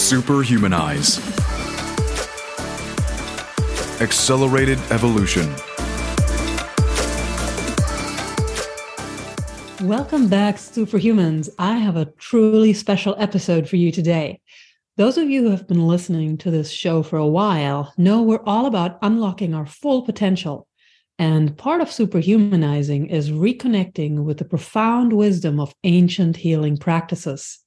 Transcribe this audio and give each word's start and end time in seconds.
Superhumanize. 0.00 1.20
Accelerated 4.00 4.78
Evolution. 4.90 5.46
Welcome 9.86 10.28
back, 10.28 10.56
Superhumans. 10.56 11.50
I 11.58 11.76
have 11.76 11.96
a 11.96 12.06
truly 12.16 12.72
special 12.72 13.14
episode 13.18 13.68
for 13.68 13.76
you 13.76 13.92
today. 13.92 14.40
Those 14.96 15.18
of 15.18 15.28
you 15.28 15.42
who 15.42 15.50
have 15.50 15.68
been 15.68 15.86
listening 15.86 16.38
to 16.38 16.50
this 16.50 16.70
show 16.72 17.02
for 17.02 17.18
a 17.18 17.26
while 17.26 17.92
know 17.98 18.22
we're 18.22 18.42
all 18.44 18.64
about 18.64 18.98
unlocking 19.02 19.54
our 19.54 19.66
full 19.66 20.02
potential. 20.02 20.66
And 21.18 21.56
part 21.58 21.82
of 21.82 21.88
superhumanizing 21.88 23.10
is 23.10 23.30
reconnecting 23.30 24.24
with 24.24 24.38
the 24.38 24.46
profound 24.46 25.12
wisdom 25.12 25.60
of 25.60 25.74
ancient 25.84 26.38
healing 26.38 26.78
practices. 26.78 27.58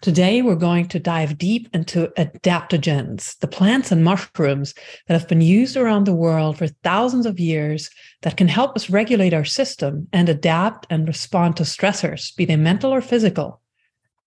Today, 0.00 0.42
we're 0.42 0.54
going 0.54 0.86
to 0.88 1.00
dive 1.00 1.38
deep 1.38 1.68
into 1.74 2.06
adaptogens, 2.16 3.36
the 3.40 3.48
plants 3.48 3.90
and 3.90 4.04
mushrooms 4.04 4.72
that 5.08 5.18
have 5.18 5.28
been 5.28 5.40
used 5.40 5.76
around 5.76 6.04
the 6.04 6.14
world 6.14 6.56
for 6.56 6.68
thousands 6.68 7.26
of 7.26 7.40
years 7.40 7.90
that 8.22 8.36
can 8.36 8.46
help 8.46 8.76
us 8.76 8.88
regulate 8.88 9.34
our 9.34 9.44
system 9.44 10.06
and 10.12 10.28
adapt 10.28 10.86
and 10.88 11.08
respond 11.08 11.56
to 11.56 11.64
stressors, 11.64 12.34
be 12.36 12.44
they 12.44 12.54
mental 12.54 12.94
or 12.94 13.00
physical. 13.00 13.60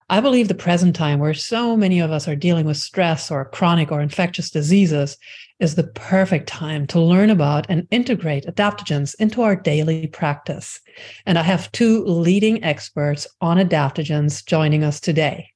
I 0.09 0.20
believe 0.20 0.49
the 0.49 0.55
present 0.55 0.94
time, 0.94 1.20
where 1.20 1.34
so 1.34 1.77
many 1.77 2.02
of 2.02 2.11
us 2.11 2.27
are 2.27 2.35
dealing 2.35 2.66
with 2.66 2.75
stress 2.75 3.31
or 3.31 3.45
chronic 3.45 3.94
or 3.94 4.02
infectious 4.02 4.52
diseases, 4.52 5.17
is 5.61 5.75
the 5.75 5.88
perfect 5.88 6.49
time 6.49 6.85
to 6.88 6.99
learn 6.99 7.30
about 7.30 7.66
and 7.69 7.88
integrate 7.91 8.45
adaptogens 8.45 9.16
into 9.19 9.41
our 9.41 9.55
daily 9.55 10.08
practice. 10.08 10.81
And 11.25 11.39
I 11.39 11.44
have 11.44 11.72
two 11.72 12.03
leading 12.03 12.61
experts 12.61 13.25
on 13.39 13.55
adaptogens 13.55 14.45
joining 14.45 14.83
us 14.83 14.99
today. 14.99 15.47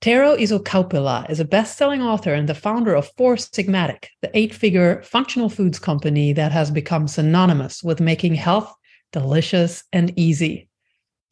Tero 0.00 0.36
Isokauppila 0.36 1.28
is 1.28 1.40
a 1.40 1.44
best-selling 1.44 2.02
author 2.02 2.32
and 2.32 2.48
the 2.48 2.54
founder 2.54 2.94
of 2.94 3.10
Four 3.16 3.34
Sigmatic, 3.34 4.06
the 4.22 4.30
eight-figure 4.32 5.02
functional 5.02 5.48
foods 5.48 5.80
company 5.80 6.32
that 6.34 6.52
has 6.52 6.70
become 6.70 7.08
synonymous 7.08 7.82
with 7.82 7.98
making 7.98 8.36
health 8.36 8.72
delicious 9.10 9.82
and 9.92 10.16
easy. 10.16 10.68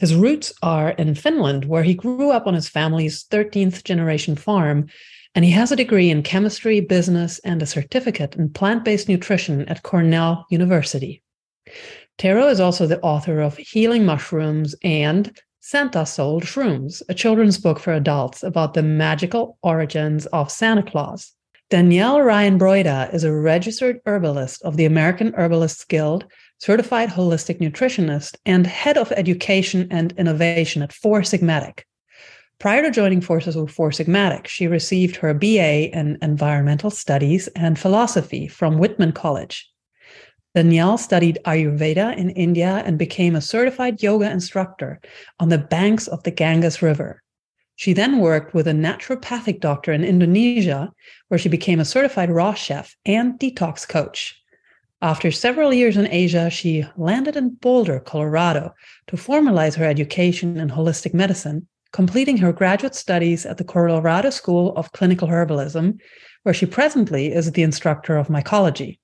His 0.00 0.16
roots 0.16 0.52
are 0.64 0.90
in 0.90 1.14
Finland, 1.14 1.66
where 1.66 1.84
he 1.84 1.94
grew 1.94 2.32
up 2.32 2.48
on 2.48 2.54
his 2.54 2.68
family's 2.68 3.24
13th 3.26 3.84
generation 3.84 4.34
farm, 4.34 4.88
and 5.36 5.44
he 5.44 5.52
has 5.52 5.70
a 5.70 5.76
degree 5.76 6.10
in 6.10 6.24
chemistry, 6.24 6.80
business, 6.80 7.38
and 7.44 7.62
a 7.62 7.66
certificate 7.66 8.34
in 8.34 8.50
plant-based 8.50 9.08
nutrition 9.08 9.64
at 9.68 9.84
Cornell 9.84 10.44
University. 10.50 11.22
Tero 12.18 12.48
is 12.48 12.58
also 12.58 12.88
the 12.88 13.00
author 13.00 13.40
of 13.40 13.56
Healing 13.58 14.04
Mushrooms 14.04 14.74
and 14.82 15.38
Santa 15.68 16.06
Sold 16.06 16.44
Shrooms, 16.44 17.02
a 17.08 17.14
children's 17.14 17.58
book 17.58 17.80
for 17.80 17.92
adults 17.92 18.44
about 18.44 18.74
the 18.74 18.84
magical 18.84 19.58
origins 19.64 20.24
of 20.26 20.48
Santa 20.48 20.84
Claus. 20.84 21.32
Danielle 21.70 22.20
Ryan 22.20 22.56
Broida 22.56 23.12
is 23.12 23.24
a 23.24 23.32
registered 23.32 23.98
herbalist 24.06 24.62
of 24.62 24.76
the 24.76 24.84
American 24.84 25.34
Herbalists 25.34 25.84
Guild, 25.84 26.24
certified 26.58 27.08
holistic 27.08 27.58
nutritionist, 27.58 28.36
and 28.46 28.64
head 28.64 28.96
of 28.96 29.10
education 29.10 29.88
and 29.90 30.14
innovation 30.16 30.82
at 30.82 30.92
Four 30.92 31.22
Sigmatic. 31.22 31.82
Prior 32.60 32.82
to 32.82 32.92
joining 32.92 33.20
forces 33.20 33.56
with 33.56 33.72
Four 33.72 33.90
Sigmatic, 33.90 34.46
she 34.46 34.68
received 34.68 35.16
her 35.16 35.34
BA 35.34 35.90
in 35.90 36.16
environmental 36.22 36.90
studies 36.90 37.48
and 37.56 37.76
philosophy 37.76 38.46
from 38.46 38.78
Whitman 38.78 39.10
College. 39.10 39.68
Danielle 40.56 40.96
studied 40.96 41.38
Ayurveda 41.44 42.16
in 42.16 42.30
India 42.30 42.82
and 42.86 42.96
became 42.98 43.36
a 43.36 43.42
certified 43.42 44.02
yoga 44.02 44.30
instructor 44.30 45.02
on 45.38 45.50
the 45.50 45.58
banks 45.58 46.06
of 46.06 46.22
the 46.22 46.30
Ganges 46.30 46.80
River. 46.80 47.22
She 47.74 47.92
then 47.92 48.20
worked 48.20 48.54
with 48.54 48.66
a 48.66 48.72
naturopathic 48.72 49.60
doctor 49.60 49.92
in 49.92 50.02
Indonesia, 50.02 50.90
where 51.28 51.36
she 51.36 51.50
became 51.50 51.78
a 51.78 51.84
certified 51.84 52.30
raw 52.30 52.54
chef 52.54 52.96
and 53.04 53.38
detox 53.38 53.86
coach. 53.86 54.34
After 55.02 55.30
several 55.30 55.74
years 55.74 55.98
in 55.98 56.08
Asia, 56.10 56.48
she 56.48 56.86
landed 56.96 57.36
in 57.36 57.50
Boulder, 57.56 58.00
Colorado, 58.00 58.72
to 59.08 59.16
formalize 59.16 59.74
her 59.74 59.84
education 59.84 60.56
in 60.56 60.70
holistic 60.70 61.12
medicine, 61.12 61.68
completing 61.92 62.38
her 62.38 62.54
graduate 62.54 62.94
studies 62.94 63.44
at 63.44 63.58
the 63.58 63.64
Colorado 63.64 64.30
School 64.30 64.74
of 64.74 64.92
Clinical 64.92 65.28
Herbalism, 65.28 65.98
where 66.44 66.54
she 66.54 66.64
presently 66.64 67.30
is 67.30 67.52
the 67.52 67.62
instructor 67.62 68.16
of 68.16 68.28
mycology. 68.28 69.00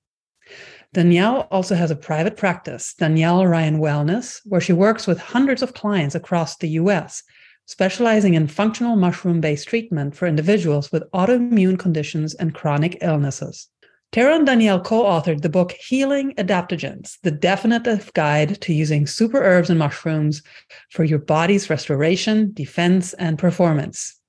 Danielle 0.95 1.49
also 1.51 1.75
has 1.75 1.91
a 1.91 1.97
private 1.97 2.37
practice, 2.37 2.93
Danielle 2.93 3.47
Ryan 3.47 3.79
Wellness, 3.79 4.43
where 4.45 4.61
she 4.61 4.75
works 4.75 5.07
with 5.07 5.19
hundreds 5.19 5.63
of 5.63 5.73
clients 5.73 6.15
across 6.15 6.59
the 6.59 6.69
US, 6.81 7.23
specializing 7.65 8.35
in 8.35 8.47
functional 8.47 8.97
mushroom 8.97 9.41
based 9.41 9.69
treatment 9.69 10.15
for 10.15 10.27
individuals 10.27 10.93
with 10.93 11.11
autoimmune 11.13 11.79
conditions 11.79 12.35
and 12.35 12.55
chronic 12.55 12.99
illnesses. 13.01 13.69
Tero 14.13 14.37
and 14.37 14.45
Danielle 14.45 14.83
co 14.83 15.05
authored 15.05 15.41
the 15.41 15.49
book 15.49 15.73
Healing 15.73 16.35
Adaptogens, 16.37 17.17
the 17.23 17.31
definitive 17.31 18.13
guide 18.13 18.61
to 18.61 18.75
using 18.75 19.07
super 19.07 19.43
herbs 19.43 19.71
and 19.71 19.79
mushrooms 19.79 20.43
for 20.91 21.05
your 21.05 21.19
body's 21.19 21.71
restoration, 21.71 22.53
defense, 22.53 23.15
and 23.15 23.39
performance. 23.39 24.21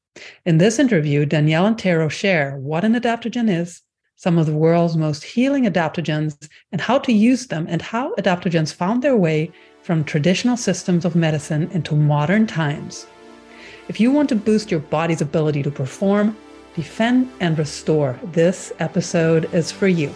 In 0.46 0.60
this 0.60 0.80
interview, 0.80 1.26
Danielle 1.26 1.66
and 1.66 1.78
Tero 1.78 2.08
share 2.08 2.56
what 2.56 2.86
an 2.86 2.94
adaptogen 2.94 3.50
is, 3.50 3.82
some 4.24 4.38
of 4.38 4.46
the 4.46 4.56
world's 4.56 4.96
most 4.96 5.22
healing 5.22 5.66
adaptogens 5.66 6.48
and 6.72 6.80
how 6.80 6.98
to 6.98 7.12
use 7.12 7.48
them, 7.48 7.66
and 7.68 7.82
how 7.82 8.16
adaptogens 8.16 8.74
found 8.74 9.02
their 9.02 9.18
way 9.18 9.52
from 9.82 10.02
traditional 10.02 10.56
systems 10.56 11.04
of 11.04 11.14
medicine 11.14 11.70
into 11.74 11.94
modern 11.94 12.48
times. 12.48 13.06
If 13.90 14.00
you 14.00 14.12
want 14.12 14.30
to 14.30 14.38
boost 14.38 14.72
your 14.72 14.80
body's 14.80 15.20
ability 15.20 15.62
to 15.64 15.72
perform, 15.72 16.38
defend, 16.74 17.30
and 17.42 17.60
restore, 17.60 18.18
this 18.32 18.72
episode 18.80 19.54
is 19.54 19.74
for 19.74 19.90
you. 19.90 20.16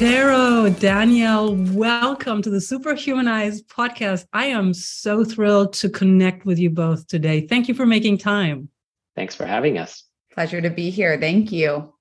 Tero, 0.00 0.70
Danielle, 0.80 1.54
welcome 1.74 2.40
to 2.40 2.48
the 2.48 2.56
Superhumanized 2.56 3.66
podcast. 3.66 4.24
I 4.32 4.46
am 4.46 4.72
so 4.72 5.24
thrilled 5.24 5.74
to 5.74 5.90
connect 5.90 6.46
with 6.46 6.58
you 6.58 6.70
both 6.70 7.06
today. 7.06 7.46
Thank 7.46 7.68
you 7.68 7.74
for 7.74 7.84
making 7.84 8.16
time. 8.16 8.70
Thanks 9.14 9.34
for 9.34 9.44
having 9.44 9.76
us. 9.76 10.04
Pleasure 10.32 10.62
to 10.62 10.70
be 10.70 10.88
here. 10.88 11.20
Thank 11.20 11.52
you. 11.52 11.92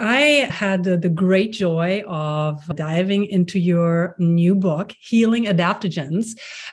I 0.00 0.48
had 0.50 0.84
the, 0.84 1.08
great 1.08 1.52
joy 1.52 2.02
of 2.06 2.64
diving 2.74 3.26
into 3.26 3.58
your 3.58 4.16
new 4.18 4.54
book, 4.54 4.94
Healing 5.00 5.44
Adaptogens. 5.44 6.30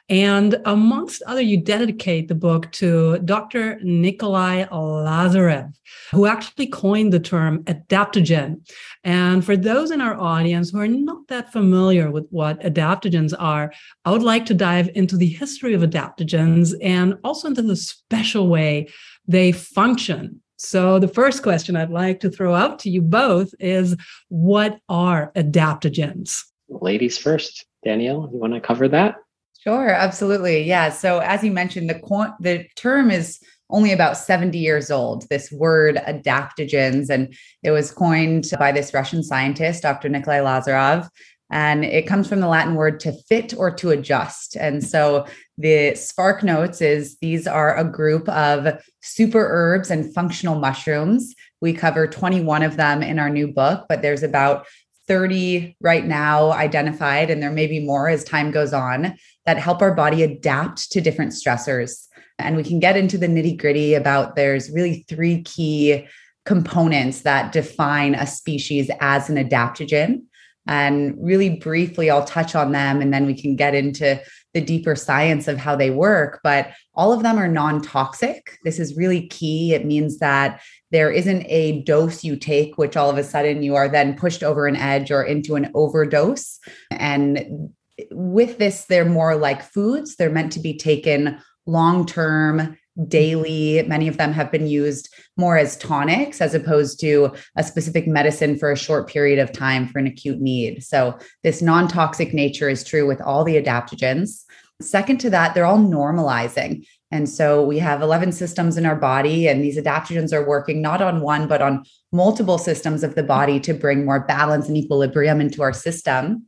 And 0.09 0.59
amongst 0.65 1.21
other, 1.23 1.41
you 1.41 1.57
dedicate 1.57 2.27
the 2.27 2.35
book 2.35 2.71
to 2.73 3.19
Dr. 3.19 3.79
Nikolai 3.83 4.65
Lazarev, 4.65 5.73
who 6.11 6.25
actually 6.25 6.67
coined 6.67 7.13
the 7.13 7.19
term 7.19 7.63
adaptogen. 7.65 8.67
And 9.03 9.45
for 9.45 9.55
those 9.55 9.91
in 9.91 10.01
our 10.01 10.19
audience 10.19 10.71
who 10.71 10.79
are 10.79 10.87
not 10.87 11.27
that 11.27 11.51
familiar 11.51 12.09
with 12.09 12.27
what 12.29 12.59
adaptogens 12.61 13.33
are, 13.37 13.71
I 14.05 14.11
would 14.11 14.23
like 14.23 14.45
to 14.47 14.53
dive 14.53 14.89
into 14.95 15.17
the 15.17 15.27
history 15.27 15.73
of 15.73 15.81
adaptogens 15.81 16.73
and 16.81 17.17
also 17.23 17.49
into 17.49 17.61
the 17.61 17.75
special 17.75 18.47
way 18.47 18.87
they 19.27 19.51
function 19.51 20.41
so, 20.63 20.99
the 20.99 21.07
first 21.07 21.41
question 21.41 21.75
I'd 21.75 21.89
like 21.89 22.19
to 22.19 22.29
throw 22.29 22.53
out 22.53 22.77
to 22.79 22.89
you 22.91 23.01
both 23.01 23.55
is 23.59 23.95
what 24.29 24.79
are 24.87 25.31
adaptogens? 25.35 26.43
Ladies 26.69 27.17
first. 27.17 27.65
Danielle, 27.83 28.29
you 28.31 28.37
want 28.37 28.53
to 28.53 28.61
cover 28.61 28.87
that? 28.89 29.15
Sure, 29.59 29.89
absolutely. 29.89 30.61
Yeah. 30.61 30.91
So, 30.91 31.17
as 31.17 31.43
you 31.43 31.49
mentioned, 31.49 31.89
the 31.89 31.97
quant- 31.97 32.39
the 32.39 32.67
term 32.75 33.09
is 33.09 33.39
only 33.71 33.91
about 33.91 34.17
70 34.17 34.59
years 34.59 34.91
old, 34.91 35.27
this 35.29 35.51
word 35.51 35.95
adaptogens. 35.95 37.09
And 37.09 37.35
it 37.63 37.71
was 37.71 37.89
coined 37.89 38.45
by 38.59 38.71
this 38.71 38.93
Russian 38.93 39.23
scientist, 39.23 39.81
Dr. 39.81 40.09
Nikolai 40.09 40.41
Lazarev. 40.41 41.09
And 41.49 41.83
it 41.83 42.05
comes 42.05 42.29
from 42.29 42.39
the 42.39 42.47
Latin 42.47 42.75
word 42.75 42.99
to 42.99 43.13
fit 43.27 43.55
or 43.57 43.71
to 43.71 43.89
adjust. 43.89 44.55
And 44.55 44.83
so 44.83 45.25
The 45.61 45.93
Spark 45.93 46.43
Notes 46.43 46.81
is 46.81 47.19
these 47.19 47.45
are 47.45 47.77
a 47.77 47.83
group 47.83 48.27
of 48.29 48.83
super 49.01 49.45
herbs 49.47 49.91
and 49.91 50.11
functional 50.11 50.57
mushrooms. 50.57 51.35
We 51.61 51.71
cover 51.71 52.07
21 52.07 52.63
of 52.63 52.77
them 52.77 53.03
in 53.03 53.19
our 53.19 53.29
new 53.29 53.47
book, 53.47 53.85
but 53.87 54.01
there's 54.01 54.23
about 54.23 54.65
30 55.07 55.77
right 55.79 56.03
now 56.03 56.51
identified, 56.51 57.29
and 57.29 57.43
there 57.43 57.51
may 57.51 57.67
be 57.67 57.79
more 57.79 58.09
as 58.09 58.23
time 58.23 58.49
goes 58.49 58.73
on 58.73 59.15
that 59.45 59.59
help 59.59 59.83
our 59.83 59.93
body 59.93 60.23
adapt 60.23 60.91
to 60.93 61.01
different 61.01 61.31
stressors. 61.31 62.07
And 62.39 62.55
we 62.55 62.63
can 62.63 62.79
get 62.79 62.97
into 62.97 63.19
the 63.19 63.27
nitty 63.27 63.59
gritty 63.59 63.93
about 63.93 64.35
there's 64.35 64.71
really 64.71 65.05
three 65.09 65.43
key 65.43 66.07
components 66.43 67.21
that 67.21 67.51
define 67.51 68.15
a 68.15 68.25
species 68.25 68.89
as 68.99 69.29
an 69.29 69.35
adaptogen. 69.35 70.23
And 70.67 71.15
really 71.19 71.57
briefly, 71.57 72.09
I'll 72.09 72.25
touch 72.25 72.55
on 72.55 72.71
them 72.71 72.99
and 72.99 73.13
then 73.13 73.27
we 73.27 73.39
can 73.39 73.55
get 73.55 73.75
into 73.75 74.21
the 74.53 74.61
deeper 74.61 74.95
science 74.95 75.47
of 75.47 75.57
how 75.57 75.75
they 75.75 75.89
work. 75.89 76.39
But 76.43 76.71
all 76.93 77.13
of 77.13 77.23
them 77.23 77.37
are 77.37 77.47
non 77.47 77.81
toxic. 77.81 78.57
This 78.63 78.79
is 78.79 78.97
really 78.97 79.27
key. 79.27 79.73
It 79.73 79.85
means 79.85 80.19
that 80.19 80.61
there 80.91 81.11
isn't 81.11 81.45
a 81.47 81.83
dose 81.83 82.23
you 82.23 82.35
take, 82.35 82.77
which 82.77 82.97
all 82.97 83.09
of 83.09 83.17
a 83.17 83.23
sudden 83.23 83.63
you 83.63 83.75
are 83.75 83.87
then 83.87 84.17
pushed 84.17 84.43
over 84.43 84.67
an 84.67 84.75
edge 84.75 85.11
or 85.11 85.23
into 85.23 85.55
an 85.55 85.71
overdose. 85.73 86.59
And 86.91 87.69
with 88.11 88.57
this, 88.57 88.85
they're 88.85 89.05
more 89.05 89.35
like 89.35 89.63
foods, 89.63 90.15
they're 90.15 90.29
meant 90.29 90.51
to 90.53 90.59
be 90.59 90.77
taken 90.77 91.39
long 91.65 92.05
term 92.05 92.77
daily. 93.07 93.83
Many 93.83 94.07
of 94.07 94.17
them 94.17 94.33
have 94.33 94.51
been 94.51 94.67
used 94.67 95.13
more 95.37 95.57
as 95.57 95.77
tonics 95.77 96.41
as 96.41 96.53
opposed 96.53 96.99
to 97.01 97.33
a 97.55 97.63
specific 97.63 98.07
medicine 98.07 98.57
for 98.57 98.71
a 98.71 98.77
short 98.77 99.07
period 99.07 99.39
of 99.39 99.51
time 99.51 99.87
for 99.87 99.99
an 99.99 100.07
acute 100.07 100.39
need. 100.39 100.83
So, 100.83 101.17
this 101.43 101.61
non 101.61 101.87
toxic 101.87 102.33
nature 102.33 102.69
is 102.69 102.83
true 102.83 103.07
with 103.07 103.21
all 103.21 103.43
the 103.43 103.61
adaptogens. 103.61 104.43
Second 104.81 105.19
to 105.19 105.29
that, 105.29 105.53
they're 105.53 105.65
all 105.65 105.77
normalizing. 105.77 106.85
And 107.11 107.27
so 107.29 107.63
we 107.63 107.77
have 107.79 108.01
11 108.01 108.31
systems 108.31 108.77
in 108.77 108.85
our 108.85 108.95
body, 108.95 109.47
and 109.47 109.61
these 109.61 109.77
adaptogens 109.77 110.31
are 110.31 110.47
working 110.47 110.81
not 110.81 111.01
on 111.01 111.21
one, 111.21 111.47
but 111.47 111.61
on 111.61 111.83
multiple 112.11 112.57
systems 112.57 113.03
of 113.03 113.15
the 113.15 113.23
body 113.23 113.59
to 113.61 113.73
bring 113.73 114.05
more 114.05 114.21
balance 114.21 114.67
and 114.67 114.77
equilibrium 114.77 115.41
into 115.41 115.61
our 115.61 115.73
system. 115.73 116.47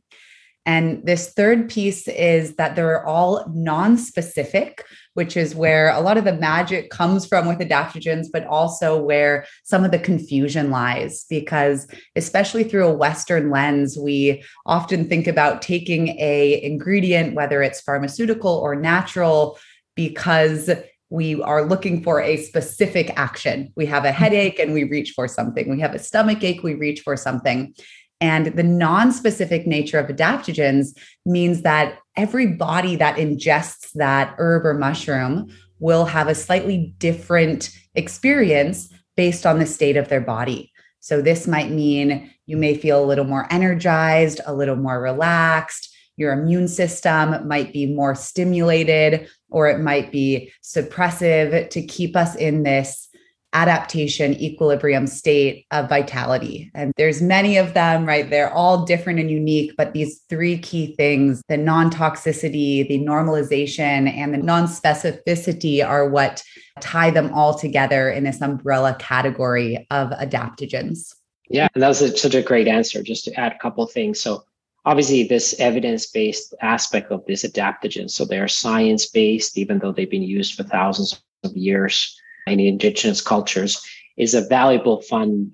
And 0.66 1.04
this 1.04 1.32
third 1.34 1.68
piece 1.68 2.08
is 2.08 2.56
that 2.56 2.74
they're 2.74 3.04
all 3.04 3.44
non 3.52 3.98
specific, 3.98 4.82
which 5.14 5.36
is 5.36 5.54
where 5.54 5.90
a 5.90 6.00
lot 6.00 6.18
of 6.18 6.24
the 6.24 6.34
magic 6.34 6.90
comes 6.90 7.26
from 7.26 7.46
with 7.46 7.58
adaptogens, 7.58 8.26
but 8.32 8.46
also 8.46 9.00
where 9.00 9.46
some 9.62 9.84
of 9.84 9.90
the 9.90 9.98
confusion 9.98 10.70
lies. 10.70 11.24
Because, 11.30 11.88
especially 12.14 12.64
through 12.64 12.86
a 12.86 12.94
Western 12.94 13.50
lens, 13.50 13.96
we 13.98 14.44
often 14.66 15.08
think 15.08 15.26
about 15.26 15.62
taking 15.62 16.08
a 16.20 16.62
ingredient, 16.62 17.34
whether 17.34 17.62
it's 17.62 17.80
pharmaceutical 17.80 18.52
or 18.52 18.76
natural, 18.76 19.58
because 19.94 20.70
we 21.10 21.40
are 21.42 21.64
looking 21.64 22.02
for 22.02 22.20
a 22.20 22.36
specific 22.38 23.12
action. 23.16 23.72
We 23.76 23.86
have 23.86 24.04
a 24.04 24.08
mm-hmm. 24.08 24.16
headache 24.16 24.58
and 24.58 24.72
we 24.72 24.84
reach 24.84 25.12
for 25.12 25.28
something. 25.28 25.70
We 25.70 25.80
have 25.80 25.94
a 25.94 25.98
stomach 25.98 26.42
ache, 26.42 26.62
we 26.62 26.74
reach 26.74 27.00
for 27.00 27.16
something. 27.16 27.74
And 28.20 28.46
the 28.46 28.62
non-specific 28.62 29.66
nature 29.66 29.98
of 29.98 30.08
adaptogens 30.08 30.96
means 31.26 31.62
that 31.62 31.98
every 32.16 32.46
body 32.46 32.96
that 32.96 33.16
ingests 33.16 33.92
that 33.92 34.34
herb 34.38 34.64
or 34.64 34.74
mushroom 34.74 35.48
will 35.78 36.04
have 36.06 36.28
a 36.28 36.34
slightly 36.34 36.94
different 36.98 37.70
experience 37.94 38.92
based 39.16 39.46
on 39.46 39.58
the 39.58 39.66
state 39.66 39.96
of 39.96 40.08
their 40.08 40.20
body. 40.20 40.72
So, 41.00 41.20
this 41.20 41.46
might 41.46 41.70
mean 41.70 42.30
you 42.46 42.56
may 42.56 42.74
feel 42.76 43.02
a 43.02 43.06
little 43.06 43.24
more 43.24 43.46
energized, 43.50 44.40
a 44.46 44.54
little 44.54 44.76
more 44.76 45.00
relaxed. 45.00 45.94
Your 46.16 46.32
immune 46.32 46.68
system 46.68 47.46
might 47.46 47.72
be 47.72 47.86
more 47.86 48.14
stimulated, 48.14 49.28
or 49.50 49.68
it 49.68 49.80
might 49.80 50.12
be 50.12 50.52
suppressive 50.62 51.68
to 51.70 51.86
keep 51.86 52.16
us 52.16 52.34
in 52.36 52.62
this 52.62 53.08
adaptation 53.54 54.34
equilibrium 54.34 55.06
state 55.06 55.64
of 55.70 55.88
vitality. 55.88 56.70
And 56.74 56.92
there's 56.96 57.22
many 57.22 57.56
of 57.56 57.72
them 57.72 58.04
right? 58.04 58.28
They're 58.28 58.52
all 58.52 58.84
different 58.84 59.20
and 59.20 59.30
unique 59.30 59.72
but 59.76 59.92
these 59.92 60.20
three 60.28 60.58
key 60.58 60.94
things 60.96 61.40
the 61.48 61.56
non-toxicity 61.56 62.86
the 62.88 62.98
normalization 62.98 64.12
and 64.12 64.34
the 64.34 64.38
non-specificity 64.38 65.86
are 65.86 66.08
what 66.08 66.42
tie 66.80 67.10
them 67.10 67.32
all 67.32 67.54
together 67.54 68.10
in 68.10 68.24
this 68.24 68.42
umbrella 68.42 68.96
category 68.98 69.86
of 69.90 70.10
adaptogens. 70.10 71.14
Yeah 71.48 71.68
and 71.74 71.82
that 71.82 71.88
was 71.88 72.02
a, 72.02 72.16
such 72.16 72.34
a 72.34 72.42
great 72.42 72.66
answer 72.66 73.02
just 73.02 73.24
to 73.26 73.40
add 73.40 73.52
a 73.52 73.58
couple 73.58 73.86
things. 73.86 74.20
So 74.20 74.42
obviously 74.84 75.24
this 75.24 75.54
evidence-based 75.60 76.54
aspect 76.60 77.12
of 77.12 77.24
this 77.26 77.44
adaptogens 77.44 78.10
so 78.10 78.24
they're 78.24 78.48
science-based 78.48 79.56
even 79.56 79.78
though 79.78 79.92
they've 79.92 80.10
been 80.10 80.22
used 80.22 80.54
for 80.54 80.64
thousands 80.64 81.22
of 81.44 81.56
years 81.56 82.20
in 82.46 82.60
indigenous 82.60 83.20
cultures 83.20 83.84
is 84.16 84.34
a 84.34 84.46
valuable 84.46 85.00
fun 85.02 85.52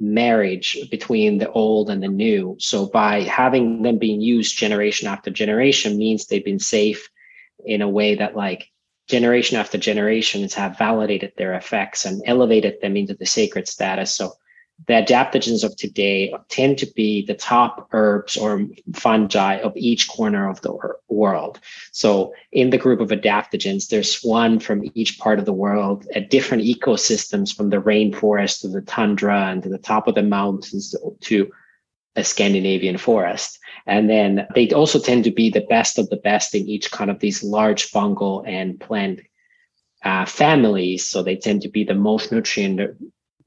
marriage 0.00 0.76
between 0.90 1.38
the 1.38 1.50
old 1.52 1.88
and 1.88 2.02
the 2.02 2.08
new. 2.08 2.56
So 2.58 2.86
by 2.86 3.22
having 3.22 3.82
them 3.82 3.98
being 3.98 4.20
used 4.20 4.58
generation 4.58 5.06
after 5.08 5.30
generation 5.30 5.96
means 5.96 6.26
they've 6.26 6.44
been 6.44 6.58
safe 6.58 7.08
in 7.64 7.82
a 7.82 7.88
way 7.88 8.16
that 8.16 8.34
like 8.34 8.68
generation 9.08 9.56
after 9.56 9.78
generations 9.78 10.54
have 10.54 10.78
validated 10.78 11.32
their 11.36 11.54
effects 11.54 12.04
and 12.04 12.22
elevated 12.26 12.80
them 12.80 12.96
into 12.96 13.14
the 13.14 13.26
sacred 13.26 13.68
status. 13.68 14.16
So 14.16 14.32
the 14.86 14.94
adaptogens 14.94 15.62
of 15.62 15.76
today 15.76 16.34
tend 16.48 16.78
to 16.78 16.86
be 16.96 17.24
the 17.24 17.34
top 17.34 17.88
herbs 17.92 18.36
or 18.36 18.66
fungi 18.94 19.58
of 19.58 19.72
each 19.76 20.08
corner 20.08 20.48
of 20.48 20.60
the 20.62 20.76
world. 21.08 21.60
So, 21.92 22.34
in 22.50 22.70
the 22.70 22.78
group 22.78 23.00
of 23.00 23.10
adaptogens, 23.10 23.88
there's 23.88 24.20
one 24.22 24.58
from 24.58 24.82
each 24.94 25.18
part 25.18 25.38
of 25.38 25.44
the 25.44 25.52
world 25.52 26.06
at 26.14 26.30
different 26.30 26.64
ecosystems 26.64 27.54
from 27.54 27.70
the 27.70 27.80
rainforest 27.80 28.60
to 28.62 28.68
the 28.68 28.82
tundra 28.82 29.46
and 29.46 29.62
to 29.62 29.68
the 29.68 29.78
top 29.78 30.08
of 30.08 30.14
the 30.14 30.22
mountains 30.22 30.94
to 31.20 31.50
a 32.16 32.24
Scandinavian 32.24 32.98
forest. 32.98 33.58
And 33.86 34.08
then 34.10 34.46
they 34.54 34.70
also 34.70 34.98
tend 34.98 35.24
to 35.24 35.30
be 35.30 35.50
the 35.50 35.66
best 35.68 35.98
of 35.98 36.08
the 36.10 36.16
best 36.16 36.54
in 36.54 36.68
each 36.68 36.90
kind 36.90 37.10
of 37.10 37.20
these 37.20 37.42
large 37.42 37.90
fungal 37.90 38.46
and 38.46 38.78
plant 38.78 39.20
uh, 40.04 40.26
families. 40.26 41.06
So 41.06 41.22
they 41.22 41.36
tend 41.36 41.62
to 41.62 41.68
be 41.68 41.84
the 41.84 41.94
most 41.94 42.32
nutrient 42.32 42.80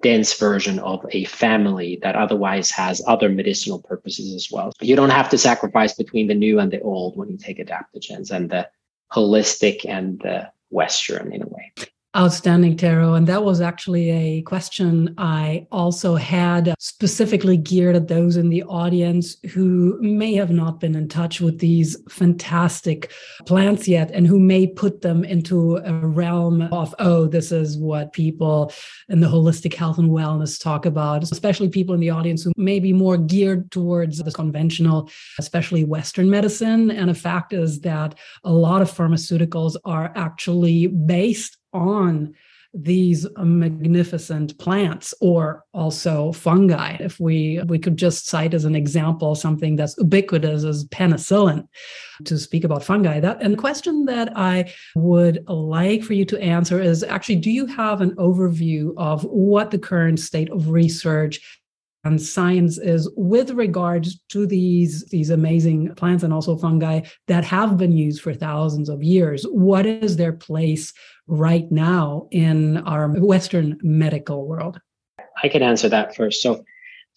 dense 0.01 0.37
version 0.37 0.79
of 0.79 1.05
a 1.11 1.25
family 1.25 1.99
that 2.01 2.15
otherwise 2.15 2.71
has 2.71 3.01
other 3.07 3.29
medicinal 3.29 3.81
purposes 3.81 4.33
as 4.33 4.49
well. 4.51 4.71
You 4.81 4.95
don't 4.95 5.09
have 5.09 5.29
to 5.29 5.37
sacrifice 5.37 5.93
between 5.93 6.27
the 6.27 6.35
new 6.35 6.59
and 6.59 6.71
the 6.71 6.81
old 6.81 7.17
when 7.17 7.29
you 7.29 7.37
take 7.37 7.59
adaptogens 7.59 8.31
and 8.31 8.49
the 8.49 8.67
holistic 9.11 9.85
and 9.87 10.19
the 10.19 10.51
Western 10.69 11.31
in 11.33 11.43
a 11.43 11.47
way. 11.47 11.71
Outstanding, 12.15 12.77
Tero. 12.77 13.13
And 13.13 13.27
that 13.27 13.43
was 13.43 13.59
actually 13.59 14.09
a 14.09 14.41
question 14.43 15.13
I 15.17 15.67
also 15.69 16.15
had 16.15 16.73
specifically 16.79 17.57
geared 17.57 17.97
at 17.97 18.07
those 18.07 18.37
in 18.37 18.47
the 18.47 18.63
audience 18.63 19.35
who 19.49 19.99
may 19.99 20.33
have 20.35 20.49
not 20.49 20.79
been 20.79 20.95
in 20.95 21.09
touch 21.09 21.41
with 21.41 21.59
these 21.59 21.97
fantastic 22.07 23.11
plants 23.45 23.85
yet 23.85 24.11
and 24.11 24.25
who 24.25 24.39
may 24.39 24.65
put 24.65 25.01
them 25.01 25.25
into 25.25 25.75
a 25.75 25.91
realm 26.07 26.61
of, 26.71 26.95
oh, 26.99 27.27
this 27.27 27.51
is 27.51 27.77
what 27.77 28.13
people 28.13 28.71
in 29.09 29.19
the 29.19 29.27
holistic 29.27 29.73
health 29.73 29.97
and 29.97 30.11
wellness 30.11 30.57
talk 30.57 30.85
about, 30.85 31.21
especially 31.21 31.67
people 31.67 31.93
in 31.93 31.99
the 31.99 32.11
audience 32.11 32.43
who 32.43 32.53
may 32.55 32.79
be 32.79 32.93
more 32.93 33.17
geared 33.17 33.69
towards 33.71 34.19
the 34.19 34.31
conventional, 34.31 35.09
especially 35.37 35.83
Western 35.83 36.29
medicine. 36.29 36.91
And 36.91 37.09
a 37.09 37.13
fact 37.13 37.51
is 37.51 37.81
that 37.81 38.15
a 38.45 38.53
lot 38.53 38.81
of 38.81 38.89
pharmaceuticals 38.89 39.75
are 39.83 40.13
actually 40.15 40.87
based 40.87 41.57
on 41.75 42.33
these 42.73 43.25
magnificent 43.37 44.57
plants 44.59 45.13
or 45.21 45.63
also 45.73 46.33
fungi. 46.33 46.97
If 46.99 47.19
we 47.19 47.61
we 47.67 47.79
could 47.79 47.95
just 47.95 48.27
cite 48.27 48.53
as 48.53 48.65
an 48.65 48.75
example 48.75 49.33
something 49.33 49.77
that's 49.77 49.97
ubiquitous 49.97 50.65
as 50.65 50.85
penicillin 50.85 51.67
to 52.25 52.37
speak 52.37 52.63
about 52.63 52.83
fungi 52.83 53.19
that 53.19 53.41
and 53.41 53.53
the 53.53 53.57
question 53.57 54.05
that 54.05 54.31
i 54.37 54.71
would 54.95 55.43
like 55.49 56.01
for 56.01 56.13
you 56.13 56.23
to 56.23 56.41
answer 56.41 56.81
is 56.81 57.03
actually 57.03 57.35
do 57.35 57.51
you 57.51 57.65
have 57.65 57.99
an 57.99 58.15
overview 58.15 58.93
of 58.95 59.23
what 59.23 59.69
the 59.69 59.77
current 59.77 60.19
state 60.19 60.49
of 60.49 60.69
research 60.69 61.41
and 62.05 62.21
science 62.21 62.77
is 62.77 63.09
with 63.17 63.51
regards 63.51 64.19
to 64.29 64.45
these 64.47 65.05
these 65.05 65.29
amazing 65.29 65.93
plants 65.95 66.23
and 66.23 66.33
also 66.33 66.55
fungi 66.55 67.01
that 67.27 67.43
have 67.43 67.77
been 67.77 67.91
used 67.91 68.21
for 68.21 68.33
thousands 68.33 68.89
of 68.89 69.03
years. 69.03 69.43
What 69.49 69.85
is 69.85 70.15
their 70.15 70.33
place 70.33 70.93
right 71.27 71.69
now 71.71 72.27
in 72.31 72.77
our 72.77 73.09
western 73.09 73.77
medical 73.81 74.47
world? 74.47 74.79
I 75.43 75.49
can 75.49 75.63
answer 75.63 75.89
that 75.89 76.15
first. 76.15 76.41
So 76.41 76.63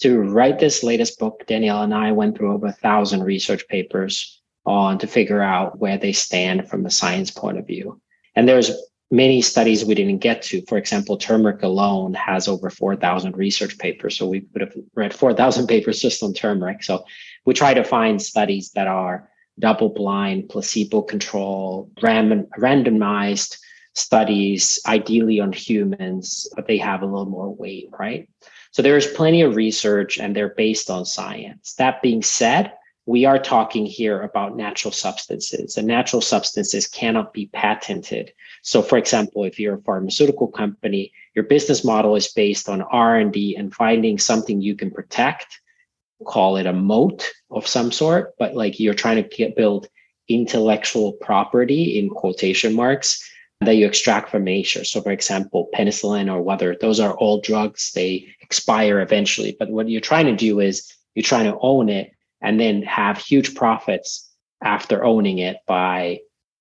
to 0.01 0.19
write 0.19 0.59
this 0.59 0.85
latest 0.85 1.19
book 1.19 1.43
danielle 1.49 1.83
and 1.83 1.93
i 1.93 2.13
went 2.13 2.37
through 2.37 2.53
over 2.53 2.67
a 2.67 2.73
thousand 2.73 3.25
research 3.25 3.67
papers 3.67 4.39
on 4.69 4.99
to 4.99 5.07
figure 5.07 5.43
out 5.43 5.79
where 5.79 5.99
they 5.99 6.13
stand 6.13 6.69
from 6.69 6.87
a 6.87 6.91
science 6.91 7.31
point 7.31 7.59
of 7.59 7.67
view. 7.67 8.01
And 8.37 8.49
there's 8.49 8.71
many 9.11 9.41
studies 9.41 9.85
we 9.85 9.95
didn't 9.95 10.19
get 10.19 10.43
to. 10.43 10.63
For 10.67 10.77
example, 10.77 11.17
turmeric 11.17 11.63
alone 11.63 12.15
has 12.15 12.49
over 12.49 12.71
4,000 12.71 13.37
research 13.37 13.79
papers. 13.79 14.19
So 14.19 14.29
we 14.29 14.47
would 14.53 14.61
have 14.61 14.75
read 14.95 15.15
4,000 15.15 15.67
papers 15.69 16.01
just 16.01 16.23
on 16.23 16.35
turmeric. 16.35 16.83
So 16.83 17.05
we 17.45 17.55
try 17.55 17.75
to 17.75 17.85
find 17.85 18.21
studies 18.21 18.71
that 18.73 18.87
are 18.87 19.31
double 19.59 19.89
blind, 19.89 20.49
placebo 20.49 21.03
control, 21.03 21.91
ram- 22.03 22.47
randomized 22.59 23.59
studies, 23.95 24.79
ideally 24.87 25.41
on 25.41 25.53
humans, 25.53 26.49
but 26.55 26.67
they 26.67 26.79
have 26.79 27.03
a 27.03 27.07
little 27.07 27.27
more 27.27 27.55
weight, 27.55 27.89
right? 27.99 28.29
So 28.71 28.83
there 28.83 28.97
is 28.97 29.07
plenty 29.07 29.43
of 29.43 29.57
research 29.57 30.19
and 30.19 30.37
they're 30.37 30.55
based 30.55 30.91
on 30.91 31.05
science. 31.05 31.75
That 31.75 32.03
being 32.03 32.23
said, 32.23 32.73
we 33.09 33.25
are 33.25 33.39
talking 33.39 33.87
here 33.87 34.21
about 34.21 34.55
natural 34.55 34.93
substances 34.93 35.79
and 35.79 35.89
natural 35.89 36.21
substances 36.21 36.87
cannot 36.87 37.33
be 37.33 37.47
patented. 37.47 38.35
So 38.61 38.83
for 38.83 38.99
example 38.99 39.45
if 39.45 39.59
you're 39.59 39.77
a 39.77 39.83
pharmaceutical 39.83 40.49
company 40.49 41.11
your 41.35 41.47
business 41.47 41.85
model 41.85 42.17
is 42.17 42.29
based 42.29 42.69
on 42.69 42.83
r&d 42.83 43.57
and 43.57 43.75
finding 43.75 44.19
something 44.19 44.61
you 44.61 44.75
can 44.75 44.91
protect 44.91 45.59
call 46.27 46.59
it 46.59 46.67
a 46.67 46.73
moat 46.73 47.31
of 47.51 47.67
some 47.67 47.91
sort 47.91 48.35
but 48.39 48.55
like 48.55 48.79
you're 48.79 48.93
trying 48.93 49.23
to 49.23 49.37
get, 49.37 49.57
build 49.57 49.89
intellectual 50.29 51.13
property 51.13 51.99
in 51.99 52.11
quotation 52.11 52.75
marks 52.75 53.27
that 53.63 53.77
you 53.77 53.87
extract 53.87 54.29
from 54.31 54.45
nature. 54.45 54.85
So 54.85 55.01
for 55.01 55.13
example 55.13 55.71
penicillin 55.75 56.31
or 56.31 56.43
whether 56.43 56.77
those 56.79 57.01
are 57.01 57.17
all 57.17 57.41
drugs 57.41 57.91
they 57.95 58.29
expire 58.43 59.01
eventually. 59.01 59.57
But 59.59 59.71
what 59.71 59.89
you're 59.89 60.03
trying 60.03 60.27
to 60.27 60.37
do 60.37 60.61
is 60.61 60.93
you're 61.15 61.23
trying 61.23 61.51
to 61.51 61.59
own 61.63 61.89
it 61.89 62.13
and 62.41 62.61
then 62.61 62.83
have 62.83 63.19
huge 63.19 63.55
profits 63.55 64.31
after 64.63 65.05
owning 65.05 65.39
it 65.39 65.59
by 65.67 66.21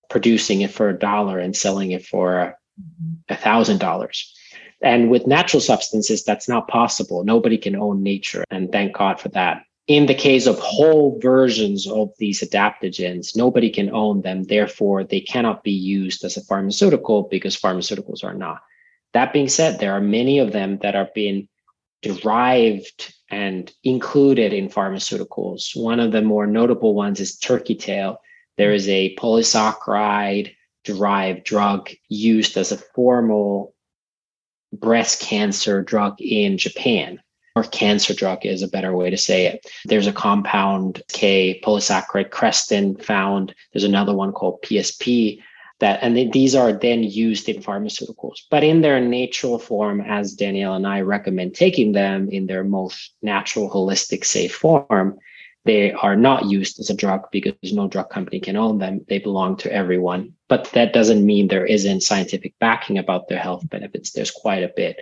producing 0.10 0.62
it 0.62 0.72
for 0.72 0.90
a 0.90 0.98
dollar 0.98 1.40
and 1.40 1.56
selling 1.56 1.92
it 1.92 2.06
for 2.06 2.58
mm-hmm. 2.80 3.16
a 3.30 3.36
thousand 3.36 3.80
dollars. 3.80 4.34
And 4.82 5.10
with 5.10 5.26
natural 5.26 5.62
substances, 5.62 6.24
that's 6.24 6.48
not 6.48 6.68
possible. 6.68 7.24
Nobody 7.24 7.58
can 7.58 7.76
own 7.76 8.04
nature. 8.04 8.44
And 8.52 8.72
thank 8.72 8.96
God 8.96 9.20
for 9.20 9.30
that. 9.30 9.64
In 9.88 10.06
the 10.06 10.14
case 10.14 10.48
of 10.48 10.60
whole 10.60 11.18
versions 11.22 11.88
of 11.88 12.12
these 12.20 12.42
adaptogens, 12.42 13.36
nobody 13.36 13.70
can 13.70 13.90
own 13.90 14.22
them. 14.22 14.44
Therefore, 14.44 15.04
they 15.04 15.22
cannot 15.22 15.64
be 15.64 15.72
used 15.72 16.24
as 16.26 16.38
a 16.38 16.44
pharmaceutical 16.44 17.24
because 17.24 17.60
pharmaceuticals 17.60 18.24
are 18.24 18.34
not. 18.34 18.62
That 19.14 19.34
being 19.34 19.48
said, 19.48 19.80
there 19.80 19.94
are 19.94 20.02
many 20.02 20.40
of 20.40 20.52
them 20.52 20.78
that 20.82 20.96
are 20.96 21.10
being 21.16 21.48
derived 22.02 23.14
and 23.30 23.72
included 23.84 24.54
in 24.54 24.70
pharmaceuticals. 24.70 25.76
One 25.76 26.00
of 26.00 26.12
the 26.12 26.22
more 26.22 26.48
notable 26.48 26.94
ones 26.94 27.20
is 27.20 27.38
turkey 27.38 27.76
tail. 27.76 28.20
There 28.58 28.74
is 28.74 28.88
a 28.88 29.16
polysaccharide 29.16 30.54
derived 30.84 31.44
drug 31.44 31.90
used 32.08 32.58
as 32.58 32.72
a 32.72 32.78
formal 32.78 33.74
breast 34.74 35.22
cancer 35.22 35.82
drug 35.84 36.22
in 36.22 36.58
Japan, 36.58 37.20
or 37.56 37.64
cancer 37.64 38.14
drug 38.14 38.46
is 38.46 38.62
a 38.62 38.68
better 38.68 38.96
way 38.96 39.10
to 39.10 39.18
say 39.18 39.48
it. 39.48 39.66
There's 39.86 40.08
a 40.08 40.14
compound 40.14 41.02
K 41.10 41.60
polysaccharide 41.64 42.30
Krestin 42.30 43.04
found. 43.04 43.54
There's 43.74 43.84
another 43.84 44.14
one 44.14 44.32
called 44.32 44.62
PSP 44.64 45.42
that 45.80 46.00
and 46.02 46.32
these 46.32 46.56
are 46.56 46.74
then 46.74 47.04
used 47.04 47.48
in 47.50 47.62
pharmaceuticals. 47.62 48.40
But 48.50 48.64
in 48.64 48.82
their 48.82 49.00
natural 49.00 49.60
form 49.60 50.02
as 50.02 50.34
danielle 50.34 50.74
and 50.74 50.88
i 50.88 51.02
recommend 51.02 51.56
taking 51.56 51.92
them 51.92 52.30
in 52.30 52.48
their 52.48 52.64
most 52.64 53.14
natural 53.22 53.70
holistic 53.70 54.26
safe 54.26 54.56
form 54.56 55.20
they 55.68 55.92
are 55.92 56.16
not 56.16 56.46
used 56.46 56.80
as 56.80 56.90
a 56.90 56.96
drug 56.96 57.30
because 57.30 57.54
no 57.74 57.90
drug 57.90 58.10
company 58.10 58.40
can 58.40 58.56
own 58.56 58.78
them. 58.78 59.06
They 59.10 59.20
belong 59.20 59.58
to 59.58 59.72
everyone. 59.72 60.32
But 60.48 60.72
that 60.72 60.94
doesn't 60.94 61.26
mean 61.26 61.50
there 61.50 61.66
isn't 61.66 62.04
scientific 62.04 62.58
backing 62.60 62.98
about 62.98 63.28
their 63.28 63.38
health 63.38 63.70
benefits. 63.70 64.14
There's 64.14 64.32
quite 64.32 64.64
a 64.64 64.72
bit. 64.74 65.02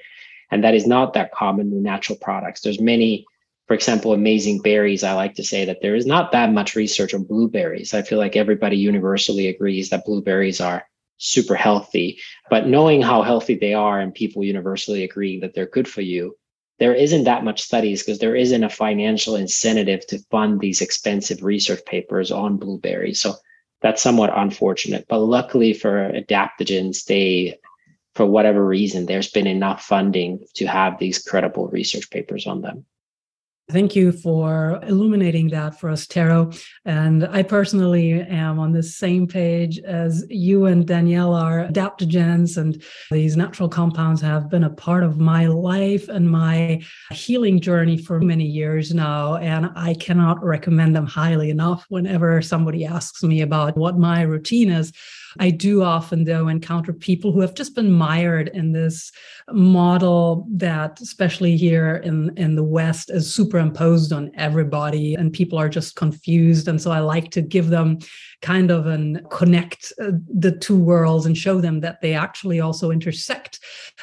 And 0.50 0.64
that 0.64 0.74
is 0.74 0.88
not 0.88 1.14
that 1.14 1.32
common 1.32 1.70
with 1.70 1.84
natural 1.84 2.18
products. 2.20 2.62
There's 2.62 2.82
many 2.82 3.28
for 3.68 3.74
example, 3.74 4.14
amazing 4.14 4.62
berries, 4.62 5.04
I 5.04 5.14
like 5.14 5.36
to 5.36 5.44
say 5.44 5.66
that 5.66 5.82
there 5.82 5.96
is 5.96 6.06
not 6.06 6.32
that 6.32 6.54
much 6.54 6.76
research 6.76 7.14
on 7.14 7.24
blueberries. 7.24 7.94
I 7.94 8.04
feel 8.04 8.20
like 8.20 8.36
everybody 8.36 8.78
universally 8.78 9.48
agrees 9.48 9.90
that 9.90 10.06
blueberries 10.06 10.62
are 10.62 10.88
super 11.18 11.56
healthy, 11.56 12.20
but 12.50 12.68
knowing 12.68 13.02
how 13.02 13.24
healthy 13.24 13.56
they 13.56 13.74
are 13.74 14.00
and 14.00 14.14
people 14.14 14.44
universally 14.44 15.04
agreeing 15.04 15.40
that 15.40 15.56
they're 15.56 15.66
good 15.66 15.88
for 15.88 16.02
you, 16.02 16.36
there 16.78 16.94
isn't 16.94 17.24
that 17.24 17.44
much 17.44 17.62
studies 17.62 18.04
because 18.04 18.20
there 18.20 18.36
isn't 18.36 18.64
a 18.64 18.70
financial 18.70 19.36
incentive 19.36 20.06
to 20.08 20.20
fund 20.30 20.60
these 20.60 20.82
expensive 20.82 21.42
research 21.42 21.84
papers 21.86 22.32
on 22.32 22.58
blueberries. 22.58 23.22
So 23.22 23.36
that's 23.82 24.02
somewhat 24.02 24.38
unfortunate. 24.38 25.06
But 25.08 25.20
luckily 25.20 25.74
for 25.74 26.12
adaptogens, 26.12 27.06
they 27.06 27.58
for 28.14 28.26
whatever 28.26 28.66
reason, 28.66 29.06
there's 29.06 29.32
been 29.32 29.48
enough 29.48 29.84
funding 29.84 30.46
to 30.56 30.66
have 30.66 30.98
these 30.98 31.22
credible 31.22 31.68
research 31.68 32.10
papers 32.10 32.48
on 32.48 32.62
them. 32.62 32.86
Thank 33.72 33.96
you 33.96 34.12
for 34.12 34.80
illuminating 34.84 35.50
that 35.50 35.80
for 35.80 35.90
us, 35.90 36.06
Tero. 36.06 36.56
And 36.86 37.28
I 37.28 37.42
personally 37.42 38.14
am 38.14 38.60
on 38.60 38.74
the 38.74 38.84
same 38.84 39.26
page 39.26 39.80
as 39.80 40.24
you 40.30 40.66
and 40.66 40.86
Danielle 40.86 41.34
are. 41.34 41.68
Adaptogens 41.68 42.58
and 42.58 42.84
these 43.10 43.36
natural 43.36 43.68
compounds 43.68 44.22
have 44.22 44.52
been 44.52 44.66
a 44.66 44.70
part 44.70 45.04
of 45.04 45.20
my 45.20 45.48
life 45.48 46.10
and 46.10 46.30
my 46.30 46.84
healing 47.10 47.60
journey 47.60 47.98
for 47.98 48.20
many 48.20 48.46
years 48.46 48.94
now. 48.94 49.38
And 49.38 49.72
I 49.76 49.96
cannot 49.96 50.44
recommend 50.44 50.96
them 50.96 51.08
highly 51.08 51.50
enough 51.50 51.88
whenever 51.90 52.44
somebody 52.44 52.86
asks 52.86 53.24
me 53.24 53.42
about 53.42 53.76
what 53.76 53.98
my 53.98 54.22
routine 54.22 54.70
is. 54.70 54.94
I 55.40 55.50
do 55.50 55.84
often, 55.84 56.24
though, 56.24 56.48
encounter 56.48 56.94
people 56.94 57.32
who 57.32 57.42
have 57.42 57.54
just 57.54 57.76
been 57.76 57.92
mired 57.92 58.50
in 58.50 58.72
this 58.72 59.12
model 59.52 60.48
that, 60.52 61.00
especially 61.02 61.58
here 61.58 61.98
in, 61.98 62.32
in 62.38 62.56
the 62.56 62.64
West, 62.64 63.10
is 63.10 63.34
superimposed 63.34 64.14
on 64.14 64.32
everybody, 64.36 65.16
and 65.16 65.34
people 65.34 65.58
are 65.58 65.70
just 65.70 65.96
confused. 65.96 66.68
And 66.68 66.82
so 66.82 66.92
I 66.92 67.00
like 67.00 67.32
to 67.32 67.42
give 67.42 67.70
them 67.70 68.00
kind 68.46 68.70
of 68.70 68.86
and 68.86 69.28
connect 69.32 69.92
uh, 70.00 70.12
the 70.46 70.52
two 70.52 70.78
worlds 70.78 71.26
and 71.26 71.36
show 71.36 71.60
them 71.60 71.80
that 71.80 72.00
they 72.02 72.14
actually 72.14 72.60
also 72.60 72.92
intersect. 72.92 73.60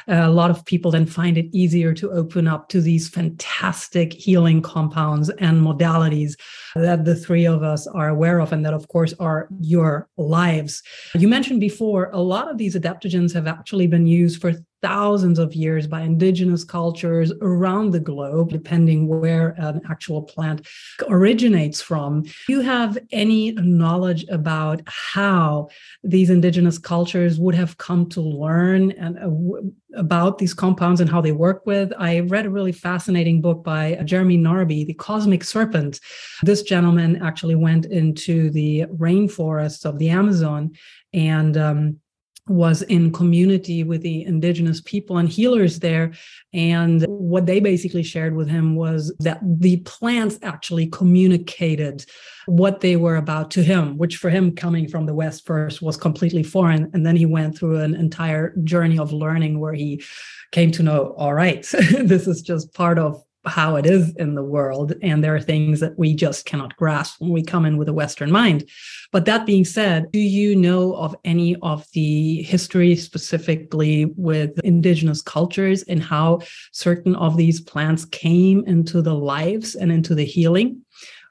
Uh, 0.09 0.23
a 0.25 0.29
lot 0.29 0.51
of 0.51 0.65
people 0.65 0.91
then 0.91 1.05
find 1.05 1.37
it 1.37 1.47
easier 1.53 1.93
to 1.93 2.11
open 2.11 2.45
up 2.45 2.67
to 2.67 2.81
these 2.81 3.07
fantastic 3.07 4.11
healing 4.11 4.61
compounds 4.61 5.29
and 5.39 5.61
modalities 5.61 6.33
that 6.75 7.05
the 7.05 7.15
three 7.15 7.45
of 7.45 7.63
us 7.63 7.87
are 7.87 8.09
aware 8.09 8.39
of, 8.39 8.51
and 8.51 8.65
that, 8.65 8.73
of 8.73 8.87
course, 8.89 9.13
are 9.19 9.47
your 9.61 10.09
lives. 10.17 10.83
You 11.15 11.29
mentioned 11.29 11.61
before, 11.61 12.09
a 12.11 12.19
lot 12.19 12.51
of 12.51 12.57
these 12.57 12.75
adaptogens 12.75 13.33
have 13.33 13.47
actually 13.47 13.87
been 13.87 14.07
used 14.07 14.41
for 14.41 14.51
thousands 14.83 15.39
of 15.39 15.55
years 15.55 15.87
by 15.87 16.01
indigenous 16.01 16.65
cultures 16.65 17.31
around 17.41 17.91
the 17.91 17.99
globe, 18.01 18.49
depending 18.49 19.07
where 19.07 19.55
an 19.57 19.81
actual 19.89 20.21
plant 20.21 20.67
originates 21.07 21.81
from. 21.81 22.23
Do 22.23 22.31
you 22.49 22.61
have 22.61 22.97
any 23.11 23.53
knowledge 23.53 24.25
about 24.29 24.81
how 24.85 25.69
these 26.03 26.29
indigenous 26.29 26.77
cultures 26.77 27.39
would 27.39 27.55
have 27.55 27.77
come 27.77 28.09
to 28.09 28.21
learn 28.21 28.91
and 28.91 29.17
uh, 29.17 29.61
about 29.95 30.37
these 30.37 30.53
compounds 30.53 30.99
and 30.99 31.09
how 31.09 31.21
they 31.21 31.31
work 31.31 31.65
with? 31.65 31.93
I 31.97 32.19
read 32.19 32.45
a 32.45 32.49
really 32.49 32.73
fascinating 32.73 33.41
book 33.41 33.63
by 33.63 34.01
Jeremy 34.03 34.37
Narby, 34.37 34.85
The 34.85 34.95
Cosmic 34.95 35.45
Serpent. 35.45 36.01
This 36.43 36.61
gentleman 36.61 37.23
actually 37.23 37.55
went 37.55 37.85
into 37.85 38.49
the 38.49 38.85
rainforests 38.97 39.85
of 39.85 39.97
the 39.97 40.09
Amazon 40.09 40.73
and 41.13 41.55
um, 41.55 41.99
was 42.47 42.81
in 42.83 43.11
community 43.11 43.83
with 43.83 44.01
the 44.01 44.23
indigenous 44.23 44.81
people 44.81 45.17
and 45.17 45.29
healers 45.29 45.79
there. 45.79 46.11
And 46.53 47.03
what 47.07 47.45
they 47.45 47.59
basically 47.59 48.03
shared 48.03 48.35
with 48.35 48.49
him 48.49 48.75
was 48.75 49.15
that 49.19 49.39
the 49.43 49.77
plants 49.77 50.39
actually 50.41 50.87
communicated 50.87 52.05
what 52.45 52.81
they 52.81 52.97
were 52.97 53.15
about 53.15 53.51
to 53.51 53.63
him, 53.63 53.97
which 53.97 54.17
for 54.17 54.29
him 54.29 54.55
coming 54.55 54.89
from 54.89 55.05
the 55.05 55.13
West 55.13 55.45
first 55.45 55.81
was 55.81 55.95
completely 55.95 56.43
foreign. 56.43 56.89
And 56.93 57.05
then 57.05 57.15
he 57.15 57.25
went 57.25 57.57
through 57.57 57.79
an 57.79 57.95
entire 57.95 58.53
journey 58.63 58.99
of 58.99 59.13
learning 59.13 59.59
where 59.59 59.73
he 59.73 60.03
came 60.51 60.71
to 60.71 60.83
know, 60.83 61.13
all 61.17 61.33
right, 61.33 61.61
this 61.71 62.27
is 62.27 62.41
just 62.41 62.73
part 62.73 62.99
of 62.99 63.23
how 63.45 63.75
it 63.75 63.85
is 63.85 64.13
in 64.15 64.35
the 64.35 64.43
world. 64.43 64.93
And 65.01 65.23
there 65.23 65.35
are 65.35 65.41
things 65.41 65.79
that 65.81 65.97
we 65.97 66.15
just 66.15 66.45
cannot 66.45 66.75
grasp 66.77 67.19
when 67.19 67.31
we 67.31 67.43
come 67.43 67.65
in 67.65 67.77
with 67.77 67.89
a 67.89 67.93
Western 67.93 68.31
mind. 68.31 68.69
But 69.11 69.25
that 69.25 69.45
being 69.45 69.65
said, 69.65 70.11
do 70.11 70.19
you 70.19 70.55
know 70.55 70.95
of 70.95 71.15
any 71.25 71.55
of 71.61 71.85
the 71.93 72.41
history 72.43 72.95
specifically 72.95 74.05
with 74.17 74.59
indigenous 74.63 75.21
cultures 75.21 75.83
and 75.83 76.01
how 76.01 76.39
certain 76.71 77.15
of 77.15 77.37
these 77.37 77.61
plants 77.61 78.05
came 78.05 78.63
into 78.65 79.01
the 79.01 79.15
lives 79.15 79.75
and 79.75 79.91
into 79.91 80.15
the 80.15 80.25
healing 80.25 80.81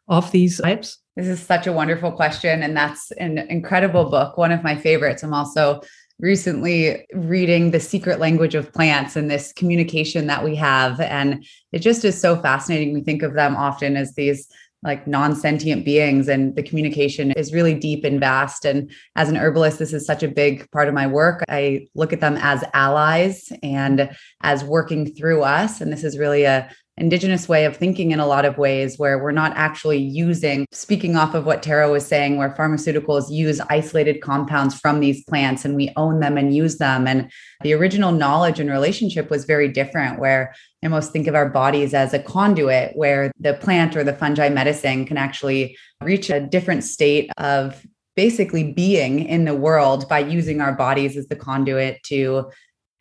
of 0.09 0.31
these 0.33 0.61
types? 0.61 0.99
This 1.17 1.27
is 1.27 1.41
such 1.41 1.67
a 1.67 1.73
wonderful 1.73 2.13
question. 2.13 2.63
And 2.63 2.77
that's 2.77 3.11
an 3.13 3.39
incredible 3.39 4.11
book, 4.11 4.39
one 4.39 4.53
of 4.53 4.63
my 4.63 4.77
favorites. 4.77 5.23
I'm 5.23 5.35
also 5.35 5.83
recently 6.21 7.07
reading 7.15 7.71
the 7.71 7.81
secret 7.81 8.21
language 8.21 8.55
of 8.55 8.73
plants 8.73 9.17
and 9.17 9.31
this 9.31 9.53
communication 9.53 10.27
that 10.29 10.45
we 10.45 10.55
have. 10.57 11.01
And 11.01 11.45
it 11.73 11.81
just 11.81 12.05
is 12.05 12.21
so 12.21 12.41
fascinating. 12.41 12.93
We 12.93 13.03
think 13.03 13.23
of 13.23 13.35
them 13.35 13.57
often 13.57 13.97
as 13.97 14.15
these 14.15 14.49
like 14.85 15.07
non-sentient 15.07 15.85
beings 15.85 16.29
and 16.29 16.57
the 16.57 16.63
communication 16.63 17.31
is 17.33 17.53
really 17.53 17.75
deep 17.75 18.05
and 18.05 18.19
vast. 18.19 18.65
And 18.65 18.91
as 19.15 19.29
an 19.29 19.37
herbalist 19.37 19.79
this 19.79 19.93
is 19.93 20.05
such 20.05 20.25
a 20.25 20.29
big 20.29 20.69
part 20.73 20.89
of 20.89 20.95
my 20.95 21.07
work. 21.07 21.45
I 21.49 21.87
look 21.95 22.13
at 22.13 22.21
them 22.21 22.37
as 22.41 22.65
allies 22.75 23.53
and 23.63 24.11
as 24.41 24.65
working 24.65 25.15
through 25.15 25.43
us. 25.43 25.81
And 25.81 25.93
this 25.93 26.03
is 26.03 26.19
really 26.19 26.45
a 26.45 26.69
indigenous 27.03 27.49
way 27.49 27.65
of 27.65 27.77
thinking 27.77 28.13
in 28.13 28.21
a 28.21 28.27
lot 28.27 28.45
of 28.45 28.59
ways 28.59 28.97
where 28.97 29.19
we're 29.19 29.33
not 29.33 29.53
actually 29.57 29.99
using 29.99 30.65
speaking 30.71 31.17
off 31.17 31.35
of 31.35 31.45
what 31.45 31.61
Tero 31.61 31.91
was 31.91 32.07
saying 32.07 32.37
where 32.37 32.55
pharmaceuticals 32.55 33.29
use 33.29 33.61
isolated 33.69 34.23
compounds 34.23 34.79
from 34.79 35.01
these 35.01 35.25
plants 35.25 35.65
and 35.65 35.75
we 35.75 35.93
own 35.97 36.21
them 36.21 36.39
and 36.39 36.55
use 36.55 36.79
them. 36.79 37.09
And 37.09 37.29
the 37.63 37.73
original 37.75 38.13
knowledge 38.13 38.61
and 38.61 38.71
relationship 38.71 39.31
was 39.31 39.45
very 39.45 39.67
different 39.67 40.21
where 40.21 40.55
I 40.85 40.87
almost 40.87 41.13
think 41.13 41.27
of 41.27 41.35
our 41.35 41.51
bodies 41.51 41.93
as 41.93 42.15
a 42.15 42.21
conduit 42.21 42.97
where 42.97 43.33
the 43.41 43.55
plant 43.55 43.97
or 43.97 44.05
the 44.05 44.15
fungi 44.15 44.49
medicine 44.49 45.05
can 45.05 45.17
actually 45.17 45.77
reach 46.01 46.31
a 46.31 46.39
different 46.39 46.85
state 46.85 47.33
of 47.37 47.85
basically 48.15 48.73
being 48.73 49.27
in 49.27 49.45
the 49.45 49.57
world 49.57 50.09
by 50.09 50.21
using 50.21 50.61
our 50.61 50.73
bodies 50.73 51.17
as 51.17 51.27
the 51.27 51.37
conduit 51.37 52.01
to 52.05 52.49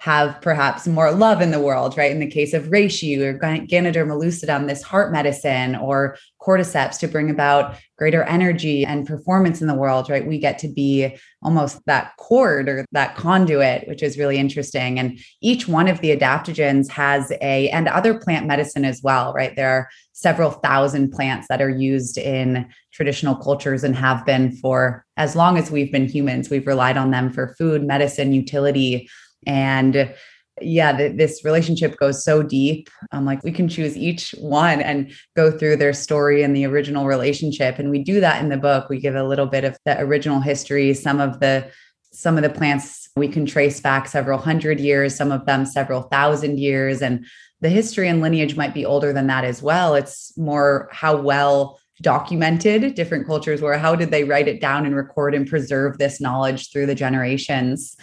have 0.01 0.41
perhaps 0.41 0.87
more 0.87 1.11
love 1.11 1.41
in 1.41 1.51
the 1.51 1.59
world, 1.59 1.95
right? 1.95 2.11
In 2.11 2.17
the 2.17 2.25
case 2.25 2.55
of 2.55 2.69
reishi 2.69 3.19
or 3.19 3.37
Ganoderma 3.37 4.19
lucidum, 4.19 4.67
this 4.67 4.81
heart 4.81 5.11
medicine, 5.11 5.75
or 5.75 6.17
cordyceps 6.41 6.97
to 6.97 7.07
bring 7.07 7.29
about 7.29 7.75
greater 7.99 8.23
energy 8.23 8.83
and 8.83 9.05
performance 9.05 9.61
in 9.61 9.67
the 9.67 9.75
world, 9.75 10.09
right? 10.09 10.25
We 10.25 10.39
get 10.39 10.57
to 10.59 10.67
be 10.67 11.15
almost 11.43 11.85
that 11.85 12.13
cord 12.17 12.67
or 12.67 12.83
that 12.93 13.15
conduit, 13.15 13.87
which 13.87 14.01
is 14.01 14.17
really 14.17 14.39
interesting. 14.39 14.97
And 14.97 15.19
each 15.39 15.67
one 15.67 15.87
of 15.87 16.01
the 16.01 16.17
adaptogens 16.17 16.89
has 16.89 17.31
a, 17.39 17.69
and 17.69 17.87
other 17.87 18.17
plant 18.17 18.47
medicine 18.47 18.85
as 18.85 19.01
well, 19.03 19.33
right? 19.33 19.55
There 19.55 19.69
are 19.69 19.87
several 20.13 20.49
thousand 20.49 21.11
plants 21.11 21.45
that 21.47 21.61
are 21.61 21.69
used 21.69 22.17
in 22.17 22.67
traditional 22.91 23.35
cultures 23.35 23.83
and 23.83 23.95
have 23.95 24.25
been 24.25 24.51
for 24.51 25.05
as 25.15 25.35
long 25.35 25.59
as 25.59 25.69
we've 25.69 25.91
been 25.91 26.07
humans. 26.07 26.49
We've 26.49 26.65
relied 26.65 26.97
on 26.97 27.11
them 27.11 27.31
for 27.31 27.53
food, 27.59 27.83
medicine, 27.83 28.33
utility 28.33 29.07
and 29.45 30.13
yeah, 30.61 30.95
th- 30.95 31.17
this 31.17 31.43
relationship 31.43 31.97
goes 31.97 32.23
so 32.23 32.43
deep. 32.43 32.89
Um, 33.11 33.25
like 33.25 33.43
we 33.43 33.51
can 33.51 33.67
choose 33.67 33.97
each 33.97 34.35
one 34.39 34.81
and 34.81 35.11
go 35.35 35.51
through 35.51 35.77
their 35.77 35.93
story 35.93 36.43
and 36.43 36.55
the 36.55 36.65
original 36.65 37.05
relationship. 37.05 37.79
And 37.79 37.89
we 37.89 38.03
do 38.03 38.19
that 38.19 38.41
in 38.41 38.49
the 38.49 38.57
book. 38.57 38.89
We 38.89 38.99
give 38.99 39.15
a 39.15 39.23
little 39.23 39.47
bit 39.47 39.63
of 39.63 39.77
the 39.85 39.99
original 39.99 40.41
history, 40.41 40.93
some 40.93 41.19
of 41.19 41.39
the 41.39 41.69
some 42.13 42.35
of 42.35 42.43
the 42.43 42.49
plants 42.49 43.07
we 43.15 43.29
can 43.29 43.45
trace 43.45 43.79
back 43.79 44.07
several 44.07 44.37
hundred 44.37 44.81
years, 44.81 45.15
some 45.15 45.31
of 45.31 45.45
them 45.45 45.65
several 45.65 46.03
thousand 46.03 46.59
years. 46.59 47.01
And 47.01 47.25
the 47.61 47.69
history 47.69 48.09
and 48.09 48.21
lineage 48.21 48.57
might 48.57 48.73
be 48.73 48.85
older 48.85 49.13
than 49.13 49.27
that 49.27 49.45
as 49.45 49.61
well. 49.61 49.95
It's 49.95 50.37
more 50.37 50.89
how 50.91 51.15
well 51.15 51.79
documented 52.01 52.95
different 52.95 53.27
cultures 53.27 53.61
were, 53.61 53.77
how 53.77 53.95
did 53.95 54.11
they 54.11 54.23
write 54.23 54.47
it 54.47 54.59
down 54.59 54.85
and 54.85 54.95
record 54.95 55.35
and 55.35 55.47
preserve 55.47 55.97
this 55.97 56.19
knowledge 56.19 56.71
through 56.71 56.87
the 56.87 56.95
generations. 56.95 57.95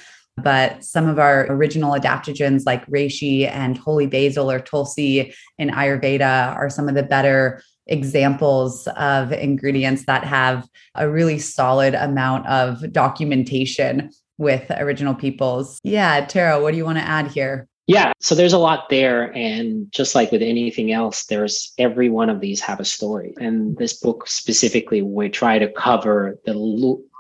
But 0.42 0.85
some 0.85 1.09
of 1.09 1.18
our 1.18 1.47
original 1.50 1.92
adaptogens 1.92 2.66
like 2.66 2.87
reishi 2.87 3.50
and 3.50 3.76
holy 3.76 4.07
basil 4.07 4.50
or 4.50 4.61
tulsi 4.61 5.35
in 5.59 5.71
Ayurveda 5.71 6.54
are 6.54 6.71
some 6.71 6.88
of 6.88 6.95
the 6.95 7.02
better 7.02 7.62
examples 7.87 8.87
of 8.97 9.33
ingredients 9.33 10.04
that 10.04 10.25
have 10.25 10.68
a 10.95 11.09
really 11.09 11.38
solid 11.38 11.95
amount 11.95 12.47
of 12.47 12.92
documentation 12.92 14.11
with 14.37 14.71
original 14.71 15.14
peoples. 15.14 15.80
Yeah, 15.83 16.25
Tero, 16.26 16.62
what 16.62 16.73
do 16.73 16.76
you 16.76 16.85
want 16.85 16.99
to 16.99 17.04
add 17.04 17.28
here? 17.28 17.66
Yeah, 17.88 18.12
so 18.21 18.35
there's 18.35 18.52
a 18.52 18.59
lot 18.59 18.90
there. 18.90 19.35
And 19.35 19.90
just 19.90 20.14
like 20.14 20.30
with 20.30 20.42
anything 20.42 20.92
else, 20.92 21.25
there's 21.25 21.73
every 21.78 22.11
one 22.11 22.28
of 22.28 22.40
these 22.40 22.61
have 22.61 22.80
a 22.80 22.85
story. 22.85 23.33
And 23.40 23.78
this 23.78 23.95
book 23.95 24.28
specifically, 24.28 25.00
we 25.00 25.30
try 25.30 25.59
to 25.59 25.73
cover 25.73 26.38
the, 26.45 26.52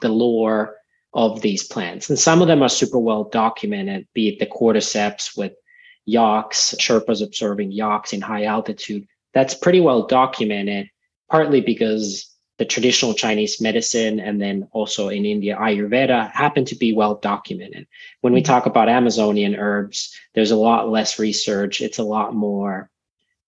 the 0.02 0.08
lore 0.10 0.76
of 1.14 1.40
these 1.40 1.64
plants. 1.64 2.08
And 2.08 2.18
some 2.18 2.42
of 2.42 2.48
them 2.48 2.62
are 2.62 2.68
super 2.68 2.98
well 2.98 3.24
documented, 3.24 4.06
be 4.14 4.28
it 4.28 4.38
the 4.38 4.46
cordyceps 4.46 5.36
with 5.36 5.52
yaks, 6.06 6.74
Sherpas 6.78 7.22
observing 7.22 7.72
yaks 7.72 8.12
in 8.12 8.20
high 8.20 8.44
altitude. 8.44 9.06
That's 9.34 9.54
pretty 9.54 9.80
well 9.80 10.06
documented, 10.06 10.88
partly 11.30 11.60
because 11.60 12.34
the 12.58 12.64
traditional 12.64 13.14
Chinese 13.14 13.60
medicine 13.60 14.18
and 14.18 14.40
then 14.40 14.68
also 14.72 15.08
in 15.08 15.24
India, 15.24 15.56
Ayurveda 15.56 16.30
happen 16.32 16.64
to 16.66 16.74
be 16.74 16.92
well 16.92 17.14
documented. 17.14 17.86
When 18.20 18.32
we 18.32 18.40
mm-hmm. 18.40 18.52
talk 18.52 18.66
about 18.66 18.88
Amazonian 18.88 19.54
herbs, 19.54 20.14
there's 20.34 20.50
a 20.50 20.56
lot 20.56 20.90
less 20.90 21.18
research. 21.18 21.80
It's 21.80 21.98
a 21.98 22.02
lot 22.02 22.34
more, 22.34 22.90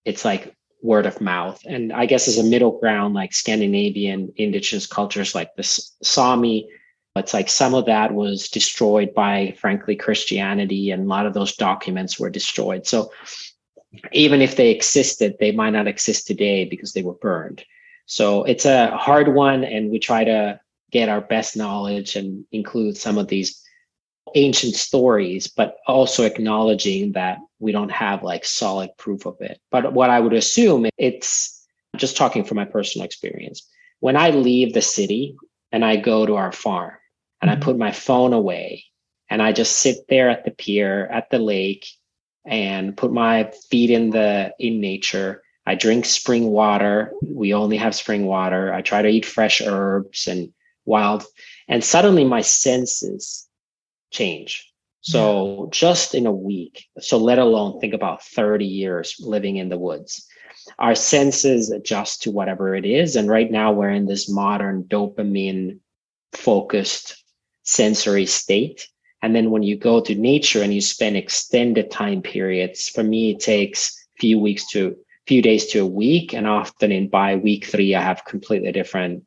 it's 0.05 0.23
like 0.23 0.55
word 0.81 1.05
of 1.05 1.19
mouth. 1.19 1.61
And 1.65 1.91
I 1.91 2.05
guess 2.05 2.27
as 2.27 2.37
a 2.37 2.43
middle 2.43 2.79
ground, 2.79 3.13
like 3.13 3.33
Scandinavian 3.33 4.31
indigenous 4.37 4.87
cultures 4.87 5.35
like 5.35 5.55
the 5.55 5.63
Sami 5.63 6.69
it's 7.15 7.33
like 7.33 7.49
some 7.49 7.73
of 7.73 7.85
that 7.85 8.13
was 8.13 8.49
destroyed 8.49 9.13
by, 9.13 9.55
frankly, 9.59 9.95
Christianity, 9.95 10.91
and 10.91 11.03
a 11.03 11.07
lot 11.07 11.25
of 11.25 11.33
those 11.33 11.55
documents 11.55 12.19
were 12.19 12.29
destroyed. 12.29 12.87
So 12.87 13.11
even 14.13 14.41
if 14.41 14.55
they 14.55 14.71
existed, 14.71 15.35
they 15.39 15.51
might 15.51 15.71
not 15.71 15.87
exist 15.87 16.27
today 16.27 16.65
because 16.65 16.93
they 16.93 17.01
were 17.01 17.15
burned. 17.15 17.65
So 18.05 18.43
it's 18.43 18.65
a 18.65 18.95
hard 18.95 19.33
one, 19.33 19.63
and 19.63 19.91
we 19.91 19.99
try 19.99 20.23
to 20.23 20.59
get 20.91 21.09
our 21.09 21.21
best 21.21 21.57
knowledge 21.57 22.15
and 22.15 22.45
include 22.51 22.97
some 22.97 23.17
of 23.17 23.27
these 23.27 23.61
ancient 24.35 24.75
stories, 24.75 25.47
but 25.47 25.77
also 25.87 26.23
acknowledging 26.23 27.13
that 27.13 27.39
we 27.59 27.71
don't 27.71 27.91
have 27.91 28.23
like 28.23 28.45
solid 28.45 28.89
proof 28.97 29.25
of 29.25 29.35
it. 29.41 29.59
But 29.69 29.93
what 29.93 30.09
I 30.09 30.19
would 30.19 30.33
assume 30.33 30.87
it's 30.97 31.65
just 31.97 32.15
talking 32.15 32.43
from 32.43 32.55
my 32.55 32.65
personal 32.65 33.05
experience. 33.05 33.67
When 33.99 34.15
I 34.15 34.29
leave 34.29 34.73
the 34.73 34.81
city 34.81 35.35
and 35.71 35.83
I 35.83 35.97
go 35.97 36.25
to 36.25 36.35
our 36.35 36.51
farm, 36.51 36.93
and 37.41 37.49
I 37.49 37.55
mm-hmm. 37.55 37.63
put 37.63 37.77
my 37.77 37.91
phone 37.91 38.33
away 38.33 38.85
and 39.29 39.41
I 39.41 39.51
just 39.51 39.77
sit 39.77 40.07
there 40.09 40.29
at 40.29 40.45
the 40.45 40.51
pier 40.51 41.07
at 41.07 41.29
the 41.29 41.39
lake 41.39 41.87
and 42.45 42.97
put 42.97 43.11
my 43.11 43.51
feet 43.69 43.89
in 43.89 44.09
the 44.09 44.53
in 44.59 44.81
nature. 44.81 45.43
I 45.65 45.75
drink 45.75 46.05
spring 46.05 46.47
water. 46.47 47.13
We 47.23 47.53
only 47.53 47.77
have 47.77 47.95
spring 47.95 48.25
water. 48.25 48.73
I 48.73 48.81
try 48.81 49.01
to 49.01 49.07
eat 49.07 49.25
fresh 49.25 49.61
herbs 49.61 50.27
and 50.27 50.51
wild 50.85 51.23
and 51.67 51.83
suddenly 51.83 52.25
my 52.25 52.41
senses 52.41 53.47
change. 54.11 54.67
So 55.03 55.69
just 55.71 56.13
in 56.13 56.27
a 56.27 56.31
week, 56.31 56.85
so 56.99 57.17
let 57.17 57.39
alone 57.39 57.79
think 57.79 57.93
about 57.93 58.23
30 58.23 58.65
years 58.65 59.15
living 59.19 59.57
in 59.57 59.69
the 59.69 59.77
woods. 59.77 60.27
Our 60.77 60.93
senses 60.93 61.71
adjust 61.71 62.23
to 62.23 62.31
whatever 62.31 62.75
it 62.75 62.85
is. 62.85 63.15
And 63.15 63.27
right 63.27 63.49
now 63.49 63.71
we're 63.71 63.89
in 63.89 64.05
this 64.05 64.29
modern 64.29 64.83
dopamine 64.83 65.79
focused 66.33 67.20
sensory 67.63 68.25
state. 68.25 68.87
And 69.21 69.35
then 69.35 69.51
when 69.51 69.63
you 69.63 69.77
go 69.77 70.01
to 70.01 70.15
nature 70.15 70.63
and 70.63 70.73
you 70.73 70.81
spend 70.81 71.15
extended 71.15 71.91
time 71.91 72.21
periods, 72.21 72.89
for 72.89 73.03
me, 73.03 73.31
it 73.31 73.39
takes 73.39 74.07
a 74.17 74.19
few 74.19 74.39
weeks 74.39 74.67
to 74.71 74.95
few 75.27 75.41
days 75.41 75.67
to 75.67 75.79
a 75.79 75.85
week. 75.85 76.33
And 76.33 76.47
often 76.47 76.91
in 76.91 77.07
by 77.07 77.35
week 77.35 77.65
three, 77.65 77.93
I 77.95 78.01
have 78.01 78.25
completely 78.25 78.71
different 78.71 79.23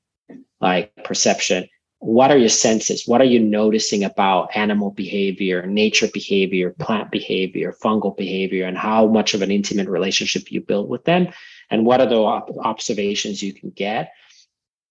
like 0.61 0.93
perception. 1.05 1.69
What 2.01 2.31
are 2.31 2.37
your 2.37 2.51
senses? 2.51 3.05
What 3.07 3.23
are 3.23 3.27
you 3.27 3.41
noticing 3.41 4.05
about 4.05 4.55
animal 4.55 4.91
behavior, 4.91 5.65
nature 5.67 6.09
behavior, 6.13 6.75
plant 6.79 7.11
behavior, 7.11 7.75
fungal 7.83 8.15
behavior, 8.17 8.67
and 8.67 8.77
how 8.77 9.07
much 9.07 9.33
of 9.33 9.41
an 9.41 9.51
intimate 9.51 9.89
relationship 9.89 10.51
you 10.53 10.61
build 10.61 10.91
with 10.91 11.05
them? 11.05 11.29
And 11.71 11.87
what 11.87 12.01
are 12.01 12.07
the 12.07 12.21
observations 12.61 13.43
you 13.43 13.55
can 13.55 13.71
get? 13.71 14.13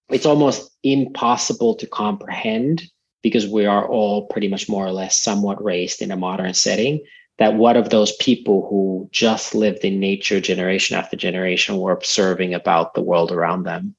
It's 0.09 0.25
almost 0.25 0.71
impossible 0.81 1.75
to 1.75 1.87
comprehend 1.87 2.83
because 3.23 3.47
we 3.47 3.65
are 3.65 3.87
all 3.87 4.27
pretty 4.27 4.47
much 4.47 4.69
more 4.69 4.85
or 4.85 4.91
less 4.91 5.19
somewhat 5.19 5.63
raised 5.63 6.01
in 6.01 6.11
a 6.11 6.17
modern 6.17 6.53
setting 6.53 7.01
that 7.39 7.55
what 7.55 7.75
of 7.75 7.89
those 7.89 8.15
people 8.17 8.67
who 8.69 9.09
just 9.11 9.55
lived 9.55 9.83
in 9.83 9.99
nature 9.99 10.39
generation 10.39 10.95
after 10.95 11.17
generation 11.17 11.77
were 11.77 11.91
observing 11.91 12.53
about 12.53 12.93
the 12.93 13.01
world 13.01 13.31
around 13.31 13.63
them? 13.63 13.95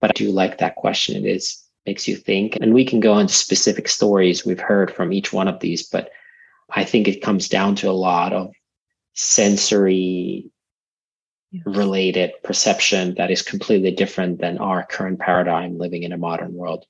But 0.00 0.10
i 0.10 0.14
do 0.14 0.32
like 0.32 0.58
that 0.58 0.74
question. 0.74 1.14
It 1.14 1.28
is 1.28 1.62
makes 1.86 2.08
you 2.08 2.16
think. 2.16 2.56
And 2.60 2.74
we 2.74 2.84
can 2.84 2.98
go 2.98 3.18
into 3.18 3.34
specific 3.34 3.88
stories. 3.88 4.44
We've 4.44 4.58
heard 4.58 4.90
from 4.92 5.12
each 5.12 5.32
one 5.32 5.46
of 5.46 5.60
these 5.60 5.84
but 5.84 6.10
i 6.74 6.84
think 6.84 7.06
it 7.06 7.22
comes 7.22 7.48
down 7.48 7.76
to 7.76 7.90
a 7.90 7.92
lot 8.10 8.32
of 8.32 8.52
sensory 9.14 10.50
related 11.66 12.32
perception 12.42 13.14
that 13.16 13.30
is 13.30 13.42
completely 13.42 13.90
different 13.90 14.40
than 14.40 14.58
our 14.58 14.86
current 14.86 15.18
paradigm 15.18 15.76
living 15.76 16.02
in 16.02 16.12
a 16.12 16.18
modern 16.18 16.54
world 16.54 16.86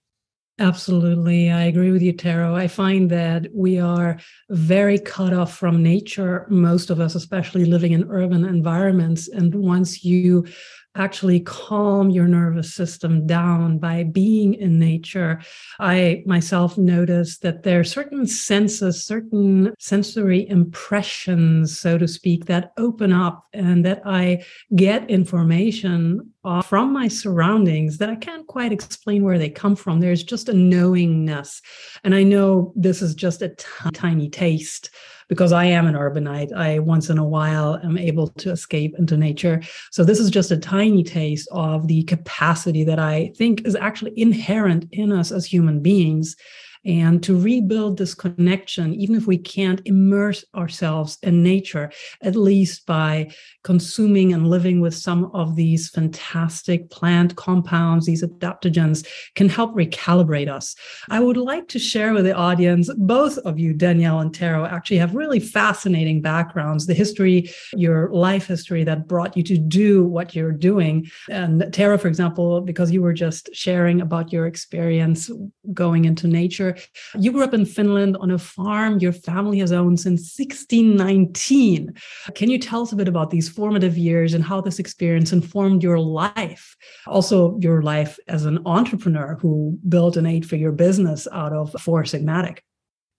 Absolutely. 0.59 1.51
I 1.51 1.63
agree 1.65 1.91
with 1.91 2.03
you, 2.03 2.13
Tero. 2.13 2.55
I 2.55 2.69
find 2.69 3.11
that 3.11 3.47
we 3.55 3.79
are 3.81 4.19
very 4.51 4.99
cut 4.99 5.33
off 5.33 5.57
from 5.57 5.83
nature, 5.83 6.47
most 6.51 6.91
of 6.91 7.01
us, 7.01 7.15
especially 7.15 7.65
living 7.65 7.93
in 7.93 8.09
urban 8.11 8.45
environments. 8.45 9.29
And 9.29 9.55
once 9.55 10.05
you 10.05 10.45
actually 10.95 11.41
calm 11.41 12.11
your 12.11 12.27
nervous 12.27 12.75
system 12.75 13.27
down 13.27 13.79
by 13.79 14.05
being 14.05 14.55
in 14.55 14.79
nature. 14.79 15.41
I 15.81 16.23
myself 16.27 16.77
notice 16.77 17.39
that 17.39 17.63
there 17.63 17.81
are 17.81 17.85
certain 17.85 18.27
senses, 18.27 19.05
certain 19.05 19.75
sensory 19.79 20.49
impressions, 20.49 21.79
so 21.79 21.99
to 21.99 22.07
speak, 22.07 22.47
that 22.47 22.73
open 22.77 23.13
up 23.13 23.47
and 23.53 23.85
that 23.85 24.03
I 24.05 24.45
get 24.77 25.09
information 25.11 26.33
from 26.65 26.93
my 26.93 27.09
surroundings 27.09 27.99
that 27.99 28.11
I 28.11 28.17
can't 28.17 28.47
quite 28.47 28.73
explain 28.73 29.23
where 29.23 29.39
they 29.39 29.51
come 29.51 29.77
from. 29.77 30.01
There's 30.01 30.25
just 30.25 30.49
a 30.49 30.53
knowingness. 30.53 31.63
And 32.05 32.15
I 32.15 32.23
know 32.23 32.73
this 32.77 33.01
is 33.01 33.15
just 33.15 33.43
a 33.43 33.51
t- 33.51 33.91
tiny 33.95 34.29
taste 34.29 34.91
because 35.33 35.51
I 35.51 35.65
am 35.65 35.87
an 35.87 35.95
urbanite. 35.95 36.53
I 36.53 36.79
once 36.79 37.09
in 37.09 37.17
a 37.17 37.25
while 37.25 37.81
am 37.83 37.97
able 37.97 38.29
to 38.29 38.51
escape 38.51 38.95
into 38.99 39.17
nature. 39.17 39.63
So 39.91 40.05
this 40.05 40.21
is 40.21 40.29
just 40.29 40.51
a 40.51 40.59
tiny 40.59 41.03
taste 41.03 41.49
of 41.53 41.89
the 41.89 42.03
capacity 42.03 42.85
that 42.85 42.99
I 42.99 43.33
think 43.39 43.67
is 43.67 43.75
actually 43.75 44.13
inherent 44.21 44.89
in 44.93 45.11
us 45.11 45.33
as 45.33 45.47
human 45.47 45.81
beings 45.81 46.37
and 46.85 47.23
to 47.23 47.41
rebuild 47.41 47.97
this 47.99 48.15
connection, 48.15 48.95
even 48.95 49.17
if 49.17 49.27
we 49.27 49.39
can't 49.39 49.81
immerse 49.85 50.45
ourselves 50.55 51.19
in 51.23 51.43
nature, 51.43 51.91
at 52.23 52.37
least 52.37 52.87
by 52.87 53.31
consuming 53.63 54.33
and 54.33 54.49
living 54.49 54.81
with 54.81 54.95
some 54.95 55.31
of 55.35 55.57
these 55.57 55.91
fantastic 55.91 56.91
plant 56.91 57.37
compounds, 57.37 58.07
these 58.07 58.25
adaptogens 58.25 59.07
can 59.35 59.49
help 59.49 59.75
recalibrate 59.75 60.51
us. 60.53 60.75
I 61.11 61.21
would 61.21 61.37
like 61.37 61.69
to 61.69 61.79
share 61.79 62.13
with 62.13 62.25
the 62.25 62.35
audience, 62.35 62.91
both 62.97 63.39
of 63.39 63.59
you, 63.59 63.73
Danielle 63.73 64.21
and 64.21 64.35
Tero, 64.35 64.65
actually 64.65 64.99
have 64.99 65.15
really 65.15 65.41
fascinating 65.41 66.21
backgrounds, 66.21 66.87
the 66.87 66.95
history, 66.95 67.51
your 67.75 68.11
life 68.13 68.47
history 68.47 68.85
that 68.85 69.07
brought 69.07 69.37
you 69.37 69.43
to 69.45 69.57
do 69.57 70.05
what 70.05 70.35
you're 70.35 70.53
doing. 70.53 71.07
And 71.31 71.73
Tero, 71.73 71.99
for 71.99 72.09
example, 72.09 72.61
because 72.61 72.91
you 72.91 73.03
were 73.03 73.13
just 73.13 73.51
sharing 73.53 74.01
about 74.01 74.33
your 74.33 74.47
experience 74.47 75.31
going 75.73 76.05
into 76.05 76.27
nature, 76.27 76.72
you 77.19 77.33
grew 77.33 77.45
up 77.45 77.55
in 77.55 77.65
Finland 77.65 78.17
on 78.19 78.31
a 78.31 78.39
farm 78.39 78.99
your 78.99 79.13
family 79.13 79.59
has 79.59 79.73
owned 79.73 80.01
since 80.01 80.39
1619. 80.39 81.95
Can 82.35 82.51
you 82.51 82.59
tell 82.59 82.83
us 82.83 82.93
a 82.93 82.97
bit 82.97 83.09
about 83.09 83.31
these 83.31 83.49
formative 83.49 83.97
years 83.97 84.35
and 84.35 84.45
how 84.45 84.61
this 84.61 84.79
experience 84.79 85.33
informed 85.33 85.83
your 85.83 85.99
life? 85.99 86.77
Also, 87.07 87.59
your 87.61 87.83
life 87.83 88.19
as 88.29 88.45
an 88.45 88.61
entrepreneur 88.67 89.39
who 89.41 89.79
built 89.89 90.17
an 90.17 90.27
eight 90.27 90.45
figure 90.45 90.73
business 90.73 91.27
out 91.33 91.53
of 91.53 91.73
Four 91.81 92.03
Sigmatic 92.05 92.59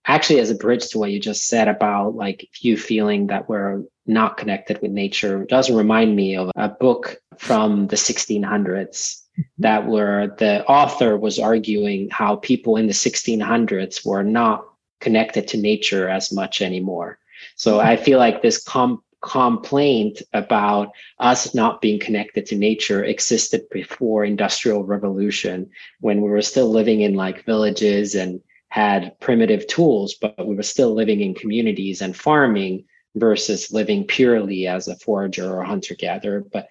actually 0.06 0.38
as 0.38 0.50
a 0.50 0.54
bridge 0.54 0.88
to 0.88 0.98
what 0.98 1.10
you 1.10 1.18
just 1.18 1.46
said 1.46 1.68
about 1.68 2.14
like 2.14 2.46
you 2.60 2.76
feeling 2.76 3.28
that 3.28 3.48
we're 3.48 3.82
not 4.06 4.36
connected 4.36 4.80
with 4.82 4.90
nature. 4.90 5.44
Doesn't 5.44 5.76
remind 5.76 6.14
me 6.14 6.36
of 6.36 6.50
a 6.56 6.68
book 6.68 7.16
from 7.38 7.86
the 7.88 7.96
1600s 7.96 8.40
mm-hmm. 8.40 9.42
that 9.58 9.86
were 9.86 10.34
the 10.38 10.64
author 10.66 11.16
was 11.16 11.38
arguing 11.38 12.08
how 12.10 12.36
people 12.36 12.76
in 12.76 12.86
the 12.86 12.92
1600s 12.92 14.04
were 14.06 14.22
not 14.22 14.66
connected 15.00 15.48
to 15.48 15.56
nature 15.58 16.08
as 16.08 16.32
much 16.32 16.62
anymore. 16.62 17.18
So 17.56 17.78
mm-hmm. 17.78 17.88
I 17.88 17.96
feel 17.96 18.18
like 18.18 18.42
this 18.42 18.62
com- 18.62 19.02
complaint 19.24 20.20
about 20.34 20.90
us 21.18 21.54
not 21.54 21.80
being 21.80 21.98
connected 21.98 22.44
to 22.44 22.56
nature 22.56 23.02
existed 23.02 23.62
before 23.70 24.22
industrial 24.22 24.84
revolution 24.84 25.70
when 26.00 26.20
we 26.20 26.28
were 26.28 26.42
still 26.42 26.70
living 26.70 27.00
in 27.00 27.14
like 27.14 27.46
villages 27.46 28.14
and 28.14 28.40
had 28.68 29.18
primitive 29.20 29.66
tools 29.66 30.14
but 30.20 30.46
we 30.46 30.54
were 30.54 30.62
still 30.62 30.92
living 30.92 31.22
in 31.22 31.32
communities 31.32 32.02
and 32.02 32.14
farming 32.14 32.84
versus 33.14 33.72
living 33.72 34.04
purely 34.04 34.66
as 34.66 34.88
a 34.88 34.96
forager 34.96 35.54
or 35.54 35.62
hunter 35.62 35.94
gatherer 35.94 36.44
but 36.52 36.68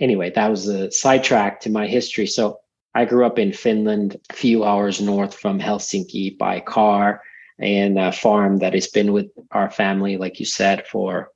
anyway, 0.00 0.30
that 0.30 0.48
was 0.48 0.68
a 0.68 0.90
sidetrack 0.90 1.60
to 1.60 1.70
my 1.70 1.86
history. 1.86 2.26
So 2.26 2.60
I 2.94 3.04
grew 3.04 3.26
up 3.26 3.38
in 3.38 3.52
Finland, 3.52 4.18
a 4.30 4.32
few 4.32 4.64
hours 4.64 5.00
north 5.00 5.34
from 5.34 5.60
Helsinki 5.60 6.36
by 6.38 6.60
car, 6.60 7.22
and 7.58 7.98
a 7.98 8.12
farm 8.12 8.58
that 8.58 8.74
has 8.74 8.86
been 8.86 9.12
with 9.12 9.26
our 9.50 9.70
family, 9.70 10.16
like 10.16 10.38
you 10.40 10.46
said, 10.46 10.86
for 10.86 11.30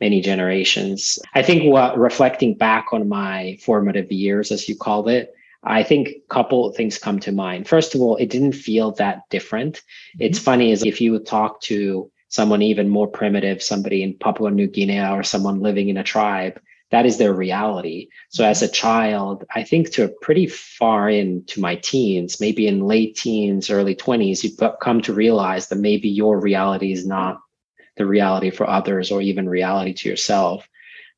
many 0.00 0.20
generations. 0.20 1.18
I 1.34 1.42
think 1.42 1.64
what 1.64 1.98
reflecting 1.98 2.54
back 2.54 2.86
on 2.92 3.08
my 3.08 3.58
formative 3.62 4.10
years, 4.10 4.50
as 4.50 4.68
you 4.68 4.76
called 4.76 5.08
it, 5.08 5.34
I 5.64 5.82
think 5.82 6.08
a 6.08 6.34
couple 6.34 6.66
of 6.66 6.76
things 6.76 6.98
come 6.98 7.18
to 7.20 7.32
mind. 7.32 7.68
First 7.68 7.94
of 7.94 8.00
all, 8.00 8.16
it 8.16 8.30
didn't 8.30 8.52
feel 8.52 8.92
that 8.92 9.22
different. 9.28 9.76
Mm-hmm. 9.76 10.22
It's 10.24 10.38
funny 10.38 10.72
is 10.72 10.84
if 10.84 11.00
you 11.00 11.12
would 11.12 11.26
talk 11.26 11.60
to 11.62 12.10
someone 12.28 12.62
even 12.62 12.88
more 12.88 13.08
primitive, 13.08 13.62
somebody 13.62 14.02
in 14.02 14.14
Papua 14.14 14.50
New 14.50 14.66
Guinea 14.66 15.00
or 15.00 15.22
someone 15.22 15.60
living 15.60 15.88
in 15.88 15.96
a 15.96 16.04
tribe, 16.04 16.60
that 16.90 17.04
is 17.04 17.18
their 17.18 17.34
reality. 17.34 18.08
So 18.30 18.44
as 18.44 18.62
a 18.62 18.66
mm-hmm. 18.66 18.72
child, 18.72 19.44
I 19.54 19.62
think 19.62 19.90
to 19.90 20.04
a 20.04 20.08
pretty 20.08 20.46
far 20.46 21.08
into 21.10 21.60
my 21.60 21.76
teens, 21.76 22.40
maybe 22.40 22.66
in 22.66 22.86
late 22.86 23.16
teens, 23.16 23.70
early 23.70 23.94
20s, 23.94 24.42
you 24.42 24.50
come 24.80 25.02
to 25.02 25.12
realize 25.12 25.68
that 25.68 25.76
maybe 25.76 26.08
your 26.08 26.40
reality 26.40 26.92
is 26.92 27.06
not 27.06 27.40
the 27.96 28.06
reality 28.06 28.50
for 28.50 28.68
others 28.68 29.10
or 29.10 29.20
even 29.20 29.48
reality 29.48 29.92
to 29.92 30.08
yourself. 30.08 30.68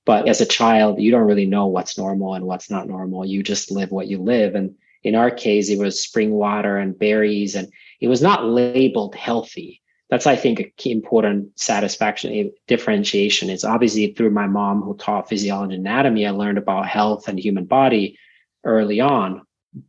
But 0.07 0.29
as 0.29 0.41
a 0.41 0.47
child, 0.47 1.01
you 1.01 1.11
don't 1.11 1.27
really 1.27 1.47
know 1.47 1.67
what's 1.67 1.99
normal 1.99 2.35
and 2.35 2.47
what's 2.47 2.71
not 2.71 2.89
normal. 2.89 3.25
You 3.25 3.43
just 3.43 3.71
live 3.71 3.91
what 3.91 4.09
you 4.09 4.19
live. 4.19 4.55
And 4.55 4.75
in 5.05 5.15
our 5.15 5.31
case, 5.31 5.71
it 5.71 5.79
was 5.79 6.03
spring 6.03 6.33
water 6.33 6.79
and 6.79 6.99
berries, 6.99 7.55
and 7.55 7.71
it 8.01 8.09
was 8.09 8.23
not 8.23 8.45
labeled 8.45 9.15
healthy 9.15 9.83
that's 10.11 10.27
I 10.27 10.35
think 10.35 10.59
a 10.59 10.65
key 10.65 10.91
important 10.91 11.59
satisfaction 11.59 12.33
eh, 12.33 12.49
differentiation 12.67 13.49
is 13.49 13.65
obviously 13.65 14.13
through 14.13 14.31
my 14.31 14.47
mom 14.47 14.83
who 14.83 14.97
taught 14.97 15.29
physiology 15.29 15.77
and 15.77 15.87
anatomy, 15.87 16.27
I 16.27 16.31
learned 16.31 16.59
about 16.59 16.89
health 16.89 17.29
and 17.29 17.39
human 17.39 17.65
body 17.65 18.19
early 18.65 19.01
on. 19.01 19.43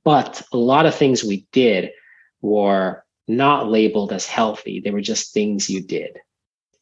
But 0.04 0.44
a 0.54 0.58
lot 0.58 0.86
of 0.86 0.94
things 0.94 1.24
we 1.24 1.48
did 1.52 1.90
were 2.40 3.04
not 3.28 3.68
labeled 3.68 4.14
as 4.14 4.28
healthy. 4.28 4.80
They 4.80 4.92
were 4.92 5.02
just 5.02 5.34
things 5.34 5.72
you 5.72 5.82
did, 5.82 6.20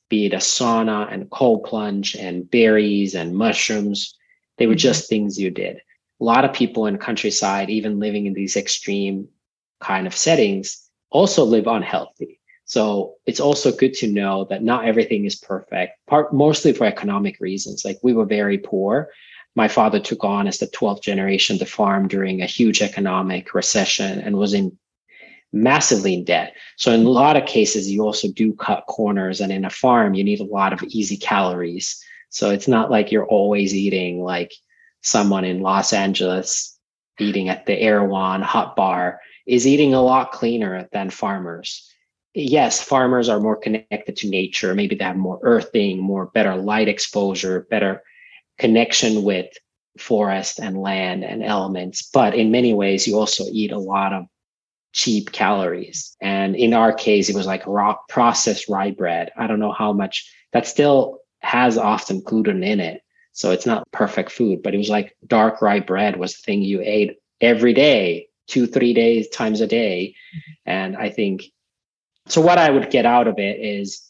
be 0.09 0.25
it 0.25 0.33
a 0.33 0.37
sauna 0.37 1.11
and 1.11 1.29
cold 1.29 1.63
plunge 1.63 2.15
and 2.15 2.49
berries 2.49 3.15
and 3.15 3.33
mushrooms. 3.33 4.17
They 4.57 4.67
were 4.67 4.73
mm-hmm. 4.73 4.79
just 4.79 5.07
things 5.07 5.39
you 5.39 5.49
did. 5.49 5.77
A 6.19 6.23
lot 6.25 6.43
of 6.43 6.51
people 6.51 6.87
in 6.87 6.97
countryside, 6.97 7.69
even 7.69 7.99
living 7.99 8.25
in 8.25 8.33
these 8.33 8.57
extreme 8.57 9.29
kind 9.79 10.07
of 10.07 10.13
settings, 10.13 10.89
also 11.09 11.45
live 11.45 11.67
unhealthy 11.67 12.38
so 12.69 13.15
it's 13.25 13.39
also 13.39 13.71
good 13.71 13.95
to 13.95 14.07
know 14.07 14.45
that 14.45 14.61
not 14.61 14.85
everything 14.85 15.25
is 15.25 15.35
perfect, 15.35 16.05
part 16.05 16.31
mostly 16.31 16.71
for 16.71 16.85
economic 16.85 17.39
reasons. 17.39 17.83
Like 17.83 17.97
we 18.03 18.13
were 18.13 18.25
very 18.25 18.59
poor. 18.59 19.09
My 19.55 19.67
father 19.67 19.99
took 19.99 20.23
on 20.23 20.45
as 20.45 20.59
the 20.59 20.67
12th 20.67 21.01
generation 21.01 21.57
the 21.57 21.65
farm 21.65 22.07
during 22.07 22.43
a 22.43 22.45
huge 22.45 22.83
economic 22.83 23.55
recession 23.55 24.19
and 24.19 24.37
was 24.37 24.53
in 24.53 24.77
massively 25.51 26.13
in 26.13 26.25
debt. 26.25 26.53
So 26.77 26.91
in 26.91 27.07
a 27.07 27.09
lot 27.09 27.37
of 27.37 27.47
cases, 27.47 27.89
you 27.89 28.03
also 28.03 28.27
do 28.31 28.53
cut 28.53 28.85
corners. 28.85 29.41
And 29.41 29.51
in 29.51 29.65
a 29.65 29.71
farm, 29.71 30.13
you 30.13 30.23
need 30.23 30.39
a 30.39 30.43
lot 30.43 30.71
of 30.71 30.83
easy 30.83 31.17
calories. 31.17 31.99
So 32.29 32.51
it's 32.51 32.67
not 32.67 32.91
like 32.91 33.11
you're 33.11 33.25
always 33.25 33.73
eating 33.73 34.21
like 34.21 34.53
someone 35.01 35.43
in 35.43 35.61
Los 35.61 35.91
Angeles 35.91 36.77
eating 37.19 37.49
at 37.49 37.65
the 37.65 37.81
Erewhon 37.81 38.43
hot 38.43 38.75
bar 38.75 39.21
is 39.47 39.65
eating 39.65 39.95
a 39.95 40.03
lot 40.03 40.31
cleaner 40.31 40.87
than 40.91 41.09
farmers 41.09 41.88
yes, 42.39 42.81
farmers 42.81 43.29
are 43.29 43.39
more 43.39 43.55
connected 43.55 44.15
to 44.17 44.29
nature. 44.29 44.73
Maybe 44.75 44.95
they 44.95 45.03
have 45.05 45.17
more 45.17 45.39
earthing, 45.41 45.99
more 45.99 46.27
better 46.27 46.55
light 46.55 46.87
exposure, 46.87 47.67
better 47.69 48.03
connection 48.57 49.23
with 49.23 49.47
forest 49.97 50.59
and 50.59 50.77
land 50.77 51.23
and 51.23 51.43
elements. 51.43 52.09
But 52.11 52.35
in 52.35 52.51
many 52.51 52.73
ways, 52.73 53.07
you 53.07 53.17
also 53.17 53.45
eat 53.51 53.71
a 53.71 53.77
lot 53.77 54.13
of 54.13 54.25
cheap 54.93 55.31
calories. 55.31 56.15
And 56.21 56.55
in 56.55 56.73
our 56.73 56.93
case, 56.93 57.29
it 57.29 57.35
was 57.35 57.45
like 57.45 57.65
raw 57.67 57.95
processed 58.07 58.69
rye 58.69 58.91
bread. 58.91 59.31
I 59.37 59.47
don't 59.47 59.59
know 59.59 59.71
how 59.71 59.93
much 59.93 60.31
that 60.53 60.67
still 60.67 61.19
has 61.41 61.77
often 61.77 62.21
gluten 62.21 62.63
in 62.63 62.79
it. 62.79 63.01
So 63.33 63.51
it's 63.51 63.65
not 63.65 63.89
perfect 63.91 64.31
food, 64.31 64.61
but 64.63 64.73
it 64.73 64.77
was 64.77 64.89
like 64.89 65.15
dark 65.27 65.61
rye 65.61 65.79
bread 65.79 66.17
was 66.17 66.35
the 66.35 66.41
thing 66.41 66.61
you 66.61 66.81
ate 66.83 67.17
every 67.39 67.73
day, 67.73 68.27
two, 68.47 68.67
three 68.67 68.93
days 68.93 69.29
times 69.29 69.61
a 69.61 69.67
day. 69.67 70.15
Mm-hmm. 70.35 70.69
And 70.69 70.97
I 70.97 71.09
think 71.09 71.43
so 72.29 72.41
what 72.41 72.57
I 72.57 72.69
would 72.69 72.89
get 72.89 73.05
out 73.05 73.27
of 73.27 73.39
it 73.39 73.59
is 73.59 74.05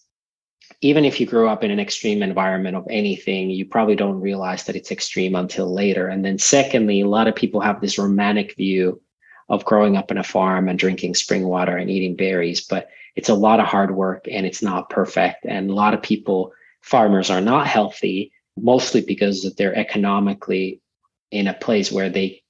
even 0.81 1.03
if 1.03 1.19
you 1.19 1.25
grew 1.25 1.49
up 1.49 1.63
in 1.63 1.71
an 1.71 1.79
extreme 1.79 2.23
environment 2.23 2.75
of 2.75 2.87
anything, 2.89 3.49
you 3.49 3.65
probably 3.65 3.95
don't 3.95 4.21
realize 4.21 4.63
that 4.65 4.75
it's 4.75 4.91
extreme 4.91 5.35
until 5.35 5.73
later. 5.73 6.07
And 6.07 6.23
then 6.23 6.37
secondly, 6.37 7.01
a 7.01 7.07
lot 7.07 7.27
of 7.27 7.35
people 7.35 7.59
have 7.59 7.81
this 7.81 7.97
romantic 7.97 8.55
view 8.55 9.01
of 9.49 9.65
growing 9.65 9.97
up 9.97 10.11
in 10.11 10.17
a 10.17 10.23
farm 10.23 10.69
and 10.69 10.77
drinking 10.77 11.15
spring 11.15 11.47
water 11.47 11.75
and 11.75 11.89
eating 11.89 12.15
berries, 12.15 12.61
but 12.61 12.89
it's 13.15 13.29
a 13.29 13.33
lot 13.33 13.59
of 13.59 13.65
hard 13.65 13.95
work 13.95 14.25
and 14.31 14.45
it's 14.45 14.61
not 14.61 14.89
perfect. 14.89 15.45
And 15.45 15.69
a 15.69 15.73
lot 15.73 15.93
of 15.93 16.01
people, 16.01 16.53
farmers 16.81 17.29
are 17.29 17.41
not 17.41 17.67
healthy, 17.67 18.31
mostly 18.55 19.01
because 19.01 19.53
they're 19.57 19.75
economically 19.75 20.81
in 21.31 21.47
a 21.47 21.53
place 21.53 21.91
where 21.91 22.09
they 22.09 22.43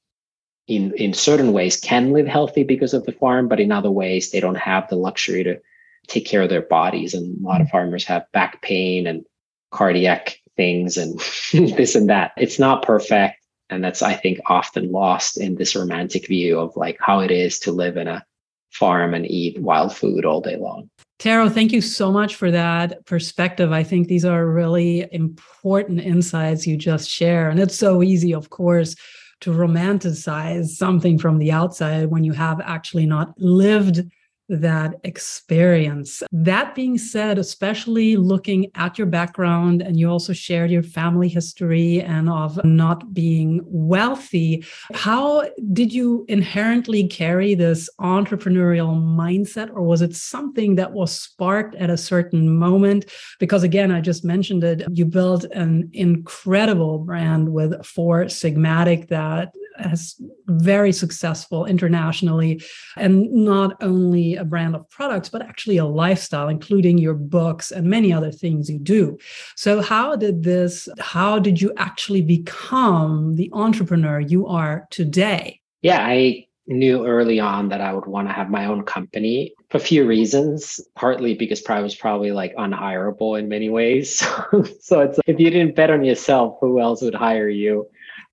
in 0.69 0.93
in 0.93 1.13
certain 1.13 1.51
ways 1.51 1.79
can 1.79 2.13
live 2.13 2.27
healthy 2.27 2.63
because 2.63 2.93
of 2.93 3.05
the 3.05 3.12
farm, 3.12 3.47
but 3.47 3.60
in 3.60 3.71
other 3.71 3.91
ways 3.91 4.29
they 4.29 4.39
don't 4.39 4.55
have 4.55 4.88
the 4.88 4.95
luxury 4.95 5.43
to 5.43 5.60
take 6.08 6.25
care 6.25 6.43
of 6.43 6.49
their 6.49 6.62
bodies. 6.62 7.13
And 7.13 7.43
a 7.43 7.47
lot 7.47 7.60
of 7.60 7.67
mm. 7.67 7.71
farmers 7.71 8.05
have 8.05 8.32
back 8.32 8.62
pain 8.62 9.08
and 9.08 9.25
cardiac 9.71 10.38
things 10.55 10.95
and 10.95 11.19
this 11.77 11.95
and 11.95 12.08
that. 12.10 12.32
It's 12.38 12.60
not 12.60 12.84
perfect. 12.84 13.36
And 13.71 13.84
that's, 13.84 14.01
I 14.01 14.13
think, 14.13 14.39
often 14.47 14.91
lost 14.91 15.39
in 15.39 15.55
this 15.55 15.75
romantic 15.75 16.27
view 16.27 16.60
of 16.60 16.75
like 16.75 16.97
how 16.99 17.19
it 17.19 17.32
is 17.32 17.60
to 17.60 17.71
live 17.71 17.97
in 17.97 18.08
a 18.08 18.25
farm 18.71 19.13
and 19.13 19.29
eat 19.29 19.60
wild 19.60 19.95
food 19.95 20.25
all 20.25 20.41
day 20.41 20.55
long. 20.55 20.89
Tero, 21.19 21.49
thank 21.49 21.71
you 21.71 21.82
so 21.82 22.12
much 22.12 22.36
for 22.36 22.49
that 22.49 23.05
perspective. 23.05 23.71
I 23.71 23.84
think 23.84 24.08
these 24.08 24.25
are 24.25 24.47
really 24.47 25.08
important 25.12 25.99
insights 25.99 26.65
you 26.65 26.77
just 26.77 27.10
share. 27.10 27.49
And 27.49 27.60
it's 27.60 27.75
so 27.75 28.01
easy, 28.01 28.34
of 28.34 28.49
course, 28.49 28.95
to 29.41 29.52
romanticize 29.52 30.67
something 30.67 31.17
from 31.17 31.38
the 31.38 31.52
outside 31.52 32.10
when 32.10 32.23
you 32.23 32.34
have 32.34 32.60
actually 32.62 33.06
not 33.06 33.34
lived 33.39 34.10
that 34.49 34.95
experience. 35.03 36.23
That 36.31 36.75
being 36.75 36.97
said, 36.97 37.38
especially 37.38 38.17
looking 38.17 38.71
at 38.75 38.97
your 38.97 39.07
background, 39.07 39.81
and 39.81 39.97
you 39.99 40.09
also 40.09 40.33
shared 40.33 40.71
your 40.71 40.83
family 40.83 41.27
history 41.27 42.01
and 42.01 42.29
of 42.29 42.63
not 42.65 43.13
being 43.13 43.62
wealthy, 43.65 44.65
how 44.93 45.47
did 45.73 45.93
you 45.93 46.25
inherently 46.27 47.07
carry 47.07 47.53
this 47.55 47.89
entrepreneurial 47.99 48.95
mindset, 48.95 49.69
or 49.71 49.83
was 49.83 50.01
it 50.01 50.15
something 50.15 50.75
that 50.75 50.91
was 50.91 51.12
sparked 51.12 51.75
at 51.75 51.89
a 51.89 51.97
certain 51.97 52.57
moment? 52.57 53.05
Because 53.39 53.63
again, 53.63 53.91
I 53.91 54.01
just 54.01 54.25
mentioned 54.25 54.63
it, 54.63 54.83
you 54.91 55.05
built 55.05 55.45
an 55.45 55.89
incredible 55.93 56.99
brand 56.99 57.49
with 57.49 57.85
Four 57.85 58.25
Sigmatic 58.25 59.07
that 59.09 59.53
has 59.80 60.15
very 60.48 60.92
successful 60.92 61.65
internationally. 61.65 62.62
And 62.98 63.32
not 63.32 63.82
only 63.82 64.36
a 64.36 64.46
brand 64.46 64.76
of 64.76 64.89
products 64.89 65.30
but 65.30 65.42
actually 65.42 65.78
a 65.78 65.86
lifestyle 65.86 66.50
including 66.50 66.98
your 66.98 67.13
books 67.13 67.72
and 67.72 67.88
many 67.88 68.12
other 68.13 68.32
things 68.32 68.70
you 68.70 68.80
do. 68.80 69.18
So 69.56 69.82
how 69.82 70.15
did 70.15 70.44
this 70.44 70.88
how 71.00 71.39
did 71.39 71.62
you 71.62 71.74
actually 71.78 72.22
become 72.22 73.36
the 73.36 73.50
entrepreneur 73.54 74.20
you 74.20 74.48
are 74.48 74.88
today? 74.89 75.62
Yeah 75.82 76.06
i 76.06 76.46
knew 76.69 77.05
early 77.05 77.39
on 77.39 77.69
that 77.69 77.82
i 77.82 77.91
would 77.91 78.05
want 78.05 78.27
to 78.27 78.34
have 78.34 78.49
my 78.49 78.65
own 78.65 78.84
company 78.84 79.53
for 79.69 79.77
a 79.77 79.82
few 79.82 80.05
reasons 80.05 80.79
partly 80.95 81.34
because 81.34 81.65
i 81.67 81.82
was 81.82 81.95
probably 81.95 82.32
like 82.32 82.55
unhirable 82.55 83.38
in 83.38 83.49
many 83.49 83.69
ways 83.69 84.19
so 84.79 85.01
it's 85.01 85.17
like, 85.17 85.27
if 85.27 85.39
you 85.39 85.49
didn't 85.49 85.75
bet 85.75 85.89
on 85.89 86.05
yourself 86.05 86.58
who 86.62 86.79
else 86.79 87.01
would 87.01 87.15
hire 87.15 87.49
you 87.49 87.88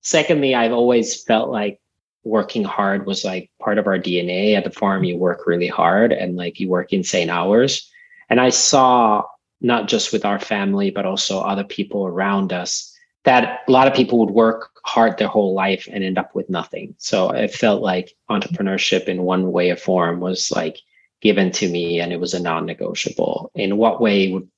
Secondly, 0.07 0.55
I've 0.55 0.73
always 0.73 1.21
felt 1.25 1.51
like 1.51 1.81
working 2.23 2.63
hard 2.63 3.07
was 3.07 3.25
like 3.25 3.51
part 3.61 3.77
of 3.77 3.89
our 3.89 3.99
DNA. 3.99 4.57
At 4.57 4.63
the 4.63 4.71
farm, 4.71 5.03
you 5.03 5.17
work 5.17 5.49
really 5.49 5.67
hard 5.67 6.13
and 6.13 6.37
like 6.37 6.61
you 6.61 6.69
work 6.69 6.93
insane 6.93 7.29
hours. 7.29 7.91
And 8.31 8.41
I 8.41 8.51
saw 8.51 9.25
not 9.61 9.89
just 9.89 10.13
with 10.13 10.25
our 10.25 10.39
family, 10.39 10.93
but 10.93 11.07
also 11.07 11.41
other 11.41 11.65
people 11.65 12.07
around 12.07 12.53
us 12.53 12.96
that 13.27 13.63
a 13.67 13.73
lot 13.73 13.89
of 13.89 13.95
people 13.95 14.21
would 14.21 14.31
work 14.31 14.71
hard 14.85 15.19
their 15.19 15.29
whole 15.29 15.53
life 15.53 15.89
and 15.93 16.05
end 16.05 16.17
up 16.17 16.35
with 16.35 16.49
nothing. 16.49 16.95
So 16.99 17.31
it 17.31 17.53
felt 17.53 17.83
like 17.83 18.15
entrepreneurship 18.31 19.07
in 19.07 19.25
one 19.25 19.51
way 19.51 19.71
or 19.71 19.77
form 19.77 20.21
was 20.21 20.53
like 20.55 20.79
given 21.21 21.51
to 21.51 21.69
me 21.69 22.01
and 22.01 22.13
it 22.13 22.21
was 22.21 22.35
a 22.35 22.41
non-negotiable. 22.41 23.51
In 23.57 23.79
what 23.79 24.01
way 24.01 24.33
would 24.33 24.49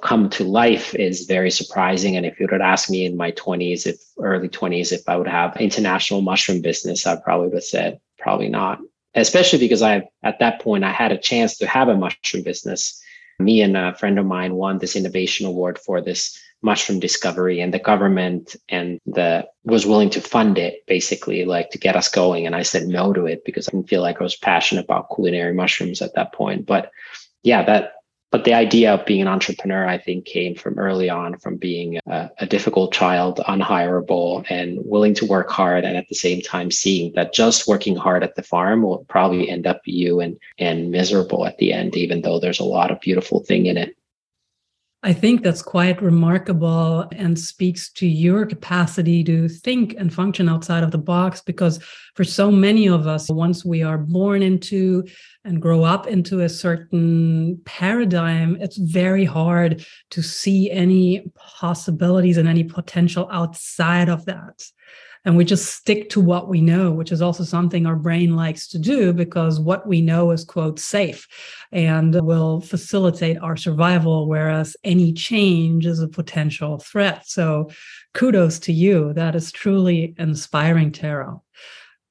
come 0.00 0.30
to 0.30 0.44
life 0.44 0.94
is 0.94 1.26
very 1.26 1.50
surprising. 1.50 2.16
And 2.16 2.24
if 2.24 2.38
you 2.38 2.46
would 2.50 2.60
ask 2.60 2.88
me 2.88 3.04
in 3.04 3.16
my 3.16 3.32
20s, 3.32 3.84
if 3.84 3.96
early 4.20 4.48
20s, 4.48 4.92
if 4.92 5.08
I 5.08 5.16
would 5.16 5.28
have 5.28 5.56
international 5.56 6.22
mushroom 6.22 6.62
business, 6.62 7.04
I 7.04 7.16
probably 7.16 7.48
would 7.48 7.54
have 7.54 7.64
said 7.64 8.00
probably 8.18 8.48
not. 8.48 8.78
Especially 9.16 9.58
because 9.58 9.82
I 9.82 10.08
at 10.22 10.38
that 10.38 10.60
point 10.60 10.84
I 10.84 10.92
had 10.92 11.10
a 11.10 11.18
chance 11.18 11.58
to 11.58 11.66
have 11.66 11.88
a 11.88 11.96
mushroom 11.96 12.44
business. 12.44 13.02
Me 13.40 13.60
and 13.60 13.76
a 13.76 13.94
friend 13.96 14.20
of 14.20 14.26
mine 14.26 14.54
won 14.54 14.78
this 14.78 14.94
innovation 14.94 15.46
award 15.46 15.80
for 15.80 16.00
this 16.00 16.38
mushroom 16.62 17.00
discovery 17.00 17.60
and 17.60 17.74
the 17.74 17.78
government 17.78 18.56
and 18.68 19.00
the 19.06 19.46
was 19.64 19.86
willing 19.86 20.10
to 20.10 20.20
fund 20.20 20.58
it 20.58 20.84
basically 20.86 21.44
like 21.44 21.70
to 21.70 21.78
get 21.78 21.96
us 21.96 22.08
going 22.08 22.46
and 22.46 22.54
i 22.54 22.62
said 22.62 22.86
no 22.86 23.12
to 23.12 23.26
it 23.26 23.44
because 23.44 23.68
i 23.68 23.72
didn't 23.72 23.88
feel 23.88 24.02
like 24.02 24.20
i 24.20 24.24
was 24.24 24.36
passionate 24.36 24.84
about 24.84 25.08
culinary 25.14 25.52
mushrooms 25.52 26.00
at 26.00 26.14
that 26.14 26.32
point 26.32 26.66
but 26.66 26.90
yeah 27.42 27.64
that 27.64 27.94
but 28.32 28.44
the 28.44 28.54
idea 28.54 28.94
of 28.94 29.04
being 29.04 29.20
an 29.20 29.28
entrepreneur, 29.28 29.86
I 29.86 29.98
think, 29.98 30.24
came 30.24 30.54
from 30.54 30.78
early 30.78 31.10
on 31.10 31.38
from 31.38 31.58
being 31.58 32.00
a, 32.06 32.30
a, 32.38 32.46
difficult 32.46 32.94
child, 32.94 33.42
unhirable, 33.46 34.46
and 34.48 34.78
willing 34.86 35.12
to 35.16 35.26
work 35.26 35.50
hard, 35.50 35.84
and 35.84 35.98
at 35.98 36.08
the 36.08 36.14
same 36.14 36.40
time 36.40 36.70
seeing 36.70 37.12
that 37.12 37.34
just 37.34 37.68
working 37.68 37.94
hard 37.94 38.24
at 38.24 38.34
the 38.34 38.42
farm 38.42 38.82
will 38.82 39.04
probably 39.10 39.50
end 39.50 39.66
up 39.66 39.82
you 39.84 40.20
and 40.20 40.38
and 40.58 40.90
miserable 40.90 41.44
at 41.44 41.58
the 41.58 41.74
end, 41.74 41.94
even 41.94 42.22
though 42.22 42.40
there's 42.40 42.58
a 42.58 42.64
lot 42.64 42.90
of 42.90 43.00
beautiful 43.00 43.40
thing 43.40 43.66
in 43.66 43.76
it. 43.76 43.94
I 45.04 45.12
think 45.12 45.42
that's 45.42 45.62
quite 45.62 46.00
remarkable 46.00 47.08
and 47.10 47.36
speaks 47.36 47.90
to 47.94 48.06
your 48.06 48.46
capacity 48.46 49.24
to 49.24 49.48
think 49.48 49.96
and 49.98 50.14
function 50.14 50.48
outside 50.48 50.84
of 50.84 50.92
the 50.92 50.98
box. 50.98 51.40
Because 51.40 51.82
for 52.14 52.22
so 52.22 52.52
many 52.52 52.88
of 52.88 53.08
us, 53.08 53.28
once 53.28 53.64
we 53.64 53.82
are 53.82 53.98
born 53.98 54.42
into 54.42 55.04
and 55.44 55.60
grow 55.60 55.82
up 55.82 56.06
into 56.06 56.40
a 56.40 56.48
certain 56.48 57.60
paradigm, 57.64 58.56
it's 58.60 58.76
very 58.76 59.24
hard 59.24 59.84
to 60.10 60.22
see 60.22 60.70
any 60.70 61.24
possibilities 61.34 62.36
and 62.36 62.48
any 62.48 62.62
potential 62.62 63.28
outside 63.32 64.08
of 64.08 64.24
that 64.26 64.62
and 65.24 65.36
we 65.36 65.44
just 65.44 65.74
stick 65.74 66.10
to 66.10 66.20
what 66.20 66.48
we 66.48 66.60
know 66.60 66.90
which 66.90 67.12
is 67.12 67.22
also 67.22 67.44
something 67.44 67.86
our 67.86 67.96
brain 67.96 68.36
likes 68.36 68.66
to 68.68 68.78
do 68.78 69.12
because 69.12 69.60
what 69.60 69.86
we 69.86 70.00
know 70.00 70.30
is 70.30 70.44
quote 70.44 70.78
safe 70.78 71.26
and 71.70 72.14
will 72.22 72.60
facilitate 72.60 73.38
our 73.38 73.56
survival 73.56 74.28
whereas 74.28 74.76
any 74.84 75.12
change 75.12 75.86
is 75.86 76.00
a 76.00 76.08
potential 76.08 76.78
threat 76.78 77.26
so 77.26 77.70
kudos 78.14 78.58
to 78.58 78.72
you 78.72 79.12
that 79.12 79.34
is 79.34 79.52
truly 79.52 80.14
inspiring 80.18 80.90
Tero 80.90 81.42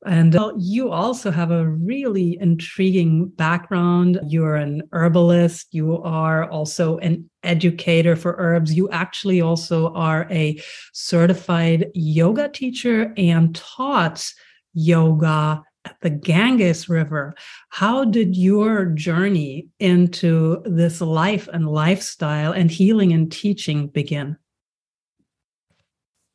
and 0.06 0.36
uh, 0.36 0.54
you 0.58 0.92
also 0.92 1.30
have 1.30 1.52
a 1.52 1.68
really 1.68 2.38
intriguing 2.42 3.28
background. 3.28 4.20
You're 4.28 4.56
an 4.56 4.82
herbalist. 4.92 5.68
You 5.74 6.02
are 6.02 6.50
also 6.50 6.98
an 6.98 7.30
educator 7.44 8.16
for 8.16 8.36
herbs. 8.38 8.74
You 8.74 8.90
actually 8.90 9.42
also 9.42 9.94
are 9.94 10.28
a 10.30 10.62
certified 10.94 11.92
yoga 11.94 12.50
teacher 12.50 13.14
and 13.18 13.56
taught 13.56 14.32
yoga 14.74 15.64
at 15.86 15.96
the 16.02 16.10
Ganges 16.10 16.88
River. 16.88 17.34
How 17.70 18.06
did 18.06 18.36
your 18.36 18.86
journey 18.86 19.70
into 19.80 20.62
this 20.66 21.02
life 21.02 21.48
and 21.52 21.68
lifestyle 21.68 22.52
and 22.52 22.70
healing 22.70 23.14
and 23.14 23.32
teaching 23.32 23.88
begin? 23.88 24.38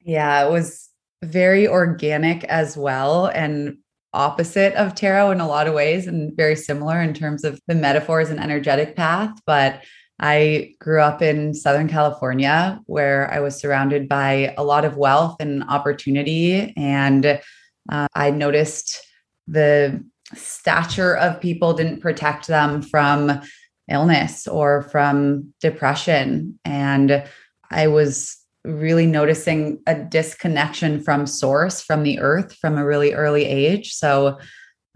Yeah, 0.01 0.47
it 0.47 0.51
was 0.51 0.91
very 1.23 1.67
organic 1.67 2.45
as 2.45 2.77
well 2.77 3.27
and 3.27 3.79
opposite 4.13 4.73
of 4.75 4.95
Tero 4.95 5.31
in 5.31 5.41
a 5.41 5.47
lot 5.47 5.67
of 5.67 5.75
ways 5.75 6.07
and 6.07 6.35
very 6.37 6.57
similar 6.57 7.01
in 7.01 7.13
terms 7.13 7.45
of 7.45 7.61
the 7.67 7.75
metaphors 7.75 8.31
and 8.31 8.41
energetic 8.41 8.97
path 8.97 9.31
but 9.47 9.83
I 10.19 10.75
grew 10.81 11.01
up 11.01 11.21
in 11.21 11.55
Southern 11.55 11.89
California 11.89 12.81
where 12.87 13.31
I 13.33 13.41
was 13.41 13.57
surrounded 13.57 14.09
by 14.09 14.55
a 14.57 14.65
lot 14.65 14.85
of 14.85 14.97
wealth 14.97 15.37
and 15.41 15.63
opportunity. 15.65 16.73
And 16.77 17.41
uh, 17.91 18.09
I 18.15 18.31
noticed 18.31 19.07
the 19.47 20.03
stature 20.35 21.17
of 21.17 21.41
people 21.41 21.75
didn't 21.75 22.01
protect 22.01 22.47
them 22.47 22.83
from 22.83 23.41
illness 23.91 24.49
or 24.49 24.83
from 24.83 25.53
depression. 25.61 26.59
And 26.65 27.25
I 27.71 27.87
was 27.87 28.37
really 28.65 29.07
noticing 29.07 29.81
a 29.87 29.95
disconnection 29.95 31.01
from 31.01 31.27
source, 31.27 31.81
from 31.81 32.03
the 32.03 32.19
earth, 32.19 32.55
from 32.55 32.77
a 32.77 32.85
really 32.85 33.15
early 33.15 33.45
age. 33.45 33.93
So 33.93 34.39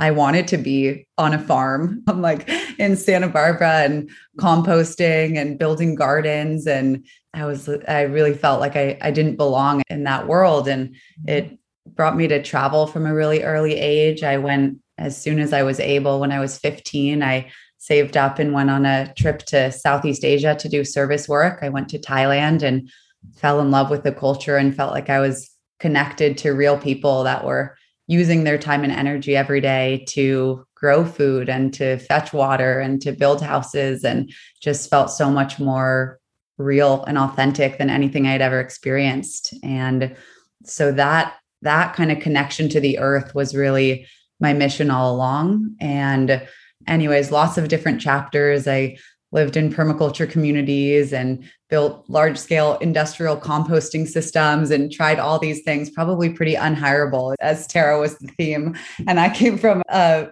I 0.00 0.10
wanted 0.10 0.48
to 0.48 0.56
be 0.56 1.06
on 1.18 1.34
a 1.34 1.38
farm. 1.38 2.02
I'm 2.08 2.22
like 2.22 2.48
in 2.78 2.96
Santa 2.96 3.28
Barbara 3.28 3.82
and 3.82 4.10
composting 4.38 5.36
and 5.36 5.58
building 5.58 5.94
gardens. 5.94 6.66
And 6.66 7.06
I 7.34 7.44
was, 7.44 7.68
I 7.86 8.02
really 8.02 8.34
felt 8.34 8.60
like 8.60 8.74
I, 8.74 8.98
I 9.00 9.10
didn't 9.10 9.36
belong 9.36 9.82
in 9.90 10.04
that 10.04 10.26
world. 10.26 10.66
And 10.66 10.88
mm-hmm. 10.88 11.28
it 11.28 11.58
brought 11.86 12.16
me 12.16 12.26
to 12.28 12.42
travel 12.42 12.86
from 12.86 13.06
a 13.06 13.14
really 13.14 13.42
early 13.42 13.74
age. 13.74 14.24
I 14.24 14.38
went 14.38 14.78
as 14.98 15.20
soon 15.20 15.38
as 15.38 15.52
I 15.52 15.62
was 15.62 15.78
able. 15.78 16.18
When 16.18 16.32
I 16.32 16.40
was 16.40 16.58
15, 16.58 17.22
I 17.22 17.50
saved 17.78 18.16
up 18.16 18.38
and 18.38 18.52
went 18.52 18.70
on 18.70 18.86
a 18.86 19.12
trip 19.14 19.40
to 19.46 19.72
Southeast 19.72 20.24
Asia 20.24 20.54
to 20.54 20.68
do 20.68 20.84
service 20.84 21.28
work. 21.28 21.60
I 21.62 21.68
went 21.68 21.88
to 21.90 21.98
Thailand 21.98 22.62
and 22.62 22.90
fell 23.36 23.60
in 23.60 23.70
love 23.70 23.90
with 23.90 24.02
the 24.02 24.12
culture 24.12 24.56
and 24.56 24.74
felt 24.74 24.92
like 24.92 25.10
I 25.10 25.20
was 25.20 25.50
connected 25.78 26.36
to 26.38 26.52
real 26.52 26.78
people 26.78 27.24
that 27.24 27.44
were 27.44 27.76
using 28.10 28.42
their 28.42 28.58
time 28.58 28.82
and 28.82 28.92
energy 28.92 29.36
every 29.36 29.60
day 29.60 30.04
to 30.08 30.66
grow 30.74 31.04
food 31.04 31.48
and 31.48 31.72
to 31.72 31.96
fetch 31.98 32.32
water 32.32 32.80
and 32.80 33.00
to 33.00 33.12
build 33.12 33.40
houses 33.40 34.02
and 34.04 34.32
just 34.60 34.90
felt 34.90 35.12
so 35.12 35.30
much 35.30 35.60
more 35.60 36.18
real 36.58 37.04
and 37.04 37.16
authentic 37.16 37.78
than 37.78 37.88
anything 37.88 38.26
I'd 38.26 38.40
ever 38.40 38.58
experienced. 38.58 39.54
And 39.62 40.16
so 40.64 40.90
that 40.90 41.36
that 41.62 41.94
kind 41.94 42.10
of 42.10 42.18
connection 42.18 42.68
to 42.70 42.80
the 42.80 42.98
earth 42.98 43.32
was 43.32 43.54
really 43.54 44.08
my 44.40 44.54
mission 44.54 44.90
all 44.90 45.14
along. 45.14 45.76
And 45.78 46.48
anyways, 46.88 47.30
lots 47.30 47.58
of 47.58 47.68
different 47.68 48.00
chapters. 48.00 48.66
I 48.66 48.98
lived 49.32 49.56
in 49.56 49.72
permaculture 49.72 50.28
communities 50.28 51.12
and 51.12 51.48
built 51.68 52.04
large 52.08 52.36
scale 52.36 52.76
industrial 52.78 53.36
composting 53.36 54.06
systems 54.06 54.70
and 54.70 54.92
tried 54.92 55.18
all 55.18 55.38
these 55.38 55.62
things, 55.62 55.90
probably 55.90 56.30
pretty 56.30 56.54
unhirable, 56.54 57.34
as 57.40 57.66
Tero 57.66 58.00
was 58.00 58.18
the 58.18 58.28
theme. 58.38 58.76
And 59.06 59.20
I 59.20 59.30
came 59.30 59.56
from 59.56 59.82
a 59.88 60.28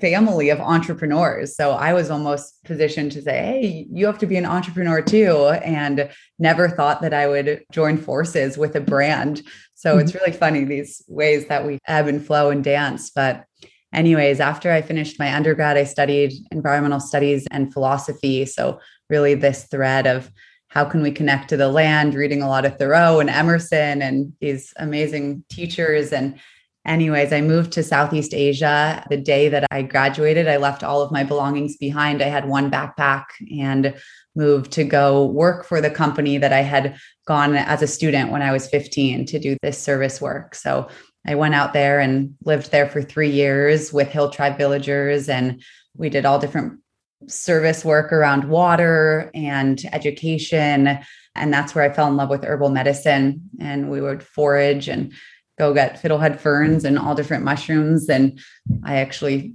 family 0.00 0.50
of 0.50 0.60
entrepreneurs. 0.60 1.56
So 1.56 1.70
I 1.70 1.94
was 1.94 2.10
almost 2.10 2.62
positioned 2.64 3.12
to 3.12 3.22
say, 3.22 3.38
hey, 3.38 3.86
you 3.90 4.04
have 4.06 4.18
to 4.18 4.26
be 4.26 4.36
an 4.36 4.44
entrepreneur 4.44 5.00
too. 5.00 5.48
And 5.64 6.10
never 6.38 6.68
thought 6.68 7.00
that 7.00 7.14
I 7.14 7.26
would 7.26 7.64
join 7.72 7.96
forces 7.96 8.58
with 8.58 8.74
a 8.74 8.80
brand. 8.80 9.42
So 9.74 9.92
mm-hmm. 9.92 10.00
it's 10.00 10.14
really 10.14 10.32
funny 10.32 10.64
these 10.64 11.02
ways 11.08 11.46
that 11.46 11.66
we 11.66 11.78
ebb 11.86 12.08
and 12.08 12.24
flow 12.24 12.50
and 12.50 12.62
dance. 12.62 13.10
But 13.10 13.45
anyways, 13.92 14.40
after 14.40 14.70
I 14.70 14.82
finished 14.82 15.18
my 15.18 15.34
undergrad, 15.34 15.76
I 15.76 15.84
studied 15.84 16.32
environmental 16.50 17.00
studies 17.00 17.46
and 17.50 17.72
philosophy. 17.72 18.46
So, 18.46 18.80
really, 19.08 19.34
this 19.34 19.64
thread 19.64 20.06
of 20.06 20.30
how 20.68 20.84
can 20.84 21.02
we 21.02 21.10
connect 21.10 21.48
to 21.48 21.56
the 21.56 21.68
land, 21.68 22.14
reading 22.14 22.42
a 22.42 22.48
lot 22.48 22.64
of 22.64 22.76
Thoreau 22.76 23.20
and 23.20 23.30
Emerson 23.30 24.02
and 24.02 24.32
these 24.40 24.74
amazing 24.78 25.44
teachers. 25.48 26.12
And, 26.12 26.38
anyways, 26.84 27.32
I 27.32 27.40
moved 27.40 27.72
to 27.72 27.82
Southeast 27.82 28.34
Asia. 28.34 29.04
The 29.08 29.16
day 29.16 29.48
that 29.48 29.66
I 29.70 29.82
graduated, 29.82 30.48
I 30.48 30.56
left 30.56 30.82
all 30.82 31.02
of 31.02 31.12
my 31.12 31.24
belongings 31.24 31.76
behind. 31.76 32.22
I 32.22 32.28
had 32.28 32.48
one 32.48 32.70
backpack 32.70 33.24
and 33.58 33.94
moved 34.34 34.70
to 34.72 34.84
go 34.84 35.26
work 35.26 35.64
for 35.64 35.80
the 35.80 35.90
company 35.90 36.38
that 36.38 36.52
I 36.52 36.60
had 36.60 36.98
gone 37.26 37.56
as 37.56 37.82
a 37.82 37.86
student 37.86 38.30
when 38.30 38.42
I 38.42 38.52
was 38.52 38.68
15 38.68 39.24
to 39.26 39.38
do 39.38 39.56
this 39.62 39.78
service 39.78 40.20
work. 40.20 40.54
So 40.54 40.88
I 41.26 41.34
went 41.34 41.54
out 41.54 41.72
there 41.72 42.00
and 42.00 42.34
lived 42.44 42.70
there 42.70 42.88
for 42.88 43.02
three 43.02 43.30
years 43.30 43.92
with 43.92 44.08
Hill 44.08 44.30
Tribe 44.30 44.56
villagers, 44.56 45.28
and 45.28 45.62
we 45.96 46.08
did 46.08 46.24
all 46.24 46.38
different 46.38 46.80
service 47.28 47.84
work 47.84 48.12
around 48.12 48.48
water 48.48 49.30
and 49.34 49.82
education. 49.92 50.98
And 51.34 51.52
that's 51.52 51.74
where 51.74 51.84
I 51.84 51.92
fell 51.92 52.08
in 52.08 52.16
love 52.16 52.30
with 52.30 52.44
herbal 52.44 52.70
medicine. 52.70 53.48
And 53.60 53.90
we 53.90 54.00
would 54.00 54.22
forage 54.22 54.88
and 54.88 55.12
go 55.58 55.72
get 55.74 56.00
fiddlehead 56.00 56.38
ferns 56.38 56.84
and 56.84 56.98
all 56.98 57.14
different 57.14 57.44
mushrooms. 57.44 58.08
And 58.08 58.38
I 58.84 58.96
actually 58.96 59.54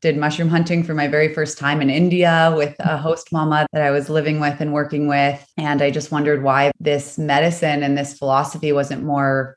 did 0.00 0.16
mushroom 0.16 0.48
hunting 0.48 0.82
for 0.82 0.94
my 0.94 1.06
very 1.06 1.32
first 1.32 1.56
time 1.56 1.80
in 1.80 1.88
India 1.88 2.52
with 2.56 2.74
a 2.80 2.96
host 2.96 3.30
mama 3.30 3.66
that 3.72 3.82
I 3.82 3.92
was 3.92 4.10
living 4.10 4.40
with 4.40 4.60
and 4.60 4.72
working 4.72 5.06
with. 5.06 5.46
And 5.56 5.80
I 5.80 5.92
just 5.92 6.10
wondered 6.10 6.42
why 6.42 6.72
this 6.80 7.16
medicine 7.16 7.84
and 7.84 7.96
this 7.96 8.18
philosophy 8.18 8.72
wasn't 8.72 9.04
more 9.04 9.56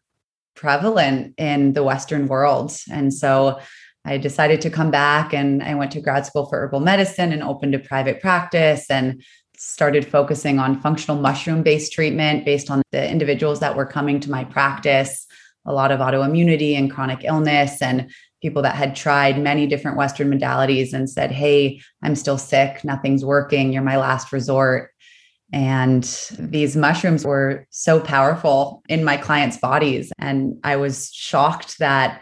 prevalent 0.62 1.34
in 1.38 1.74
the 1.74 1.84
Western 1.84 2.28
world. 2.28 2.72
And 2.92 3.12
so 3.12 3.60
I 4.06 4.18
decided 4.18 4.62
to 4.62 4.70
come 4.70 4.92
back 4.92 5.34
and 5.34 5.64
I 5.64 5.74
went 5.74 5.92
to 5.94 6.02
grad 6.02 6.26
school 6.28 6.46
for 6.46 6.60
herbal 6.60 6.82
medicine 6.82 7.34
and 7.34 7.42
opened 7.42 7.74
a 7.74 7.80
private 7.80 8.22
practice 8.22 8.86
and 8.90 9.24
started 9.58 10.06
focusing 10.08 10.60
on 10.60 10.80
functional 10.80 11.20
mushroom 11.20 11.64
based 11.64 11.94
treatment 11.94 12.46
based 12.46 12.70
on 12.70 12.84
the 12.92 13.10
individuals 13.10 13.60
that 13.60 13.76
were 13.76 13.86
coming 13.86 14.20
to 14.20 14.30
my 14.30 14.44
practice, 14.44 15.26
a 15.66 15.74
lot 15.74 15.92
of 15.92 16.00
autoimmunity 16.00 16.78
and 16.78 16.92
chronic 16.92 17.24
illness 17.24 17.82
and 17.82 18.12
people 18.44 18.62
that 18.62 18.76
had 18.76 18.96
tried 18.96 19.42
many 19.42 19.66
different 19.66 19.98
Western 19.98 20.32
modalities 20.32 20.94
and 20.94 21.10
said, 21.10 21.32
Hey, 21.32 21.82
I'm 22.04 22.16
still 22.16 22.38
sick. 22.38 22.84
Nothing's 22.84 23.26
working. 23.26 23.74
You're 23.74 23.84
my 23.84 23.98
last 23.98 24.32
resort. 24.32 24.91
And 25.54 26.04
these 26.40 26.76
mushrooms 26.76 27.26
were 27.26 27.68
so 27.70 28.00
powerful 28.00 28.84
in 28.88 29.04
my 29.04 29.18
clients' 29.18 29.58
bodies. 29.58 30.12
And 30.18 30.58
I 30.64 30.78
was 30.78 31.12
shocked 31.14 31.80
that 31.80 32.22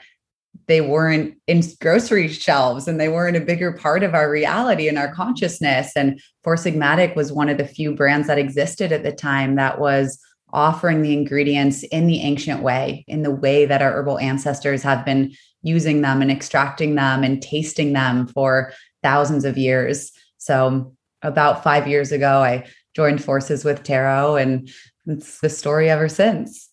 they 0.68 0.82
weren't 0.82 1.36
in 1.48 1.64
grocery 1.82 2.28
shelves 2.28 2.88
and 2.88 3.00
they 3.00 3.10
weren't 3.10 3.38
a 3.38 3.42
bigger 3.42 3.72
part 3.72 4.04
of 4.04 4.14
our 4.14 4.30
reality 4.30 4.88
and 4.88 4.98
our 4.98 5.14
consciousness. 5.14 5.92
And 5.96 6.20
Four 6.44 6.56
Sigmatic 6.56 7.16
was 7.16 7.32
one 7.32 7.50
of 7.50 7.58
the 7.58 7.68
few 7.68 7.96
brands 7.96 8.28
that 8.28 8.38
existed 8.38 8.92
at 8.92 9.04
the 9.04 9.12
time 9.12 9.56
that 9.56 9.80
was 9.80 10.20
offering 10.52 11.02
the 11.02 11.14
ingredients 11.14 11.84
in 11.84 12.08
the 12.08 12.22
ancient 12.22 12.62
way, 12.62 13.04
in 13.08 13.24
the 13.24 13.32
way 13.32 13.66
that 13.66 13.82
our 13.82 13.92
herbal 13.92 14.20
ancestors 14.20 14.84
have 14.84 15.06
been 15.06 15.32
using 15.62 16.02
them 16.02 16.22
and 16.22 16.32
extracting 16.32 16.96
them 16.96 17.24
and 17.24 17.42
tasting 17.42 17.94
them 17.94 18.28
for 18.28 18.72
thousands 19.04 19.46
of 19.46 19.58
years. 19.58 20.12
So, 20.38 20.96
about 21.22 21.64
five 21.64 21.88
years 21.88 22.12
ago, 22.14 22.42
I 22.42 22.66
joined 22.96 23.24
forces 23.24 23.64
with 23.64 23.84
Tero, 23.84 24.36
and 24.36 24.70
it's 25.06 25.40
the 25.40 25.50
story 25.50 25.90
ever 25.90 26.10
since. 26.10 26.70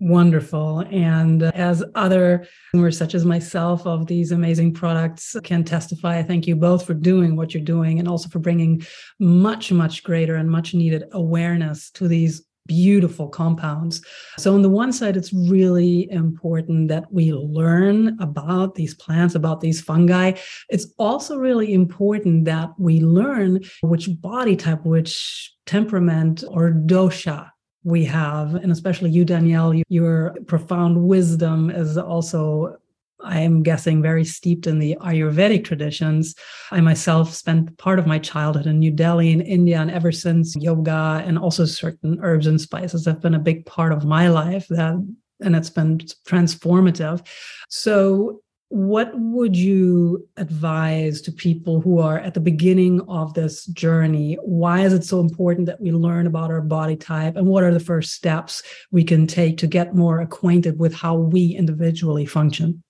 Wonderful. 0.00 0.80
And 0.90 1.44
as 1.44 1.82
other 1.94 2.46
consumers, 2.72 2.98
such 2.98 3.14
as 3.14 3.24
myself, 3.24 3.86
of 3.86 4.06
these 4.06 4.32
amazing 4.32 4.74
products 4.74 5.36
can 5.44 5.64
testify, 5.64 6.18
I 6.18 6.22
thank 6.22 6.46
you 6.46 6.56
both 6.56 6.84
for 6.84 6.94
doing 6.94 7.36
what 7.36 7.54
you're 7.54 7.62
doing 7.62 8.00
and 8.00 8.08
also 8.08 8.28
for 8.28 8.40
bringing 8.40 8.84
much, 9.20 9.70
much 9.72 10.02
greater 10.02 10.36
and 10.36 10.50
much 10.50 10.74
needed 10.74 11.04
awareness 11.12 11.90
to 11.92 12.08
these 12.08 12.44
beautiful 12.66 13.28
compounds. 13.28 14.02
So, 14.38 14.54
on 14.54 14.62
the 14.62 14.70
one 14.70 14.92
side, 14.92 15.16
it's 15.16 15.32
really 15.32 16.10
important 16.10 16.88
that 16.88 17.12
we 17.12 17.32
learn 17.32 18.16
about 18.20 18.74
these 18.74 18.94
plants, 18.94 19.34
about 19.34 19.60
these 19.60 19.80
fungi. 19.80 20.32
It's 20.68 20.86
also 20.98 21.38
really 21.38 21.72
important 21.72 22.44
that 22.46 22.70
we 22.78 23.00
learn 23.00 23.60
which 23.82 24.08
body 24.20 24.56
type, 24.56 24.84
which 24.84 25.52
temperament 25.66 26.44
or 26.48 26.70
dosha 26.70 27.50
we 27.84 28.04
have. 28.04 28.54
And 28.54 28.72
especially 28.72 29.10
you, 29.10 29.24
Danielle, 29.24 29.74
your 29.88 30.34
profound 30.46 31.06
wisdom 31.06 31.70
is 31.70 31.98
also 31.98 32.76
I 33.24 33.40
am 33.40 33.62
guessing, 33.62 34.02
very 34.02 34.24
steeped 34.24 34.66
in 34.66 34.78
the 34.78 34.96
Ayurvedic 35.00 35.64
traditions. 35.64 36.34
I 36.70 36.80
myself 36.80 37.32
spent 37.32 37.76
part 37.78 37.98
of 37.98 38.06
my 38.06 38.18
childhood 38.18 38.66
in 38.66 38.78
New 38.78 38.90
Delhi 38.90 39.32
in 39.32 39.40
India, 39.40 39.80
and 39.80 39.90
ever 39.90 40.12
since 40.12 40.54
yoga 40.56 41.22
and 41.26 41.38
also 41.38 41.64
certain 41.64 42.18
herbs 42.22 42.46
and 42.46 42.60
spices 42.60 43.06
have 43.06 43.20
been 43.20 43.34
a 43.34 43.38
big 43.38 43.66
part 43.66 43.92
of 43.92 44.04
my 44.04 44.28
life. 44.28 44.66
That 44.68 44.94
and 45.40 45.56
it's 45.56 45.70
been 45.70 45.98
transformative. 46.26 47.26
So, 47.68 48.40
what 48.68 49.12
would 49.14 49.56
you 49.56 50.26
advise 50.36 51.20
to 51.22 51.30
people 51.30 51.80
who 51.80 52.00
are 52.00 52.18
at 52.18 52.34
the 52.34 52.40
beginning 52.40 53.00
of 53.02 53.34
this 53.34 53.66
journey? 53.66 54.36
Why 54.42 54.80
is 54.80 54.92
it 54.92 55.04
so 55.04 55.20
important 55.20 55.66
that 55.66 55.80
we 55.80 55.92
learn 55.92 56.26
about 56.26 56.50
our 56.50 56.62
body 56.62 56.96
type? 56.96 57.36
And 57.36 57.46
what 57.46 57.62
are 57.62 57.72
the 57.72 57.78
first 57.78 58.14
steps 58.14 58.62
we 58.90 59.04
can 59.04 59.28
take 59.28 59.58
to 59.58 59.68
get 59.68 59.94
more 59.94 60.20
acquainted 60.20 60.80
with 60.80 60.92
how 60.92 61.14
we 61.14 61.54
individually 61.54 62.26
function? 62.26 62.82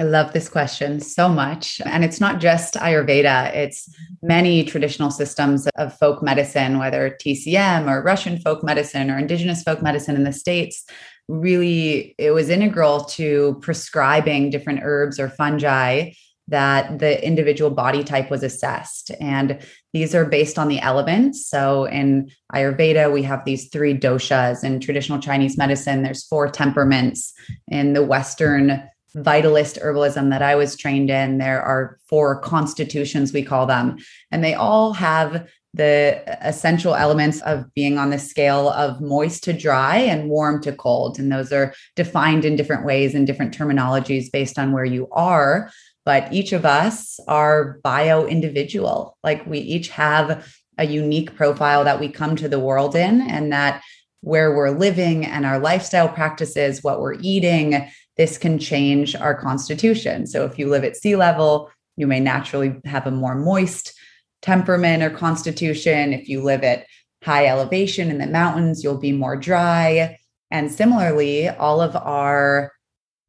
I 0.00 0.04
love 0.04 0.32
this 0.32 0.48
question 0.48 0.98
so 0.98 1.28
much. 1.28 1.78
And 1.84 2.02
it's 2.02 2.20
not 2.20 2.40
just 2.40 2.72
Ayurveda, 2.72 3.54
it's 3.54 3.94
many 4.22 4.64
traditional 4.64 5.10
systems 5.10 5.66
of 5.76 5.94
folk 5.98 6.22
medicine, 6.22 6.78
whether 6.78 7.18
TCM 7.22 7.86
or 7.86 8.02
Russian 8.02 8.38
folk 8.38 8.64
medicine 8.64 9.10
or 9.10 9.18
indigenous 9.18 9.62
folk 9.62 9.82
medicine 9.82 10.16
in 10.16 10.24
the 10.24 10.32
States. 10.32 10.86
Really, 11.28 12.14
it 12.16 12.30
was 12.30 12.48
integral 12.48 13.04
to 13.16 13.58
prescribing 13.60 14.48
different 14.48 14.80
herbs 14.82 15.20
or 15.20 15.28
fungi 15.28 16.12
that 16.48 16.98
the 16.98 17.22
individual 17.22 17.70
body 17.70 18.02
type 18.02 18.30
was 18.30 18.42
assessed. 18.42 19.10
And 19.20 19.58
these 19.92 20.14
are 20.14 20.24
based 20.24 20.58
on 20.58 20.68
the 20.68 20.80
elements. 20.80 21.46
So 21.46 21.84
in 21.84 22.30
Ayurveda, 22.54 23.12
we 23.12 23.22
have 23.24 23.44
these 23.44 23.68
three 23.68 23.92
doshas. 23.92 24.64
In 24.64 24.80
traditional 24.80 25.18
Chinese 25.18 25.58
medicine, 25.58 26.02
there's 26.02 26.24
four 26.24 26.48
temperaments. 26.48 27.34
In 27.68 27.92
the 27.92 28.02
Western 28.02 28.88
vitalist 29.16 29.80
herbalism 29.82 30.30
that 30.30 30.42
I 30.42 30.54
was 30.54 30.76
trained 30.76 31.10
in, 31.10 31.38
there 31.38 31.62
are 31.62 31.98
four 32.08 32.40
constitutions, 32.40 33.32
we 33.32 33.42
call 33.42 33.66
them, 33.66 33.98
and 34.30 34.42
they 34.44 34.54
all 34.54 34.92
have 34.92 35.48
the 35.72 36.22
essential 36.46 36.96
elements 36.96 37.40
of 37.42 37.72
being 37.74 37.96
on 37.96 38.10
the 38.10 38.18
scale 38.18 38.70
of 38.70 39.00
moist 39.00 39.44
to 39.44 39.52
dry 39.52 39.98
and 39.98 40.28
warm 40.28 40.60
to 40.62 40.72
cold. 40.72 41.18
And 41.18 41.30
those 41.30 41.52
are 41.52 41.72
defined 41.94 42.44
in 42.44 42.56
different 42.56 42.84
ways 42.84 43.14
and 43.14 43.26
different 43.26 43.56
terminologies 43.56 44.32
based 44.32 44.58
on 44.58 44.72
where 44.72 44.84
you 44.84 45.08
are. 45.12 45.70
But 46.04 46.32
each 46.32 46.52
of 46.52 46.64
us 46.64 47.20
are 47.28 47.78
bio 47.84 48.26
individual. 48.26 49.16
Like 49.22 49.46
we 49.46 49.58
each 49.58 49.90
have 49.90 50.52
a 50.76 50.86
unique 50.86 51.36
profile 51.36 51.84
that 51.84 52.00
we 52.00 52.08
come 52.08 52.34
to 52.36 52.48
the 52.48 52.58
world 52.58 52.96
in, 52.96 53.20
and 53.20 53.52
that 53.52 53.82
where 54.22 54.54
we're 54.54 54.70
living 54.70 55.24
and 55.24 55.46
our 55.46 55.58
lifestyle 55.58 56.08
practices, 56.08 56.82
what 56.82 57.00
we're 57.00 57.18
eating, 57.20 57.88
this 58.20 58.36
can 58.36 58.58
change 58.58 59.16
our 59.16 59.34
constitution. 59.34 60.26
So 60.26 60.44
if 60.44 60.58
you 60.58 60.68
live 60.68 60.84
at 60.84 60.94
sea 60.94 61.16
level, 61.16 61.70
you 61.96 62.06
may 62.06 62.20
naturally 62.20 62.78
have 62.84 63.06
a 63.06 63.10
more 63.10 63.34
moist 63.34 63.94
temperament 64.42 65.02
or 65.02 65.08
constitution. 65.08 66.12
If 66.12 66.28
you 66.28 66.42
live 66.42 66.62
at 66.62 66.84
high 67.24 67.46
elevation 67.46 68.10
in 68.10 68.18
the 68.18 68.26
mountains, 68.26 68.84
you'll 68.84 68.98
be 68.98 69.12
more 69.12 69.36
dry. 69.36 70.18
And 70.50 70.70
similarly, 70.70 71.48
all 71.48 71.80
of 71.80 71.96
our 71.96 72.72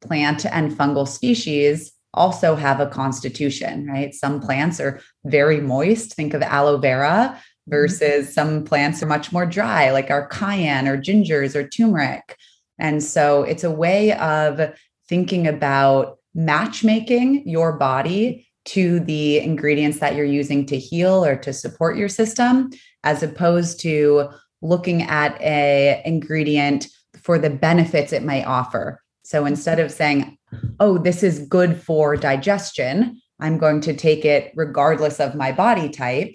plant 0.02 0.44
and 0.44 0.70
fungal 0.70 1.08
species 1.08 1.90
also 2.12 2.54
have 2.54 2.78
a 2.78 2.86
constitution, 2.86 3.86
right? 3.86 4.12
Some 4.12 4.40
plants 4.40 4.78
are 4.78 5.00
very 5.24 5.62
moist. 5.62 6.12
Think 6.12 6.34
of 6.34 6.42
aloe 6.42 6.76
vera 6.76 7.32
mm-hmm. 7.32 7.70
versus 7.70 8.34
some 8.34 8.64
plants 8.64 9.02
are 9.02 9.06
much 9.06 9.32
more 9.32 9.46
dry, 9.46 9.90
like 9.90 10.10
our 10.10 10.26
cayenne 10.26 10.86
or 10.86 10.98
gingers 10.98 11.54
or 11.54 11.66
turmeric. 11.66 12.36
And 12.78 13.02
so 13.02 13.42
it's 13.44 13.64
a 13.64 13.70
way 13.70 14.12
of 14.12 14.76
thinking 15.12 15.46
about 15.46 16.16
matchmaking 16.34 17.46
your 17.46 17.74
body 17.74 18.48
to 18.64 18.98
the 19.00 19.38
ingredients 19.40 19.98
that 19.98 20.14
you're 20.14 20.24
using 20.24 20.64
to 20.64 20.78
heal 20.78 21.22
or 21.22 21.36
to 21.36 21.52
support 21.52 21.98
your 21.98 22.08
system 22.08 22.70
as 23.04 23.22
opposed 23.22 23.78
to 23.78 24.30
looking 24.62 25.02
at 25.02 25.38
a 25.42 26.00
ingredient 26.06 26.88
for 27.20 27.38
the 27.38 27.50
benefits 27.50 28.10
it 28.10 28.22
may 28.22 28.42
offer. 28.42 29.02
So 29.22 29.44
instead 29.44 29.78
of 29.80 29.92
saying 29.92 30.38
oh 30.80 30.96
this 30.96 31.22
is 31.22 31.46
good 31.48 31.80
for 31.80 32.16
digestion 32.16 33.20
i'm 33.40 33.58
going 33.58 33.80
to 33.80 33.94
take 33.94 34.24
it 34.24 34.52
regardless 34.54 35.20
of 35.20 35.34
my 35.34 35.52
body 35.52 35.88
type 35.88 36.34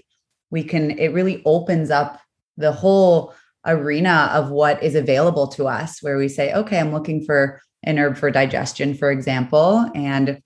we 0.49 0.63
can 0.63 0.91
it 0.91 1.09
really 1.09 1.41
opens 1.45 1.89
up 1.89 2.19
the 2.57 2.71
whole 2.71 3.34
arena 3.65 4.30
of 4.34 4.49
what 4.49 4.82
is 4.82 4.95
available 4.95 5.47
to 5.47 5.67
us 5.67 6.01
where 6.01 6.17
we 6.17 6.28
say 6.28 6.53
okay 6.53 6.80
i'm 6.80 6.91
looking 6.91 7.23
for 7.23 7.61
an 7.88 7.97
herb 7.97 8.17
for 8.17 8.29
digestion 8.29 8.93
for 8.93 9.09
example 9.09 9.89
and 9.95 10.41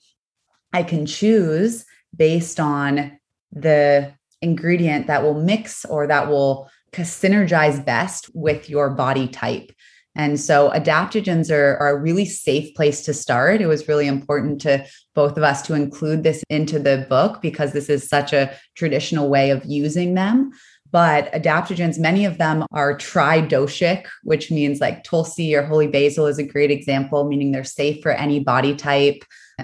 I 0.74 0.84
can 0.84 1.06
choose 1.06 1.86
based 2.16 2.60
on 2.60 3.18
the 3.52 4.14
ingredient 4.42 5.08
that 5.08 5.24
will 5.24 5.40
mix 5.42 5.86
or 5.86 6.08
that 6.08 6.30
will 6.30 6.70
synergize 6.94 7.84
best 7.84 8.30
with 8.34 8.70
your 8.70 8.90
body 8.90 9.28
type. 9.28 9.72
And 10.14 10.38
so 10.38 10.70
adaptogens 10.72 11.50
are, 11.50 11.78
are, 11.78 11.96
a 11.96 12.00
really 12.00 12.26
safe 12.26 12.76
place 12.76 13.06
to 13.06 13.14
start. 13.14 13.62
It 13.62 13.68
was 13.68 13.88
really 13.88 14.08
important 14.08 14.60
to 14.62 14.86
both 15.16 15.38
of 15.38 15.44
us 15.44 15.62
to 15.64 15.74
include 15.74 16.24
this 16.24 16.44
into 16.50 16.80
the 16.80 17.06
book 17.10 17.42
because 17.42 17.72
this 17.72 17.88
is 17.88 18.10
such 18.10 18.34
a 18.34 18.54
traditional 18.76 19.30
way 19.30 19.52
of 19.52 19.64
using 19.64 20.16
them. 20.16 20.52
But 20.92 21.32
adaptogens, 21.32 21.98
many 21.98 22.26
of 22.26 22.38
them 22.38 22.66
are 22.72 22.98
tridoshic, 22.98 24.06
which 24.24 24.52
means 24.52 24.82
like 24.82 25.04
Tulsi 25.04 25.56
or 25.56 25.64
holy 25.64 25.88
basil 25.88 26.28
is 26.28 26.38
a 26.38 26.44
great 26.44 26.72
example, 26.72 27.28
meaning 27.28 27.52
they're 27.52 27.64
safe 27.64 28.02
for 28.04 28.12
any 28.12 28.40
body 28.40 28.76
type. 28.76 29.24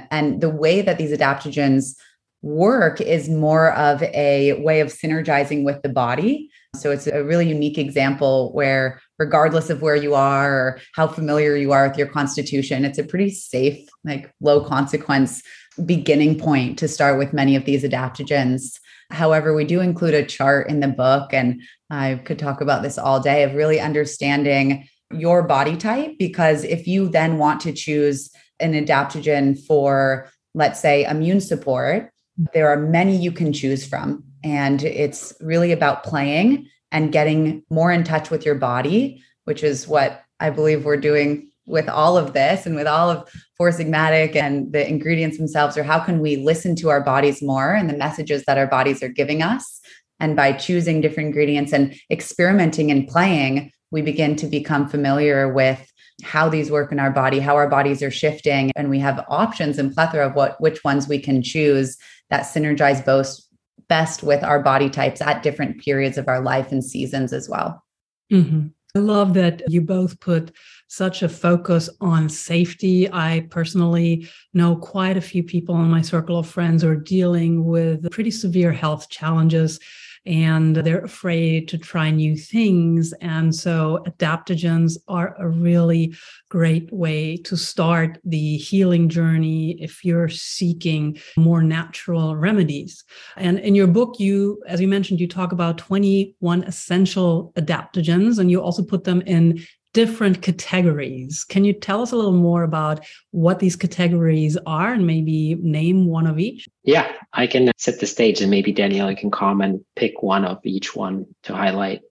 And 0.10 0.42
the 0.42 0.50
way 0.50 0.82
that 0.82 0.98
these 0.98 1.12
adaptogens 1.12 1.96
work 2.42 3.02
is 3.02 3.30
more 3.30 3.74
of 3.74 4.02
a 4.04 4.54
way 4.62 4.80
of 4.80 4.88
synergizing 4.88 5.66
with 5.66 5.82
the 5.82 5.90
body. 5.90 6.50
So 6.76 6.92
it's 6.92 7.08
a 7.08 7.24
really 7.24 7.50
unique 7.50 7.78
example 7.78 8.54
where, 8.54 9.02
regardless 9.18 9.70
of 9.70 9.82
where 9.82 9.96
you 9.96 10.14
are 10.14 10.54
or 10.54 10.82
how 10.94 11.08
familiar 11.08 11.56
you 11.56 11.72
are 11.72 11.88
with 11.88 11.98
your 11.98 12.08
constitution, 12.08 12.86
it's 12.86 13.00
a 13.00 13.04
pretty 13.04 13.32
safe, 13.32 13.88
like 14.04 14.32
low 14.40 14.64
consequence 14.64 15.42
beginning 15.86 16.40
point 16.40 16.80
to 16.80 16.88
start 16.88 17.18
with 17.18 17.34
many 17.34 17.56
of 17.56 17.66
these 17.66 17.84
adaptogens. 17.84 18.80
However, 19.10 19.54
we 19.54 19.64
do 19.66 19.80
include 19.80 20.14
a 20.14 20.26
chart 20.26 20.70
in 20.70 20.80
the 20.80 20.88
book, 20.88 21.34
and 21.34 21.62
I 21.90 22.22
could 22.26 22.40
talk 22.40 22.62
about 22.62 22.84
this 22.84 22.98
all 22.98 23.20
day 23.20 23.44
of 23.44 23.54
really 23.54 23.80
understanding 23.80 24.88
your 25.12 25.44
body 25.44 25.78
type. 25.78 26.18
Because 26.20 26.64
if 26.64 26.88
you 26.88 27.08
then 27.08 27.38
want 27.38 27.62
to 27.62 27.72
choose 27.72 28.30
an 28.60 28.74
adaptogen 28.74 29.58
for, 29.66 30.30
let's 30.54 30.80
say, 30.80 31.06
immune 31.06 31.42
support, 31.42 32.12
there 32.54 32.70
are 32.70 32.78
many 32.78 33.16
you 33.16 33.32
can 33.32 33.54
choose 33.54 33.86
from. 33.86 34.24
And 34.44 34.84
it's 34.84 35.34
really 35.40 35.72
about 35.72 36.04
playing 36.04 36.68
and 36.92 37.12
getting 37.12 37.64
more 37.70 37.92
in 37.92 38.04
touch 38.04 38.30
with 38.30 38.46
your 38.46 38.56
body, 38.56 39.24
which 39.46 39.64
is 39.64 39.88
what 39.88 40.24
I 40.40 40.50
believe 40.50 40.86
we're 40.86 40.98
doing 40.98 41.47
with 41.68 41.88
all 41.90 42.18
of 42.18 42.34
this 42.34 42.66
and 42.66 42.76
with 42.76 42.88
all 42.88 43.10
of 43.10 43.30
Four 43.58 43.70
Sigmatic 43.70 44.36
and 44.36 44.72
the 44.72 44.88
ingredients 44.88 45.38
themselves, 45.38 45.78
or 45.78 45.84
how 45.84 46.00
can 46.00 46.20
we 46.20 46.38
listen 46.38 46.76
to 46.78 46.90
our 46.90 47.02
bodies 47.02 47.42
more 47.42 47.74
and 47.74 47.90
the 47.90 47.98
messages 47.98 48.44
that 48.48 48.58
our 48.58 48.68
bodies 48.68 49.04
are 49.04 49.10
giving 49.10 49.44
us? 49.44 49.80
And 50.20 50.36
by 50.36 50.54
choosing 50.54 51.02
different 51.02 51.28
ingredients 51.28 51.74
and 51.74 51.94
experimenting 52.10 52.90
and 52.90 53.08
playing, 53.08 53.72
we 53.92 54.02
begin 54.02 54.36
to 54.38 54.48
become 54.48 54.88
familiar 54.88 55.54
with 55.54 55.92
how 56.24 56.50
these 56.50 56.72
work 56.72 56.92
in 56.92 57.00
our 57.00 57.12
body, 57.12 57.40
how 57.40 57.56
our 57.56 57.70
bodies 57.70 58.02
are 58.02 58.10
shifting, 58.10 58.72
and 58.76 58.90
we 58.90 59.00
have 59.00 59.24
options 59.30 59.78
and 59.78 59.94
plethora 59.94 60.26
of 60.26 60.36
what 60.36 60.60
which 60.60 60.84
ones 60.84 61.08
we 61.08 61.20
can 61.20 61.44
choose 61.44 61.98
that 62.30 62.44
synergize 62.44 63.06
both 63.06 63.40
best 63.88 64.24
with 64.24 64.44
our 64.44 64.62
body 64.62 64.90
types 64.90 65.22
at 65.22 65.44
different 65.44 65.80
periods 65.80 66.18
of 66.18 66.28
our 66.28 66.42
life 66.42 66.72
and 66.72 66.84
seasons 66.84 67.32
as 67.32 67.48
well. 67.48 67.84
Mm-hmm. 68.32 68.68
I 68.96 69.00
love 69.00 69.36
that 69.36 69.62
you 69.70 69.82
both 69.82 70.20
put 70.20 70.52
such 70.88 71.22
a 71.22 71.30
focus 71.30 71.90
on 72.02 72.30
safety. 72.30 73.12
I 73.12 73.48
personally 73.50 74.28
know 74.54 74.76
quite 74.76 75.18
a 75.18 75.22
few 75.22 75.44
people 75.44 75.76
in 75.76 75.90
my 75.90 76.02
circle 76.02 76.40
of 76.40 76.48
friends 76.48 76.84
are 76.84 76.96
dealing 76.96 77.66
with 77.66 78.10
pretty 78.12 78.32
severe 78.32 78.72
health 78.72 79.10
challenges 79.10 79.80
and 80.28 80.76
they're 80.76 81.06
afraid 81.06 81.70
to 81.70 81.78
try 81.78 82.12
new 82.12 82.36
things. 82.36 83.14
And 83.22 83.56
so 83.56 84.04
adaptogens 84.06 84.98
are 85.08 85.34
a 85.40 85.48
really 85.48 86.16
great 86.50 86.92
way 86.92 87.38
to 87.38 87.56
start 87.56 88.20
the 88.26 88.58
healing 88.58 89.08
journey 89.08 89.82
if 89.82 90.04
you're 90.04 90.28
seeking 90.28 91.18
more 91.38 91.64
natural 91.64 92.36
remedies. 92.36 93.06
And 93.38 93.58
in 93.60 93.74
your 93.74 93.88
book, 93.88 94.20
you, 94.20 94.62
as 94.68 94.82
you 94.82 94.88
mentioned, 94.90 95.22
you 95.22 95.30
talk 95.30 95.54
about 95.54 95.78
21 95.78 96.64
essential 96.64 97.54
adaptogens 97.56 98.38
and 98.38 98.52
you 98.52 98.62
also 98.62 98.84
put 98.84 99.06
them 99.06 99.22
in 99.22 99.66
different 99.94 100.42
categories. 100.42 101.44
Can 101.44 101.66
you 101.66 101.74
tell 101.74 102.02
us 102.02 102.12
a 102.12 102.16
little 102.16 102.32
more 102.32 102.64
about 102.64 103.06
what 103.32 103.60
these 103.60 103.76
categories 103.76 104.58
are 104.66 104.94
and 104.94 105.08
maybe 105.08 105.56
name 105.56 106.08
one 106.08 106.28
of 106.28 106.40
each? 106.40 106.68
Yeah, 106.84 107.12
I 107.34 107.48
can 107.48 107.72
set 107.78 108.00
the 108.00 108.06
stage 108.06 108.42
and 108.42 108.52
maybe 108.52 108.72
Danielle 108.72 109.16
can 109.16 109.32
comment, 109.32 109.84
pick 109.96 110.22
one 110.22 110.46
of 110.46 110.60
each 110.64 110.96
one 110.96 111.26
to 111.44 111.56
highlight. 111.56 112.02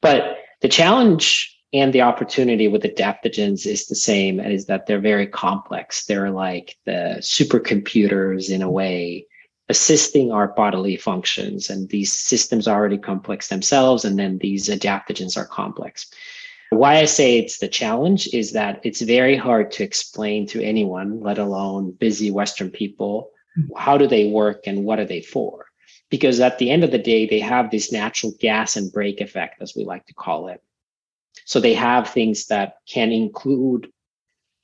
But 0.00 0.38
the 0.60 0.68
challenge 0.68 1.52
and 1.72 1.92
the 1.92 2.02
opportunity 2.02 2.68
with 2.68 2.82
adaptogens 2.82 3.66
is 3.66 3.86
the 3.86 3.94
same, 3.94 4.38
and 4.38 4.52
is 4.52 4.66
that 4.66 4.86
they're 4.86 5.00
very 5.00 5.26
complex. 5.26 6.06
They're 6.06 6.30
like 6.30 6.76
the 6.84 7.16
supercomputers 7.20 8.50
in 8.50 8.62
a 8.62 8.70
way 8.70 9.26
assisting 9.68 10.30
our 10.30 10.48
bodily 10.48 10.96
functions 10.96 11.68
and 11.68 11.88
these 11.88 12.12
systems 12.12 12.68
are 12.68 12.78
already 12.78 12.98
complex 12.98 13.48
themselves 13.48 14.04
and 14.04 14.18
then 14.18 14.38
these 14.38 14.68
adaptogens 14.68 15.36
are 15.36 15.44
complex 15.44 16.08
why 16.70 16.96
I 16.96 17.04
say 17.04 17.38
it's 17.38 17.58
the 17.58 17.68
challenge 17.68 18.28
is 18.32 18.52
that 18.52 18.80
it's 18.82 19.00
very 19.00 19.36
hard 19.36 19.70
to 19.72 19.84
explain 19.84 20.46
to 20.48 20.62
anyone, 20.62 21.20
let 21.20 21.38
alone 21.38 21.92
busy 21.92 22.30
Western 22.30 22.70
people, 22.70 23.30
mm-hmm. 23.58 23.72
how 23.76 23.96
do 23.98 24.06
they 24.06 24.26
work 24.26 24.66
and 24.66 24.84
what 24.84 24.98
are 24.98 25.04
they 25.04 25.22
for? 25.22 25.66
Because 26.10 26.40
at 26.40 26.58
the 26.58 26.70
end 26.70 26.84
of 26.84 26.90
the 26.90 26.98
day, 26.98 27.26
they 27.26 27.40
have 27.40 27.70
this 27.70 27.92
natural 27.92 28.32
gas 28.40 28.76
and 28.76 28.92
brake 28.92 29.20
effect, 29.20 29.60
as 29.60 29.74
we 29.74 29.84
like 29.84 30.06
to 30.06 30.14
call 30.14 30.48
it. 30.48 30.62
So 31.44 31.60
they 31.60 31.74
have 31.74 32.08
things 32.08 32.46
that 32.46 32.76
can 32.88 33.12
include 33.12 33.88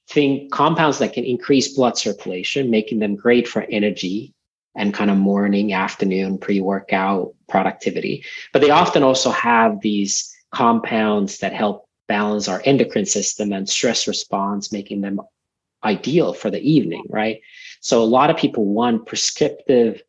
thing 0.08 0.48
compounds 0.50 0.98
that 0.98 1.12
can 1.12 1.24
increase 1.24 1.74
blood 1.74 1.96
circulation, 1.96 2.70
making 2.70 2.98
them 2.98 3.16
great 3.16 3.46
for 3.46 3.62
energy 3.70 4.34
and 4.74 4.94
kind 4.94 5.10
of 5.10 5.18
morning, 5.18 5.72
afternoon, 5.72 6.38
pre-workout 6.38 7.34
productivity. 7.48 8.24
But 8.52 8.62
they 8.62 8.70
often 8.70 9.02
also 9.02 9.30
have 9.30 9.80
these 9.80 10.34
compounds 10.50 11.38
that 11.38 11.52
help 11.52 11.88
balance 12.12 12.46
our 12.46 12.60
endocrine 12.66 13.06
system 13.06 13.54
and 13.54 13.66
stress 13.66 14.06
response, 14.06 14.70
making 14.70 15.00
them 15.00 15.18
ideal 15.82 16.34
for 16.34 16.50
the 16.50 16.60
evening, 16.60 17.04
right? 17.08 17.40
So 17.80 18.02
a 18.02 18.12
lot 18.18 18.28
of 18.28 18.36
people 18.36 18.66
want 18.66 19.06
prescriptive 19.06 20.02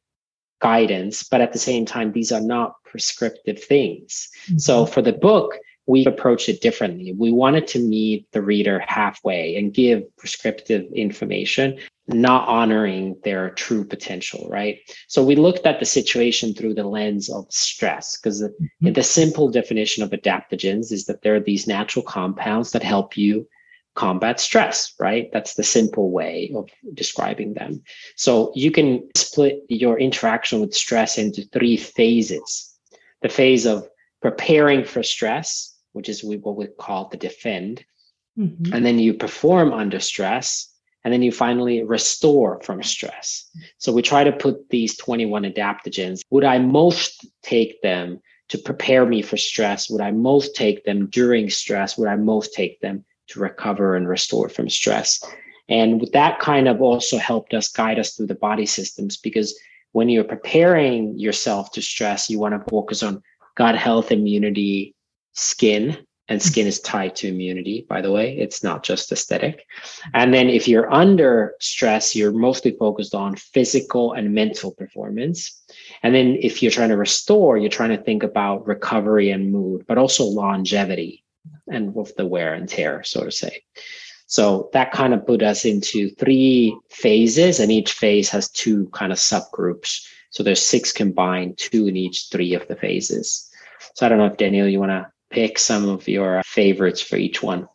guidance, 0.59 1.23
but 1.23 1.39
at 1.39 1.53
the 1.53 1.59
same 1.59 1.85
time, 1.85 2.11
these 2.11 2.33
are 2.33 2.41
not 2.41 2.75
prescriptive 2.83 3.63
things. 3.63 4.29
Mm-hmm. 4.47 4.57
So 4.57 4.85
for 4.85 5.01
the 5.01 5.13
book, 5.13 5.55
we 5.85 6.05
approached 6.05 6.49
it 6.49 6.61
differently. 6.61 7.13
We 7.13 7.31
wanted 7.31 7.67
to 7.67 7.79
meet 7.79 8.27
the 8.33 8.41
reader 8.41 8.79
halfway 8.79 9.55
and 9.55 9.73
give 9.73 10.03
prescriptive 10.17 10.85
information, 10.93 11.79
not 12.07 12.47
honoring 12.47 13.15
their 13.23 13.51
true 13.51 13.85
potential, 13.85 14.47
right? 14.49 14.79
So 15.07 15.23
we 15.23 15.35
looked 15.35 15.65
at 15.65 15.79
the 15.79 15.85
situation 15.85 16.53
through 16.53 16.73
the 16.73 16.83
lens 16.83 17.29
of 17.29 17.45
stress, 17.49 18.17
because 18.17 18.39
the, 18.39 18.49
mm-hmm. 18.49 18.93
the 18.93 19.03
simple 19.03 19.49
definition 19.49 20.03
of 20.03 20.09
adaptogens 20.11 20.91
is 20.91 21.05
that 21.05 21.21
there 21.21 21.35
are 21.35 21.39
these 21.39 21.67
natural 21.67 22.03
compounds 22.03 22.71
that 22.71 22.83
help 22.83 23.15
you 23.15 23.47
combat 23.95 24.39
stress, 24.39 24.93
right? 24.99 25.29
That's 25.31 25.53
the 25.53 25.63
simple 25.63 26.11
way 26.11 26.51
of 26.55 26.69
describing 26.93 27.53
them. 27.53 27.83
So 28.15 28.51
you 28.55 28.71
can 28.71 29.07
split 29.15 29.61
your 29.69 29.99
interaction 29.99 30.59
with 30.59 30.73
stress 30.73 31.17
into 31.17 31.43
three 31.53 31.77
phases 31.77 32.69
the 33.21 33.29
phase 33.29 33.65
of 33.65 33.87
preparing 34.21 34.83
for 34.83 35.01
stress, 35.01 35.73
which 35.93 36.09
is 36.09 36.23
what 36.23 36.57
we 36.57 36.67
call 36.77 37.07
the 37.07 37.17
defend. 37.17 37.85
Mm-hmm. 38.37 38.73
And 38.73 38.85
then 38.85 38.99
you 38.99 39.13
perform 39.13 39.71
under 39.71 39.99
stress. 39.99 40.69
And 41.03 41.13
then 41.13 41.21
you 41.21 41.31
finally 41.31 41.83
restore 41.83 42.61
from 42.61 42.81
stress. 42.81 43.49
So 43.77 43.91
we 43.91 44.01
try 44.01 44.23
to 44.23 44.31
put 44.31 44.69
these 44.69 44.95
21 44.97 45.43
adaptogens. 45.43 46.21
Would 46.29 46.45
I 46.45 46.59
most 46.59 47.25
take 47.41 47.81
them 47.81 48.21
to 48.49 48.57
prepare 48.57 49.05
me 49.05 49.21
for 49.21 49.37
stress? 49.37 49.89
Would 49.89 50.01
I 50.01 50.11
most 50.11 50.55
take 50.55 50.85
them 50.85 51.07
during 51.07 51.49
stress? 51.49 51.97
Would 51.97 52.07
I 52.07 52.15
most 52.15 52.53
take 52.53 52.79
them 52.79 53.03
to 53.27 53.39
recover 53.39 53.95
and 53.95 54.07
restore 54.07 54.47
from 54.47 54.69
stress? 54.69 55.23
And 55.69 56.07
that 56.13 56.39
kind 56.39 56.67
of 56.67 56.81
also 56.81 57.17
helped 57.17 57.53
us 57.53 57.67
guide 57.67 57.99
us 57.99 58.15
through 58.15 58.27
the 58.27 58.35
body 58.35 58.65
systems 58.65 59.17
because 59.17 59.57
when 59.91 60.09
you're 60.09 60.23
preparing 60.23 61.17
yourself 61.17 61.71
to 61.71 61.81
stress, 61.81 62.29
you 62.29 62.39
want 62.39 62.53
to 62.53 62.69
focus 62.69 63.03
on 63.03 63.21
gut 63.55 63.77
health, 63.77 64.11
immunity, 64.11 64.95
skin 65.33 65.97
and 66.27 66.39
mm-hmm. 66.39 66.47
skin 66.47 66.67
is 66.67 66.79
tied 66.79 67.15
to 67.17 67.27
immunity 67.27 67.85
by 67.89 68.01
the 68.01 68.11
way. 68.11 68.37
It's 68.37 68.63
not 68.63 68.83
just 68.83 69.11
aesthetic. 69.11 69.65
And 70.13 70.33
then 70.33 70.49
if 70.49 70.67
you're 70.67 70.91
under 70.91 71.55
stress 71.59 72.15
you're 72.15 72.31
mostly 72.31 72.71
focused 72.71 73.15
on 73.15 73.35
physical 73.35 74.13
and 74.13 74.33
mental 74.33 74.71
performance. 74.71 75.61
And 76.01 76.13
then 76.13 76.37
if 76.39 76.61
you're 76.61 76.71
trying 76.71 76.89
to 76.89 76.97
restore 76.97 77.57
you're 77.57 77.69
trying 77.69 77.95
to 77.95 78.03
think 78.03 78.23
about 78.23 78.67
recovery 78.67 79.31
and 79.31 79.51
mood 79.51 79.85
but 79.87 79.97
also 79.97 80.23
longevity 80.25 81.23
and 81.67 81.93
with 81.93 82.15
the 82.15 82.25
wear 82.25 82.53
and 82.53 82.67
tear 82.67 83.03
so 83.03 83.23
to 83.23 83.31
say. 83.31 83.63
So 84.25 84.69
that 84.73 84.91
kind 84.91 85.13
of 85.13 85.27
put 85.27 85.43
us 85.43 85.65
into 85.65 86.09
three 86.11 86.75
phases 86.89 87.59
and 87.59 87.71
each 87.71 87.91
phase 87.91 88.29
has 88.29 88.49
two 88.49 88.87
kind 88.87 89.11
of 89.11 89.19
subgroups. 89.19 90.07
So 90.31 90.41
there's 90.41 90.61
six 90.61 90.91
combined 90.91 91.57
two 91.57 91.87
in 91.87 91.95
each 91.95 92.29
three 92.31 92.53
of 92.55 92.67
the 92.67 92.75
phases. 92.75 93.49
So 93.93 94.05
i 94.05 94.09
don't 94.09 94.17
know 94.17 94.25
if 94.25 94.37
Danielle 94.37 94.67
you 94.67 94.79
want 94.79 94.91
to 94.91 95.07
pick 95.33 95.57
some 95.57 95.89
of 95.89 96.07
your 96.07 96.41
favorites 96.45 97.01
for 97.01 97.17
each 97.17 97.41
one. 97.41 97.67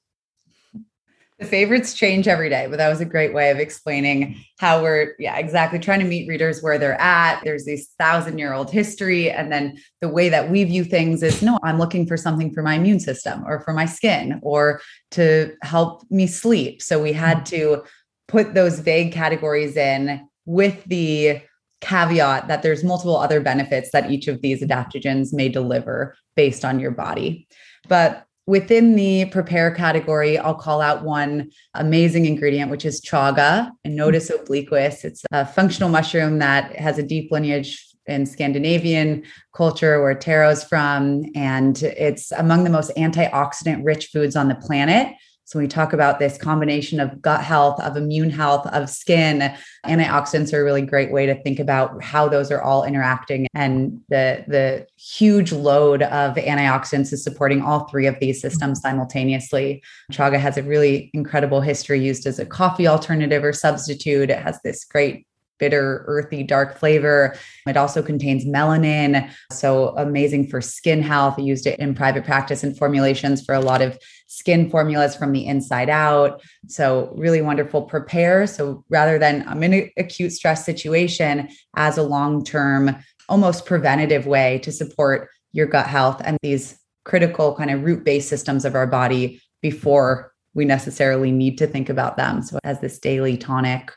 The 1.39 1.47
favorites 1.47 1.95
change 1.95 2.27
every 2.27 2.49
day, 2.49 2.67
but 2.69 2.79
that 2.79 2.89
was 2.89 3.01
a 3.01 3.05
great 3.05 3.33
way 3.33 3.51
of 3.51 3.59
explaining 3.59 4.45
how 4.59 4.83
we're, 4.83 5.15
yeah, 5.21 5.37
exactly 5.37 5.79
trying 5.79 6.01
to 6.01 6.05
meet 6.05 6.29
readers 6.29 6.63
where 6.63 6.79
they're 6.79 7.01
at. 7.01 7.41
There's 7.45 7.65
this 7.65 7.91
thousand 7.97 8.39
year 8.39 8.53
old 8.53 8.73
history. 8.73 9.31
And 9.31 9.53
then 9.53 9.79
the 10.01 10.09
way 10.09 10.29
that 10.31 10.51
we 10.51 10.65
view 10.65 10.83
things 10.83 11.23
is 11.23 11.41
no, 11.41 11.57
I'm 11.63 11.79
looking 11.79 12.09
for 12.09 12.17
something 12.17 12.53
for 12.53 12.63
my 12.65 12.75
immune 12.75 12.99
system 12.99 13.45
or 13.47 13.61
for 13.61 13.73
my 13.73 13.87
skin 13.87 14.41
or 14.43 14.81
to 15.13 15.55
help 15.63 16.03
me 16.11 16.27
sleep. 16.27 16.83
So 16.83 17.01
we 17.01 17.13
had 17.13 17.39
hmm. 17.39 17.45
to 17.45 17.85
put 18.27 18.55
those 18.55 18.81
vague 18.81 19.13
categories 19.13 19.77
in 19.77 20.29
with 20.45 20.83
the 20.87 21.41
caveat 21.81 22.49
that 22.49 22.63
there's 22.63 22.85
multiple 22.85 23.17
other 23.17 23.41
benefits 23.41 23.91
that 23.93 24.11
each 24.11 24.29
of 24.29 24.43
these 24.43 24.63
adaptogens 24.63 25.33
may 25.33 25.49
deliver 25.49 26.17
based 26.37 26.65
on 26.65 26.81
your 26.81 26.91
body. 26.91 27.47
But 27.89 28.25
within 28.47 28.97
the 28.97 29.27
prepare 29.27 29.71
category, 29.71 30.39
I'll 30.39 30.55
call 30.55 30.81
out 30.81 31.05
one 31.05 31.51
amazing 31.75 32.25
ingredient, 32.25 32.71
which 32.71 32.85
is 32.85 33.01
chaga 33.01 33.71
and 33.85 33.95
hmm. 33.95 34.01
Inonotus 34.01 34.31
obliquus. 34.31 35.05
It's 35.05 35.23
a 35.31 35.47
functional 35.47 35.91
mushroom 35.91 36.39
that 36.39 36.75
has 36.77 36.99
a 36.99 37.03
deep 37.03 37.31
lineage 37.31 37.85
in 38.07 38.25
Scandinavian 38.25 39.23
culture 39.55 40.03
where 40.03 40.15
Tero's 40.15 40.65
from. 40.65 41.25
And 41.35 41.81
it's 41.83 42.33
among 42.33 42.65
the 42.65 42.71
most 42.71 42.91
antioxidant 42.97 43.85
rich 43.85 44.07
foods 44.07 44.35
on 44.35 44.49
the 44.49 44.55
planet. 44.55 45.15
So 45.49 45.59
we 45.59 45.67
talk 45.67 45.95
about 45.95 46.19
this 46.19 46.37
combination 46.37 47.01
of 47.01 47.23
gut 47.23 47.43
health, 47.43 47.81
of 47.81 47.97
immune 47.97 48.29
health, 48.29 48.67
of 48.67 48.91
skin. 48.91 49.51
Antioxidants 49.87 50.53
are 50.53 50.61
a 50.61 50.65
really 50.65 50.83
great 50.83 51.11
way 51.11 51.25
to 51.25 51.43
think 51.43 51.59
about 51.59 52.05
how 52.05 52.29
those 52.29 52.51
are 52.51 52.61
all 52.61 52.85
interacting. 52.85 53.47
And 53.55 53.99
the, 54.11 54.45
the 54.47 54.87
huge 54.99 55.51
load 55.51 56.03
of 56.03 56.35
antioxidants 56.37 57.15
is 57.15 57.25
supporting 57.25 57.63
all 57.63 57.89
three 57.89 58.07
of 58.07 58.21
these 58.21 58.43
systems 58.43 58.83
simultaneously. 58.83 59.83
Chaga 60.13 60.39
has 60.39 60.59
a 60.59 60.63
really 60.63 61.11
incredible 61.15 61.63
history 61.63 61.99
used 61.99 62.27
as 62.27 62.39
a 62.39 62.45
coffee 62.45 62.87
alternative 62.87 63.43
or 63.43 63.55
substitute. 63.55 64.29
It 64.29 64.41
has 64.41 64.61
this 64.63 64.85
great 64.85 65.27
bitter, 65.59 66.05
earthy, 66.07 66.43
dark 66.43 66.79
flavor. 66.79 67.37
It 67.67 67.77
also 67.77 68.03
contains 68.03 68.45
melanin. 68.45 69.31
So 69.53 69.89
amazing 69.97 70.49
for 70.49 70.61
skin 70.61 71.03
health. 71.03 71.35
I 71.39 71.43
used 71.43 71.67
it 71.67 71.79
in 71.79 71.95
private 71.95 72.25
practice 72.25 72.63
and 72.63 72.77
formulations 72.77 73.45
for 73.45 73.55
a 73.55 73.61
lot 73.61 73.83
of 73.83 73.99
skin 74.27 74.71
formulas 74.71 75.17
from 75.17 75.33
the 75.33 75.47
inside 75.47 75.89
out. 75.89 76.43
So 76.69 77.13
really 77.17 77.43
wonderful 77.43 77.83
prepare. 77.83 78.47
So 78.47 78.85
rather 78.89 79.19
than 79.19 79.47
I'm 79.49 79.63
in 79.63 79.75
an 79.75 79.91
acute 79.97 80.33
stress 80.33 80.65
situation 80.65 81.49
as 81.77 81.99
a 81.99 82.03
long-term, 82.03 82.97
almost 83.29 83.67
preventative 83.67 84.27
way 84.27 84.59
to 84.61 84.73
support 84.73 85.29
your 85.53 85.67
gut 85.67 85.87
health 85.87 86.21
and 86.25 86.39
these 86.43 86.79
critical 87.05 87.55
kind 87.55 87.71
of 87.71 87.85
root-based 87.85 88.29
systems 88.29 88.65
of 88.65 88.75
our 88.75 88.87
body 88.87 89.41
before 89.63 90.33
we 90.55 90.65
necessarily 90.65 91.31
need 91.31 91.57
to 91.59 91.67
think 91.67 91.89
about 91.89 92.17
them. 92.17 92.43
So 92.43 92.59
as 92.65 92.81
this 92.81 92.99
daily 92.99 93.37
tonic. 93.37 93.93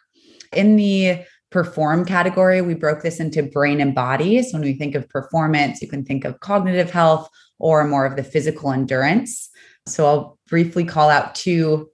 In 0.53 0.75
the 0.75 1.23
perform 1.51 2.05
category, 2.05 2.61
we 2.61 2.73
broke 2.73 3.01
this 3.01 3.19
into 3.19 3.43
brain 3.43 3.81
and 3.81 3.93
body. 3.93 4.41
So 4.41 4.57
when 4.57 4.61
we 4.61 4.73
think 4.73 4.95
of 4.95 5.09
performance, 5.09 5.81
you 5.81 5.87
can 5.87 6.03
think 6.05 6.25
of 6.25 6.39
cognitive 6.39 6.89
health 6.89 7.29
or 7.59 7.83
more 7.85 8.05
of 8.05 8.15
the 8.15 8.23
physical 8.23 8.71
endurance. 8.71 9.49
So 9.85 10.05
I'll 10.05 10.39
briefly 10.49 10.85
call 10.85 11.09
out 11.09 11.35
two 11.35 11.89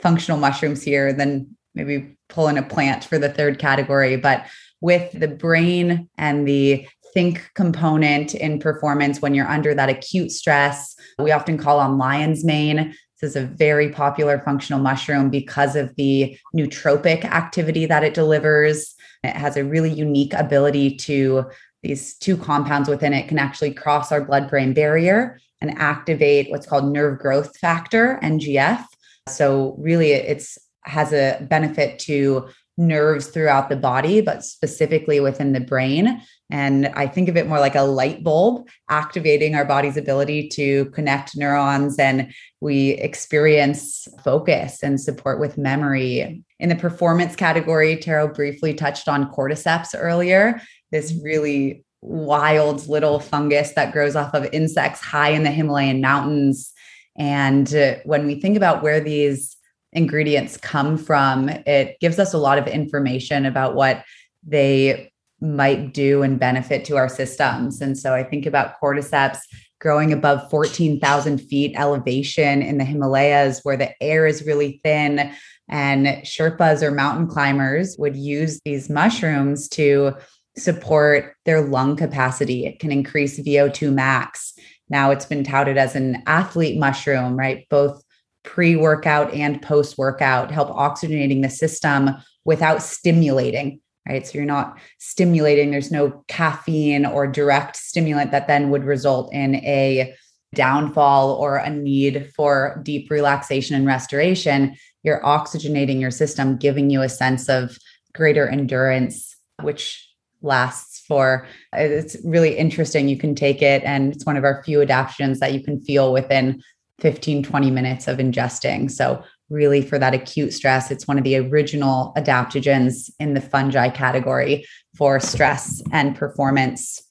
functional 0.00 0.38
mushrooms 0.38 0.82
here, 0.82 1.12
then 1.12 1.56
maybe 1.74 2.16
pull 2.28 2.48
in 2.48 2.58
a 2.58 2.62
plant 2.62 3.04
for 3.04 3.18
the 3.18 3.28
third 3.28 3.58
category. 3.58 4.16
But 4.16 4.46
with 4.80 5.12
the 5.18 5.28
brain 5.28 6.08
and 6.18 6.46
the 6.46 6.86
think 7.14 7.50
component 7.54 8.34
in 8.34 8.58
performance 8.58 9.20
when 9.20 9.34
you're 9.34 9.48
under 9.48 9.74
that 9.74 9.88
acute 9.88 10.30
stress, 10.30 10.94
we 11.18 11.30
often 11.30 11.58
call 11.58 11.78
on 11.78 11.98
lion's 11.98 12.44
mane. 12.44 12.94
This 13.22 13.36
is 13.36 13.44
a 13.44 13.46
very 13.46 13.88
popular 13.88 14.40
functional 14.40 14.80
mushroom 14.80 15.30
because 15.30 15.76
of 15.76 15.94
the 15.94 16.36
nootropic 16.56 17.24
activity 17.24 17.86
that 17.86 18.02
it 18.02 18.14
delivers. 18.14 18.96
It 19.22 19.36
has 19.36 19.56
a 19.56 19.64
really 19.64 19.90
unique 19.90 20.34
ability 20.34 20.96
to, 20.96 21.44
these 21.84 22.16
two 22.18 22.36
compounds 22.36 22.88
within 22.88 23.12
it 23.12 23.28
can 23.28 23.38
actually 23.38 23.74
cross 23.74 24.10
our 24.10 24.24
blood 24.24 24.50
brain 24.50 24.74
barrier 24.74 25.38
and 25.60 25.78
activate 25.78 26.50
what's 26.50 26.66
called 26.66 26.92
nerve 26.92 27.20
growth 27.20 27.56
factor, 27.58 28.18
NGF. 28.24 28.84
So, 29.28 29.76
really, 29.78 30.10
it's 30.10 30.58
has 30.84 31.12
a 31.12 31.38
benefit 31.48 32.00
to 32.00 32.48
nerves 32.76 33.28
throughout 33.28 33.68
the 33.68 33.76
body, 33.76 34.20
but 34.20 34.44
specifically 34.44 35.20
within 35.20 35.52
the 35.52 35.60
brain. 35.60 36.20
And 36.52 36.88
I 36.88 37.06
think 37.06 37.30
of 37.30 37.36
it 37.38 37.48
more 37.48 37.58
like 37.58 37.74
a 37.74 37.82
light 37.82 38.22
bulb 38.22 38.68
activating 38.90 39.54
our 39.54 39.64
body's 39.64 39.96
ability 39.96 40.50
to 40.50 40.84
connect 40.90 41.34
neurons 41.34 41.98
and 41.98 42.30
we 42.60 42.90
experience 42.90 44.06
focus 44.22 44.82
and 44.82 45.00
support 45.00 45.40
with 45.40 45.56
memory. 45.56 46.44
In 46.60 46.68
the 46.68 46.76
performance 46.76 47.34
category, 47.34 47.96
Tero 47.96 48.32
briefly 48.32 48.74
touched 48.74 49.08
on 49.08 49.32
cordyceps 49.32 49.94
earlier, 49.96 50.60
this 50.90 51.14
really 51.22 51.86
wild 52.02 52.86
little 52.86 53.18
fungus 53.18 53.72
that 53.72 53.94
grows 53.94 54.14
off 54.14 54.34
of 54.34 54.46
insects 54.52 55.00
high 55.00 55.30
in 55.30 55.44
the 55.44 55.50
Himalayan 55.50 56.02
mountains. 56.02 56.70
And 57.16 57.74
uh, 57.74 57.94
when 58.04 58.26
we 58.26 58.38
think 58.38 58.58
about 58.58 58.82
where 58.82 59.00
these 59.00 59.56
ingredients 59.94 60.58
come 60.58 60.98
from, 60.98 61.48
it 61.48 61.96
gives 62.00 62.18
us 62.18 62.34
a 62.34 62.38
lot 62.38 62.58
of 62.58 62.66
information 62.66 63.46
about 63.46 63.74
what 63.74 64.04
they 64.46 65.11
might 65.42 65.92
do 65.92 66.22
and 66.22 66.38
benefit 66.38 66.84
to 66.86 66.96
our 66.96 67.08
systems. 67.08 67.80
And 67.80 67.98
so 67.98 68.14
I 68.14 68.22
think 68.22 68.46
about 68.46 68.80
cordyceps 68.80 69.38
growing 69.80 70.12
above 70.12 70.48
14,000 70.48 71.38
feet 71.38 71.74
elevation 71.76 72.62
in 72.62 72.78
the 72.78 72.84
Himalayas, 72.84 73.60
where 73.64 73.76
the 73.76 73.90
air 74.00 74.26
is 74.28 74.46
really 74.46 74.80
thin. 74.84 75.32
And 75.68 76.06
Sherpas 76.24 76.82
or 76.82 76.92
mountain 76.92 77.26
climbers 77.26 77.96
would 77.98 78.16
use 78.16 78.60
these 78.64 78.88
mushrooms 78.88 79.68
to 79.70 80.14
support 80.56 81.34
their 81.44 81.62
lung 81.62 81.96
capacity. 81.96 82.64
It 82.64 82.78
can 82.78 82.92
increase 82.92 83.40
VO2 83.40 83.92
max. 83.92 84.52
Now 84.88 85.10
it's 85.10 85.26
been 85.26 85.42
touted 85.42 85.76
as 85.76 85.96
an 85.96 86.22
athlete 86.26 86.78
mushroom, 86.78 87.36
right? 87.36 87.66
Both 87.68 88.02
pre 88.44 88.76
workout 88.76 89.34
and 89.34 89.60
post 89.60 89.98
workout, 89.98 90.50
help 90.50 90.68
oxygenating 90.68 91.42
the 91.42 91.50
system 91.50 92.10
without 92.44 92.82
stimulating, 92.82 93.80
right? 94.08 94.26
So 94.26 94.38
you're 94.38 94.44
not 94.44 94.78
stimulating, 94.98 95.70
there's 95.70 95.92
no 95.92 96.24
caffeine 96.28 97.06
or 97.06 97.26
direct 97.26 97.76
stimulant 97.76 98.30
that 98.32 98.48
then 98.48 98.70
would 98.70 98.84
result 98.84 99.32
in 99.32 99.56
a 99.56 100.14
downfall 100.54 101.32
or 101.32 101.56
a 101.56 101.70
need 101.70 102.30
for 102.34 102.80
deep 102.82 103.10
relaxation 103.10 103.74
and 103.74 103.86
restoration. 103.86 104.76
You're 105.02 105.22
oxygenating 105.22 106.00
your 106.00 106.10
system, 106.10 106.56
giving 106.56 106.90
you 106.90 107.02
a 107.02 107.08
sense 107.08 107.48
of 107.48 107.78
greater 108.14 108.48
endurance, 108.48 109.36
which 109.62 110.08
lasts 110.42 111.04
for 111.06 111.46
it's 111.72 112.16
really 112.24 112.56
interesting 112.56 113.08
you 113.08 113.16
can 113.16 113.34
take 113.34 113.62
it 113.62 113.80
and 113.84 114.12
it's 114.12 114.26
one 114.26 114.36
of 114.36 114.42
our 114.42 114.62
few 114.64 114.80
adaptogens 114.80 115.38
that 115.38 115.52
you 115.52 115.62
can 115.62 115.80
feel 115.80 116.12
within 116.12 116.60
15, 117.00 117.42
20 117.42 117.70
minutes 117.70 118.08
of 118.08 118.18
ingesting. 118.18 118.90
So, 118.90 119.22
really, 119.52 119.82
for 119.82 119.98
that 119.98 120.14
acute 120.14 120.52
stress, 120.52 120.90
it's 120.90 121.06
one 121.06 121.18
of 121.18 121.24
the 121.24 121.36
original 121.36 122.12
adaptogens 122.16 123.10
in 123.20 123.34
the 123.34 123.40
fungi 123.40 123.88
category 123.90 124.66
for 124.96 125.20
stress 125.20 125.82
and 125.92 126.16
performance. 126.16 127.02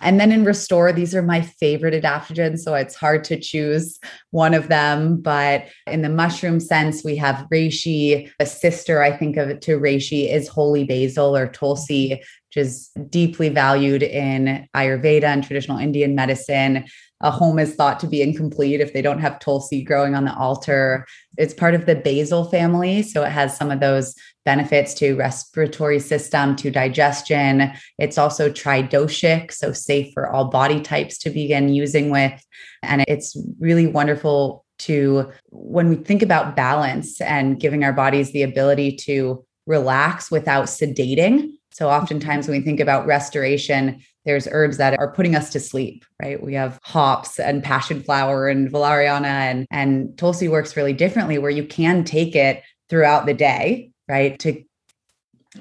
And 0.00 0.20
then 0.20 0.32
in 0.32 0.44
Restore, 0.44 0.92
these 0.92 1.14
are 1.14 1.22
my 1.22 1.40
favorite 1.40 2.00
adaptogens. 2.00 2.58
So 2.60 2.74
it's 2.74 2.94
hard 2.94 3.24
to 3.24 3.40
choose 3.40 3.98
one 4.30 4.52
of 4.52 4.68
them. 4.68 5.20
But 5.20 5.66
in 5.86 6.02
the 6.02 6.08
mushroom 6.08 6.60
sense, 6.60 7.02
we 7.04 7.16
have 7.16 7.46
reishi. 7.52 8.30
A 8.38 8.46
sister, 8.46 9.02
I 9.02 9.16
think 9.16 9.36
of 9.36 9.48
it 9.48 9.62
to 9.62 9.78
reishi, 9.78 10.32
is 10.32 10.48
holy 10.48 10.84
basil 10.84 11.36
or 11.36 11.46
tulsi, 11.46 12.10
which 12.10 12.56
is 12.56 12.90
deeply 13.08 13.48
valued 13.48 14.02
in 14.02 14.68
Ayurveda 14.74 15.24
and 15.24 15.44
traditional 15.44 15.78
Indian 15.78 16.14
medicine 16.14 16.84
a 17.24 17.30
home 17.30 17.58
is 17.58 17.74
thought 17.74 17.98
to 17.98 18.06
be 18.06 18.20
incomplete 18.20 18.82
if 18.82 18.92
they 18.92 19.00
don't 19.00 19.18
have 19.18 19.40
tulsi 19.40 19.82
growing 19.82 20.14
on 20.14 20.26
the 20.26 20.34
altar. 20.34 21.06
It's 21.38 21.54
part 21.54 21.74
of 21.74 21.86
the 21.86 21.96
basil 21.96 22.44
family. 22.44 23.02
So 23.02 23.24
it 23.24 23.30
has 23.30 23.56
some 23.56 23.70
of 23.70 23.80
those 23.80 24.14
benefits 24.44 24.92
to 24.94 25.16
respiratory 25.16 25.98
system, 26.00 26.54
to 26.56 26.70
digestion. 26.70 27.72
It's 27.98 28.18
also 28.18 28.50
tridoshic, 28.50 29.52
so 29.52 29.72
safe 29.72 30.12
for 30.12 30.30
all 30.30 30.50
body 30.50 30.82
types 30.82 31.16
to 31.20 31.30
begin 31.30 31.70
using 31.70 32.10
with. 32.10 32.44
And 32.82 33.02
it's 33.08 33.34
really 33.58 33.86
wonderful 33.86 34.66
to, 34.80 35.32
when 35.48 35.88
we 35.88 35.96
think 35.96 36.20
about 36.22 36.54
balance 36.54 37.22
and 37.22 37.58
giving 37.58 37.84
our 37.84 37.94
bodies 37.94 38.32
the 38.32 38.42
ability 38.42 38.96
to 38.96 39.42
relax 39.66 40.30
without 40.30 40.66
sedating. 40.66 41.52
So 41.72 41.88
oftentimes 41.88 42.46
when 42.46 42.58
we 42.58 42.64
think 42.64 42.80
about 42.80 43.06
restoration, 43.06 44.02
there's 44.24 44.48
herbs 44.50 44.78
that 44.78 44.98
are 44.98 45.12
putting 45.12 45.34
us 45.34 45.50
to 45.50 45.60
sleep, 45.60 46.04
right? 46.20 46.42
We 46.42 46.54
have 46.54 46.78
hops 46.82 47.38
and 47.38 47.62
passion 47.62 48.02
flower 48.02 48.48
and 48.48 48.70
valeriana 48.70 49.26
and 49.26 49.66
and 49.70 50.16
Tulsi 50.16 50.48
works 50.48 50.76
really 50.76 50.92
differently 50.92 51.38
where 51.38 51.50
you 51.50 51.64
can 51.64 52.04
take 52.04 52.34
it 52.34 52.62
throughout 52.88 53.26
the 53.26 53.34
day, 53.34 53.90
right? 54.08 54.38
To 54.40 54.62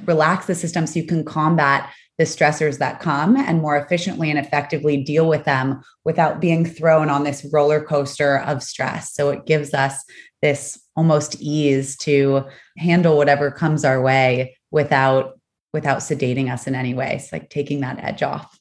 relax 0.06 0.48
the 0.48 0.56
system 0.56 0.88
so 0.88 1.00
you 1.00 1.06
can 1.06 1.24
combat 1.24 1.90
the 2.18 2.24
stressors 2.24 2.78
that 2.78 3.00
come 3.00 3.36
and 3.36 3.62
more 3.62 3.76
efficiently 3.76 4.30
and 4.30 4.38
effectively 4.38 5.04
deal 5.04 5.28
with 5.28 5.46
them 5.46 5.82
without 6.06 6.40
being 6.40 6.66
thrown 6.66 7.10
on 7.10 7.24
this 7.24 7.46
roller 7.52 7.84
coaster 7.84 8.38
of 8.40 8.62
stress. 8.62 9.14
So 9.14 9.30
it 9.30 9.46
gives 9.46 9.74
us 9.74 10.04
this 10.42 10.80
almost 10.96 11.36
ease 11.42 11.98
to 11.98 12.46
handle 12.78 13.18
whatever 13.18 13.50
comes 13.50 13.84
our 13.84 14.02
way 14.02 14.56
without 14.70 15.40
without 15.74 16.00
sedating 16.00 16.52
us 16.52 16.68
in 16.68 16.76
any 16.76 16.94
way. 16.94 17.16
It's 17.16 17.32
like 17.32 17.50
taking 17.50 17.82
that 17.82 18.00
edge 18.04 18.24
off. 18.24 18.60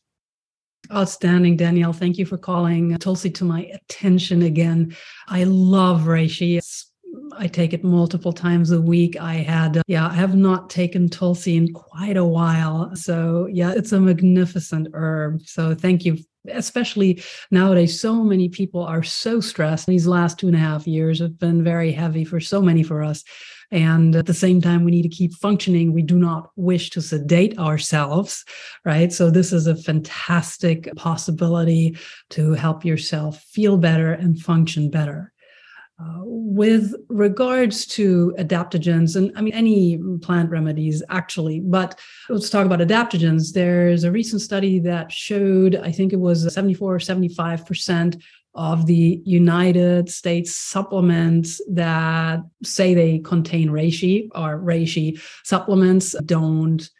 Outstanding, 0.93 1.57
Danielle. 1.57 1.93
Thank 1.93 2.19
you 2.19 2.27
for 2.27 2.37
calling 2.37 2.97
Tulsi 2.99 3.31
to 3.31 3.45
my 3.45 3.65
attention 3.67 4.43
again. 4.43 4.97
I 5.29 5.45
love 5.45 6.03
reishi. 6.03 6.61
I 7.37 7.47
take 7.47 7.73
it 7.73 7.85
multiple 7.85 8.33
times 8.33 8.73
a 8.73 8.81
week. 8.81 9.21
I 9.21 9.35
had, 9.35 9.83
yeah, 9.87 10.09
I 10.09 10.15
have 10.15 10.35
not 10.35 10.71
taken 10.71 11.09
Tulsi 11.09 11.57
in 11.57 11.73
quite 11.73 12.17
a 12.17 12.25
while. 12.25 12.95
So, 12.97 13.47
yeah, 13.51 13.73
it's 13.73 13.93
a 13.93 14.01
magnificent 14.01 14.89
herb. 14.93 15.43
So, 15.43 15.75
thank 15.75 16.05
you 16.05 16.19
especially 16.51 17.23
nowadays 17.53 18.01
so 18.01 18.23
many 18.25 18.49
people 18.49 18.83
are 18.83 19.03
so 19.03 19.41
stressed 19.41 19.87
these 19.87 20.09
last 20.09 20.41
two 20.41 20.49
and 20.49 20.57
a 20.57 20.59
half 20.59 20.87
years 20.89 21.21
have 21.21 21.39
been 21.39 21.63
very 21.63 21.93
heavy 21.93 22.25
for 22.25 22.41
so 22.41 22.61
many 22.61 22.83
for 22.83 23.03
us 23.03 23.23
and 23.73 24.15
at 24.15 24.27
the 24.27 24.35
same 24.35 24.61
time 24.61 24.85
we 24.85 24.93
need 24.93 25.03
to 25.03 25.09
keep 25.09 25.35
functioning. 25.35 25.93
We 25.93 26.03
do 26.03 26.19
not 26.19 26.51
wish 26.55 26.91
to 26.91 27.03
sedate 27.03 27.59
ourselves 27.59 28.45
right? 28.85 29.13
So 29.13 29.31
this 29.31 29.53
is 29.53 29.67
a 29.67 29.77
fantastic 29.77 30.95
possibility 30.97 31.97
to 32.31 32.53
help 32.53 32.85
yourself 32.85 33.41
feel 33.43 33.77
better 33.77 34.13
and 34.13 34.41
function 34.41 34.91
better. 34.91 35.33
Uh, 36.01 36.21
with 36.25 36.95
regards 37.09 37.87
to 37.87 38.35
adaptogens, 38.39 39.15
and 39.15 39.31
I 39.37 39.41
mean, 39.41 39.53
any 39.53 40.01
plant 40.21 40.51
remedies 40.51 41.01
actually, 41.11 41.61
but 41.61 42.01
let's 42.29 42.51
talk 42.51 42.67
about 42.67 42.81
adaptogens. 42.81 43.53
There's 43.53 44.03
a 44.03 44.11
recent 44.11 44.43
study 44.43 44.81
that 44.81 45.13
showed, 45.13 45.77
I 45.77 45.93
think 45.93 46.13
it 46.13 46.19
was 46.19 46.53
74 46.53 46.95
or 46.95 46.99
75% 46.99 48.21
of 48.55 48.87
the 48.87 49.21
United 49.25 50.09
States 50.09 50.55
supplements 50.55 51.61
that 51.71 52.41
say 52.63 52.95
they 52.95 53.19
contain 53.19 53.69
reishi 53.71 54.29
or 54.35 54.59
reishi 54.59 55.21
supplements 55.45 56.15
don't 56.25 56.91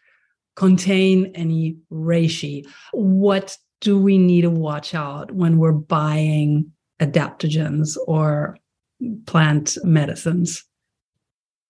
contain 0.55 1.31
any 1.35 1.77
reishi. 1.91 2.65
What 2.91 3.57
do 3.81 3.99
we 3.99 4.17
need 4.17 4.41
to 4.41 4.49
watch 4.49 4.95
out 4.95 5.31
when 5.31 5.57
we're 5.57 5.73
buying 5.73 6.71
adaptogens 6.99 7.97
or 8.07 8.57
plant 9.25 9.77
medicines. 9.83 10.63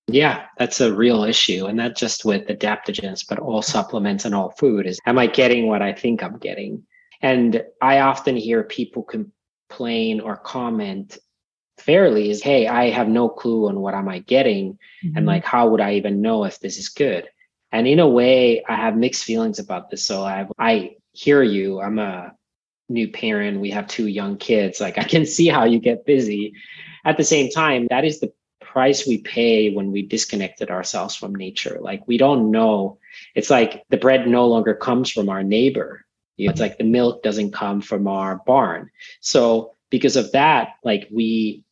Yeah, 0.08 0.46
that's 0.58 0.82
a 0.82 0.94
real 0.94 1.24
issue. 1.24 1.66
And 1.66 1.78
not 1.78 1.96
just 1.96 2.26
with 2.26 2.48
adaptogens, 2.48 3.26
but 3.28 3.40
all 3.40 3.62
supplements 3.62 4.26
and 4.26 4.36
all 4.36 4.52
food 4.52 4.86
is 4.86 5.00
am 5.06 5.18
I 5.18 5.28
getting 5.28 5.68
what 5.68 5.82
I 5.82 5.94
think 5.94 6.22
I'm 6.22 6.38
getting? 6.38 6.84
And 7.22 7.64
I 7.82 8.00
often 8.02 8.36
hear 8.36 8.64
people 8.64 9.04
complain 9.74 10.22
or 10.22 10.38
comment 10.38 11.18
fairly 11.78 12.30
is, 12.30 12.42
hey, 12.42 12.68
I 12.68 12.90
have 12.90 13.08
no 13.08 13.30
clue 13.30 13.68
on 13.68 13.80
what 13.80 13.96
am 13.96 14.08
I 14.08 14.20
getting. 14.20 14.78
Mm-hmm. 15.04 15.18
And 15.18 15.26
like, 15.26 15.44
how 15.44 15.70
would 15.70 15.82
I 15.82 15.96
even 15.96 16.22
know 16.22 16.46
if 16.46 16.60
this 16.60 16.78
is 16.78 16.90
good? 16.90 17.28
And 17.72 17.88
in 17.88 18.00
a 18.00 18.08
way, 18.08 18.64
I 18.68 18.76
have 18.76 18.96
mixed 18.96 19.24
feelings 19.24 19.60
about 19.60 19.90
this. 19.90 20.06
So 20.06 20.24
I 20.24 20.48
I 20.60 20.96
hear 21.12 21.42
you. 21.42 21.82
I'm 21.82 22.00
a 22.00 22.34
new 22.88 23.08
parent. 23.12 23.60
We 23.60 23.72
have 23.72 23.88
two 23.88 24.08
young 24.08 24.38
kids. 24.38 24.80
Like 24.80 24.98
I 24.98 25.04
can 25.04 25.26
see 25.26 25.48
how 25.48 25.66
you 25.66 25.80
get 25.80 26.06
busy 26.06 26.54
at 27.06 27.18
the 27.18 27.24
same 27.24 27.50
time, 27.50 27.88
that 27.90 28.06
is 28.06 28.20
the 28.20 28.32
price 28.62 29.06
we 29.06 29.18
pay 29.18 29.74
when 29.74 29.92
we 29.92 30.04
disconnected 30.04 30.70
ourselves 30.70 31.16
from 31.16 31.36
nature. 31.36 31.78
Like 31.82 32.08
we 32.08 32.18
don't 32.18 32.50
know. 32.50 32.98
It's 33.36 33.50
like 33.50 33.84
the 33.90 33.98
bread 33.98 34.28
no 34.28 34.48
longer 34.48 34.74
comes 34.74 35.12
from 35.12 35.30
our 35.30 35.44
neighbor. 35.44 36.06
You 36.38 36.48
know, 36.48 36.52
it's 36.52 36.62
like 36.62 36.78
the 36.78 36.84
milk 36.84 37.24
doesn't 37.24 37.54
come 37.54 37.82
from 37.82 38.08
our 38.08 38.42
barn. 38.46 38.90
So 39.22 39.76
because 39.90 40.16
of 40.16 40.32
that, 40.32 40.76
like 40.84 41.08
we 41.12 41.64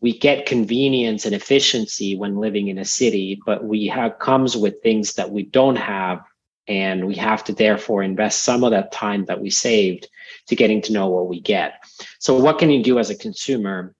we 0.00 0.18
get 0.18 0.46
convenience 0.46 1.24
and 1.24 1.34
efficiency 1.34 2.14
when 2.14 2.36
living 2.36 2.68
in 2.68 2.78
a 2.78 2.84
city, 2.84 3.40
but 3.46 3.64
we 3.64 3.86
have 3.86 4.18
comes 4.18 4.56
with 4.56 4.82
things 4.82 5.14
that 5.14 5.30
we 5.30 5.44
don't 5.44 5.76
have. 5.76 6.22
And 6.66 7.06
we 7.06 7.14
have 7.16 7.44
to 7.44 7.52
therefore 7.52 8.02
invest 8.02 8.42
some 8.42 8.64
of 8.64 8.70
that 8.70 8.90
time 8.90 9.26
that 9.26 9.40
we 9.40 9.50
saved 9.50 10.08
to 10.46 10.56
getting 10.56 10.80
to 10.82 10.94
know 10.94 11.08
what 11.08 11.28
we 11.28 11.40
get. 11.40 11.74
So 12.20 12.38
what 12.38 12.58
can 12.58 12.70
you 12.70 12.82
do 12.82 12.98
as 12.98 13.10
a 13.10 13.14
consumer? 13.14 13.94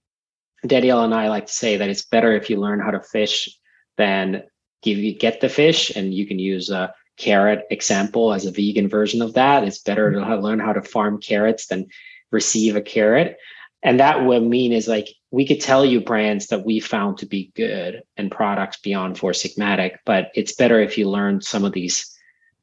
Danielle 0.66 1.04
and 1.04 1.14
I 1.14 1.28
like 1.28 1.46
to 1.46 1.52
say 1.52 1.76
that 1.76 1.90
it's 1.90 2.06
better 2.06 2.32
if 2.32 2.48
you 2.48 2.56
learn 2.58 2.80
how 2.80 2.90
to 2.90 3.02
fish 3.02 3.50
than 3.98 4.44
give 4.82 4.96
you 4.96 5.14
get 5.14 5.40
the 5.42 5.48
fish, 5.50 5.90
and 5.94 6.14
you 6.14 6.26
can 6.26 6.38
use 6.38 6.70
a 6.70 6.94
carrot 7.16 7.64
example 7.70 8.32
as 8.32 8.46
a 8.46 8.50
vegan 8.50 8.88
version 8.88 9.22
of 9.22 9.34
that. 9.34 9.64
It's 9.64 9.78
better 9.78 10.12
to 10.12 10.36
learn 10.36 10.58
how 10.58 10.72
to 10.72 10.82
farm 10.82 11.20
carrots 11.20 11.66
than 11.66 11.86
receive 12.30 12.76
a 12.76 12.82
carrot. 12.82 13.36
And 13.82 14.00
that 14.00 14.24
would 14.24 14.42
mean 14.42 14.72
is 14.72 14.88
like 14.88 15.08
we 15.30 15.46
could 15.46 15.60
tell 15.60 15.84
you 15.84 16.00
brands 16.00 16.46
that 16.48 16.64
we 16.64 16.80
found 16.80 17.18
to 17.18 17.26
be 17.26 17.52
good 17.54 18.02
and 18.16 18.30
products 18.30 18.78
beyond 18.78 19.18
Four 19.18 19.32
Sigmatic, 19.32 19.96
but 20.06 20.30
it's 20.34 20.54
better 20.54 20.80
if 20.80 20.96
you 20.96 21.08
learn 21.08 21.40
some 21.40 21.64
of 21.64 21.72
these 21.72 22.10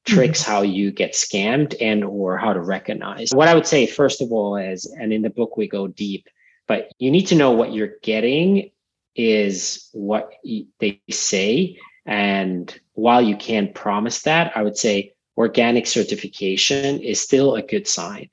tricks 0.05 0.41
mm-hmm. 0.41 0.51
how 0.51 0.61
you 0.63 0.91
get 0.91 1.13
scammed 1.13 1.75
and 1.79 2.03
or 2.03 2.37
how 2.37 2.53
to 2.53 2.61
recognize. 2.61 3.31
What 3.33 3.47
I 3.47 3.53
would 3.53 3.67
say 3.67 3.85
first 3.85 4.21
of 4.21 4.31
all 4.31 4.55
is, 4.55 4.85
and 4.99 5.13
in 5.13 5.21
the 5.21 5.29
book 5.29 5.57
we 5.57 5.67
go 5.67 5.87
deep, 5.87 6.27
but 6.67 6.91
you 6.97 7.11
need 7.11 7.27
to 7.27 7.35
know 7.35 7.51
what 7.51 7.73
you're 7.73 7.95
getting 8.01 8.71
is 9.15 9.89
what 9.91 10.31
they 10.79 11.01
say. 11.09 11.77
And 12.05 12.77
while 12.93 13.21
you 13.21 13.35
can't 13.35 13.73
promise 13.75 14.23
that, 14.23 14.51
I 14.55 14.63
would 14.63 14.77
say 14.77 15.13
organic 15.37 15.87
certification 15.87 16.99
is 16.99 17.21
still 17.21 17.55
a 17.55 17.61
good 17.61 17.87
sign. 17.87 18.29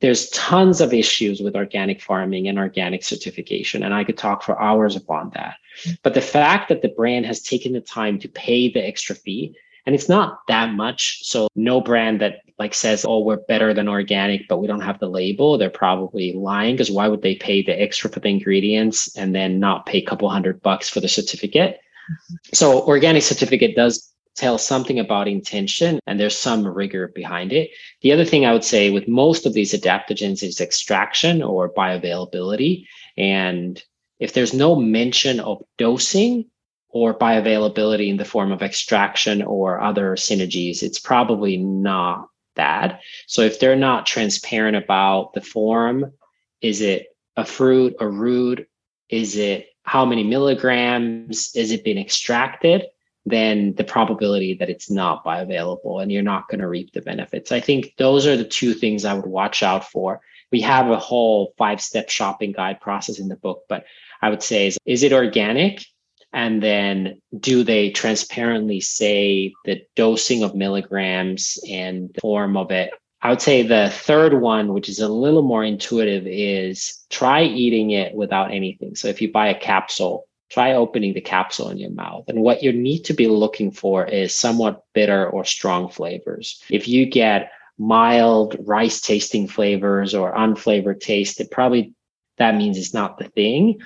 There's 0.00 0.30
tons 0.30 0.80
of 0.80 0.94
issues 0.94 1.40
with 1.40 1.56
organic 1.56 2.00
farming 2.00 2.48
and 2.48 2.58
organic 2.58 3.02
certification, 3.02 3.82
and 3.82 3.92
I 3.92 4.04
could 4.04 4.16
talk 4.16 4.42
for 4.42 4.60
hours 4.60 4.96
upon 4.96 5.30
that. 5.34 5.56
But 6.02 6.14
the 6.14 6.20
fact 6.20 6.68
that 6.68 6.82
the 6.82 6.88
brand 6.88 7.26
has 7.26 7.42
taken 7.42 7.72
the 7.72 7.80
time 7.80 8.18
to 8.20 8.28
pay 8.28 8.70
the 8.70 8.86
extra 8.86 9.14
fee 9.14 9.56
and 9.86 9.94
it's 9.94 10.08
not 10.08 10.40
that 10.48 10.74
much 10.74 11.20
so 11.22 11.48
no 11.54 11.80
brand 11.80 12.20
that 12.20 12.40
like 12.58 12.74
says 12.74 13.04
oh 13.06 13.20
we're 13.20 13.36
better 13.36 13.72
than 13.72 13.88
organic 13.88 14.46
but 14.48 14.58
we 14.58 14.66
don't 14.66 14.80
have 14.80 14.98
the 14.98 15.08
label 15.08 15.56
they're 15.56 15.70
probably 15.70 16.32
lying 16.32 16.74
because 16.74 16.90
why 16.90 17.08
would 17.08 17.22
they 17.22 17.36
pay 17.36 17.62
the 17.62 17.80
extra 17.80 18.10
for 18.10 18.20
the 18.20 18.28
ingredients 18.28 19.16
and 19.16 19.34
then 19.34 19.60
not 19.60 19.86
pay 19.86 19.98
a 19.98 20.04
couple 20.04 20.28
hundred 20.28 20.60
bucks 20.60 20.88
for 20.88 21.00
the 21.00 21.08
certificate. 21.08 21.80
So 22.52 22.82
organic 22.82 23.22
certificate 23.22 23.76
does 23.76 24.12
tell 24.36 24.58
something 24.58 24.98
about 24.98 25.28
intention 25.28 25.98
and 26.06 26.20
there's 26.20 26.36
some 26.36 26.66
rigor 26.66 27.08
behind 27.08 27.52
it 27.52 27.70
the 28.02 28.12
other 28.12 28.24
thing 28.24 28.44
i 28.44 28.52
would 28.52 28.64
say 28.64 28.90
with 28.90 29.08
most 29.08 29.46
of 29.46 29.54
these 29.54 29.72
adaptogens 29.72 30.42
is 30.42 30.60
extraction 30.60 31.42
or 31.42 31.72
bioavailability 31.72 32.84
and 33.16 33.82
if 34.18 34.32
there's 34.32 34.54
no 34.54 34.76
mention 34.76 35.40
of 35.40 35.62
dosing 35.78 36.46
or 36.88 37.12
bioavailability 37.12 38.08
in 38.08 38.16
the 38.16 38.24
form 38.24 38.52
of 38.52 38.62
extraction 38.62 39.42
or 39.42 39.80
other 39.80 40.16
synergies, 40.16 40.82
it's 40.82 40.98
probably 40.98 41.58
not 41.58 42.28
that. 42.54 43.00
So 43.26 43.42
if 43.42 43.60
they're 43.60 43.76
not 43.76 44.06
transparent 44.06 44.76
about 44.76 45.34
the 45.34 45.42
form, 45.42 46.12
is 46.62 46.80
it 46.80 47.08
a 47.36 47.44
fruit, 47.44 47.96
a 48.00 48.08
root? 48.08 48.66
Is 49.10 49.36
it 49.36 49.68
how 49.86 50.04
many 50.04 50.24
milligrams? 50.24 51.54
Is 51.54 51.70
it 51.70 51.84
being 51.84 51.98
extracted? 51.98 52.86
Then 53.24 53.74
the 53.74 53.84
probability 53.84 54.54
that 54.54 54.68
it's 54.68 54.90
not 54.90 55.24
bioavailable 55.24 56.02
and 56.02 56.12
you're 56.12 56.22
not 56.22 56.48
going 56.48 56.60
to 56.60 56.68
reap 56.68 56.92
the 56.92 57.02
benefits. 57.02 57.50
I 57.50 57.60
think 57.60 57.94
those 57.96 58.26
are 58.26 58.36
the 58.36 58.44
two 58.44 58.74
things 58.74 59.04
I 59.04 59.14
would 59.14 59.26
watch 59.26 59.62
out 59.62 59.88
for. 59.88 60.20
We 60.52 60.60
have 60.60 60.90
a 60.90 60.98
whole 60.98 61.54
five 61.56 61.80
step 61.80 62.10
shopping 62.10 62.52
guide 62.52 62.80
process 62.80 63.18
in 63.18 63.28
the 63.28 63.36
book, 63.36 63.62
but 63.68 63.84
I 64.22 64.30
would 64.30 64.42
say 64.42 64.68
is, 64.68 64.78
is 64.84 65.02
it 65.02 65.12
organic? 65.12 65.84
And 66.32 66.62
then 66.62 67.20
do 67.38 67.64
they 67.64 67.90
transparently 67.90 68.80
say 68.80 69.54
the 69.64 69.82
dosing 69.94 70.42
of 70.42 70.54
milligrams 70.54 71.58
and 71.68 72.10
the 72.12 72.20
form 72.20 72.56
of 72.56 72.70
it? 72.70 72.90
I 73.22 73.30
would 73.30 73.40
say 73.40 73.62
the 73.62 73.90
third 73.90 74.40
one, 74.40 74.72
which 74.72 74.88
is 74.88 75.00
a 75.00 75.08
little 75.08 75.42
more 75.42 75.64
intuitive, 75.64 76.26
is 76.26 77.04
try 77.10 77.42
eating 77.42 77.90
it 77.90 78.14
without 78.14 78.52
anything. 78.52 78.94
So 78.94 79.08
if 79.08 79.20
you 79.20 79.32
buy 79.32 79.48
a 79.48 79.58
capsule, 79.58 80.26
try 80.50 80.74
opening 80.74 81.14
the 81.14 81.20
capsule 81.20 81.70
in 81.70 81.78
your 81.78 81.90
mouth. 81.90 82.24
And 82.28 82.42
what 82.42 82.62
you 82.62 82.72
need 82.72 83.04
to 83.06 83.14
be 83.14 83.26
looking 83.26 83.70
for 83.70 84.04
is 84.04 84.34
somewhat 84.34 84.84
bitter 84.92 85.28
or 85.28 85.44
strong 85.44 85.88
flavors. 85.88 86.62
If 86.70 86.86
you 86.88 87.06
get 87.06 87.50
mild 87.78 88.56
rice 88.60 89.00
tasting 89.00 89.48
flavors 89.48 90.14
or 90.14 90.34
unflavored 90.34 91.00
taste, 91.00 91.40
it 91.40 91.50
probably 91.50 91.94
that 92.38 92.54
means 92.54 92.76
it's 92.76 92.94
not 92.94 93.18
the 93.18 93.28
thing. 93.28 93.80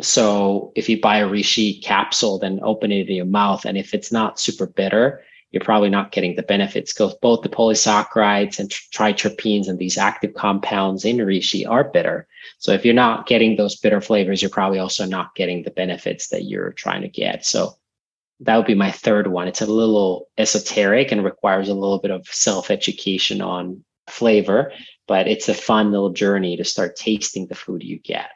So 0.00 0.72
if 0.74 0.88
you 0.88 1.00
buy 1.00 1.18
a 1.18 1.28
reishi 1.28 1.82
capsule, 1.82 2.38
then 2.38 2.60
open 2.62 2.90
it 2.90 3.08
in 3.08 3.16
your 3.16 3.24
mouth. 3.24 3.64
And 3.64 3.78
if 3.78 3.94
it's 3.94 4.10
not 4.10 4.40
super 4.40 4.66
bitter, 4.66 5.22
you're 5.52 5.62
probably 5.62 5.90
not 5.90 6.12
getting 6.12 6.34
the 6.34 6.42
benefits 6.42 6.92
because 6.92 7.14
both 7.20 7.42
the 7.42 7.48
polysaccharides 7.48 8.58
and 8.58 8.70
triterpenes 8.70 9.68
and 9.68 9.78
these 9.78 9.98
active 9.98 10.32
compounds 10.34 11.04
in 11.04 11.18
reishi 11.18 11.68
are 11.68 11.84
bitter. 11.84 12.26
So 12.58 12.72
if 12.72 12.84
you're 12.84 12.94
not 12.94 13.26
getting 13.26 13.56
those 13.56 13.76
bitter 13.76 14.00
flavors, 14.00 14.40
you're 14.40 14.50
probably 14.50 14.78
also 14.78 15.04
not 15.04 15.34
getting 15.34 15.62
the 15.62 15.70
benefits 15.70 16.28
that 16.28 16.44
you're 16.44 16.72
trying 16.72 17.02
to 17.02 17.08
get. 17.08 17.44
So 17.44 17.74
that 18.40 18.56
would 18.56 18.66
be 18.66 18.74
my 18.74 18.90
third 18.90 19.26
one. 19.26 19.46
It's 19.46 19.60
a 19.60 19.66
little 19.66 20.28
esoteric 20.38 21.12
and 21.12 21.22
requires 21.22 21.68
a 21.68 21.74
little 21.74 21.98
bit 21.98 22.10
of 22.10 22.26
self 22.26 22.70
education 22.70 23.42
on 23.42 23.84
flavor, 24.08 24.72
but 25.06 25.28
it's 25.28 25.48
a 25.48 25.54
fun 25.54 25.92
little 25.92 26.10
journey 26.10 26.56
to 26.56 26.64
start 26.64 26.96
tasting 26.96 27.46
the 27.46 27.54
food 27.54 27.82
you 27.82 27.98
get. 27.98 28.30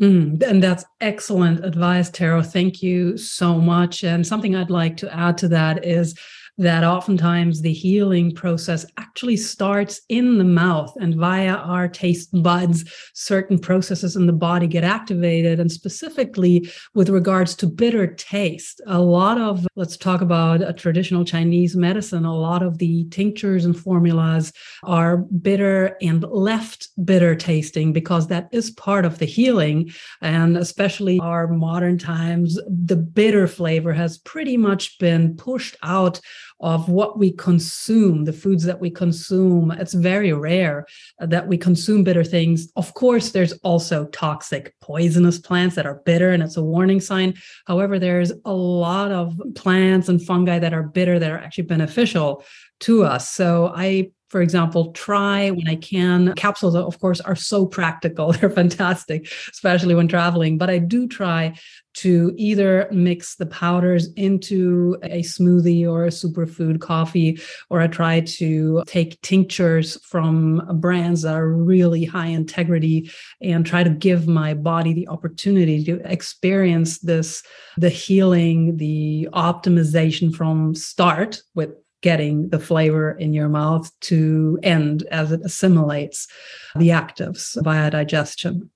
Mm, 0.00 0.40
and 0.42 0.62
that's 0.62 0.84
excellent 1.00 1.64
advice, 1.64 2.08
Tero. 2.08 2.40
Thank 2.42 2.82
you 2.82 3.16
so 3.16 3.58
much. 3.58 4.04
And 4.04 4.24
something 4.24 4.54
I'd 4.54 4.70
like 4.70 4.96
to 4.98 5.12
add 5.12 5.38
to 5.38 5.48
that 5.48 5.84
is 5.84 6.16
that 6.58 6.82
oftentimes 6.82 7.62
the 7.62 7.72
healing 7.72 8.34
process 8.34 8.84
actually 8.96 9.36
starts 9.36 10.00
in 10.08 10.38
the 10.38 10.44
mouth 10.44 10.92
and 11.00 11.14
via 11.14 11.54
our 11.54 11.88
taste 11.88 12.30
buds 12.42 12.84
certain 13.14 13.58
processes 13.58 14.16
in 14.16 14.26
the 14.26 14.32
body 14.32 14.66
get 14.66 14.84
activated 14.84 15.60
and 15.60 15.70
specifically 15.70 16.68
with 16.94 17.08
regards 17.08 17.54
to 17.54 17.66
bitter 17.66 18.08
taste. 18.08 18.80
A 18.86 19.00
lot 19.00 19.40
of 19.40 19.66
let's 19.76 19.96
talk 19.96 20.20
about 20.20 20.60
a 20.60 20.72
traditional 20.72 21.24
chinese 21.24 21.76
medicine 21.76 22.24
a 22.24 22.36
lot 22.36 22.62
of 22.62 22.78
the 22.78 23.04
tinctures 23.10 23.64
and 23.64 23.78
formulas 23.78 24.52
are 24.82 25.18
bitter 25.18 25.96
and 26.02 26.24
left 26.24 26.88
bitter 27.04 27.34
tasting 27.36 27.92
because 27.92 28.26
that 28.26 28.48
is 28.52 28.70
part 28.72 29.04
of 29.04 29.18
the 29.18 29.24
healing. 29.24 29.90
And 30.20 30.56
especially 30.56 31.20
our 31.20 31.46
modern 31.46 31.98
times 31.98 32.58
the 32.68 32.96
bitter 32.96 33.46
flavor 33.46 33.92
has 33.92 34.18
pretty 34.18 34.56
much 34.56 34.98
been 34.98 35.36
pushed 35.36 35.76
out 35.82 36.20
of 36.60 36.88
what 36.88 37.18
we 37.18 37.30
consume, 37.30 38.24
the 38.24 38.32
foods 38.32 38.64
that 38.64 38.80
we 38.80 38.90
consume. 38.90 39.70
It's 39.70 39.94
very 39.94 40.32
rare 40.32 40.86
that 41.18 41.46
we 41.46 41.56
consume 41.56 42.04
bitter 42.04 42.24
things. 42.24 42.68
Of 42.76 42.94
course, 42.94 43.30
there's 43.30 43.52
also 43.62 44.06
toxic, 44.06 44.74
poisonous 44.80 45.38
plants 45.38 45.76
that 45.76 45.86
are 45.86 46.02
bitter, 46.04 46.30
and 46.30 46.42
it's 46.42 46.56
a 46.56 46.62
warning 46.62 47.00
sign. 47.00 47.34
However, 47.66 47.98
there's 47.98 48.32
a 48.44 48.52
lot 48.52 49.12
of 49.12 49.40
plants 49.54 50.08
and 50.08 50.20
fungi 50.20 50.58
that 50.58 50.74
are 50.74 50.82
bitter 50.82 51.18
that 51.18 51.30
are 51.30 51.38
actually 51.38 51.64
beneficial 51.64 52.44
to 52.80 53.04
us. 53.04 53.28
So 53.30 53.72
I 53.74 54.10
for 54.28 54.42
example, 54.42 54.92
try 54.92 55.50
when 55.50 55.68
I 55.68 55.76
can. 55.76 56.34
Capsules, 56.34 56.74
of 56.74 57.00
course, 57.00 57.20
are 57.20 57.36
so 57.36 57.64
practical. 57.66 58.32
They're 58.32 58.50
fantastic, 58.50 59.30
especially 59.50 59.94
when 59.94 60.08
traveling. 60.08 60.58
But 60.58 60.70
I 60.70 60.78
do 60.78 61.08
try 61.08 61.54
to 61.94 62.32
either 62.36 62.88
mix 62.92 63.34
the 63.36 63.46
powders 63.46 64.12
into 64.12 64.96
a 65.02 65.22
smoothie 65.22 65.88
or 65.88 66.04
a 66.04 66.10
superfood 66.10 66.80
coffee, 66.80 67.40
or 67.70 67.80
I 67.80 67.88
try 67.88 68.20
to 68.20 68.84
take 68.86 69.20
tinctures 69.22 69.98
from 70.04 70.62
brands 70.80 71.22
that 71.22 71.34
are 71.34 71.48
really 71.48 72.04
high 72.04 72.28
integrity 72.28 73.10
and 73.40 73.66
try 73.66 73.82
to 73.82 73.90
give 73.90 74.28
my 74.28 74.54
body 74.54 74.92
the 74.92 75.08
opportunity 75.08 75.82
to 75.84 76.00
experience 76.04 77.00
this 77.00 77.42
the 77.78 77.88
healing, 77.88 78.76
the 78.76 79.28
optimization 79.32 80.32
from 80.34 80.74
start 80.74 81.42
with 81.54 81.70
getting 82.00 82.48
the 82.50 82.60
flavor 82.60 83.12
in 83.12 83.32
your 83.32 83.48
mouth 83.48 83.90
to 84.00 84.58
end 84.62 85.02
as 85.10 85.32
it 85.32 85.40
assimilates 85.44 86.28
the 86.76 86.88
actives 86.88 87.60
via 87.62 87.90
digestion. 87.90 88.70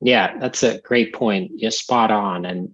Yeah, 0.00 0.36
that's 0.38 0.62
a 0.62 0.80
great 0.80 1.14
point. 1.14 1.52
You're 1.54 1.70
spot 1.70 2.10
on. 2.10 2.44
And 2.44 2.72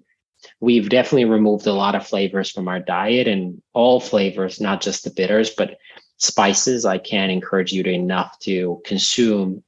we've 0.61 0.89
definitely 0.89 1.27
removed 1.27 1.67
a 1.67 1.73
lot 1.73 1.95
of 1.95 2.07
flavors 2.07 2.51
from 2.51 2.69
our 2.69 2.81
diet 2.81 3.29
and 3.29 3.61
all 3.75 4.01
flavors, 4.01 4.61
not 4.61 4.81
just 4.81 5.05
the 5.05 5.11
bitters, 5.11 5.51
but 5.51 5.77
spices. 6.17 6.85
I 6.87 6.99
can't 6.99 7.31
encourage 7.31 7.73
you 7.73 7.83
to 7.83 7.91
enough 7.91 8.39
to 8.41 8.81
consume 8.87 9.63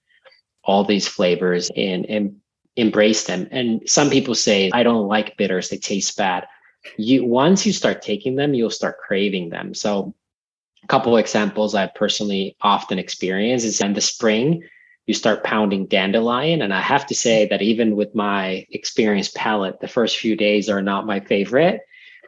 all 0.64 0.84
these 0.84 1.06
flavors 1.06 1.70
and, 1.76 2.06
and 2.06 2.36
embrace 2.76 3.24
them. 3.24 3.48
And 3.50 3.82
some 3.88 4.08
people 4.08 4.34
say, 4.34 4.70
I 4.72 4.82
don't 4.82 5.08
like 5.08 5.36
bitters, 5.36 5.68
they 5.68 5.76
taste 5.76 6.16
bad 6.16 6.46
you 6.96 7.24
once 7.24 7.66
you 7.66 7.72
start 7.72 8.02
taking 8.02 8.36
them 8.36 8.54
you'll 8.54 8.70
start 8.70 8.98
craving 8.98 9.50
them. 9.50 9.74
So 9.74 10.14
a 10.82 10.86
couple 10.86 11.16
examples 11.16 11.74
i 11.74 11.86
personally 11.86 12.56
often 12.60 12.98
experience 12.98 13.64
is 13.64 13.80
in 13.80 13.92
the 13.92 14.00
spring 14.00 14.62
you 15.06 15.14
start 15.14 15.44
pounding 15.44 15.86
dandelion. 15.86 16.62
And 16.62 16.72
i 16.72 16.80
have 16.80 17.06
to 17.06 17.14
say 17.14 17.46
that 17.48 17.62
even 17.62 17.96
with 17.96 18.14
my 18.14 18.66
experienced 18.70 19.34
palate 19.34 19.80
the 19.80 19.88
first 19.88 20.18
few 20.18 20.36
days 20.36 20.68
are 20.68 20.82
not 20.82 21.06
my 21.06 21.20
favorite. 21.20 21.80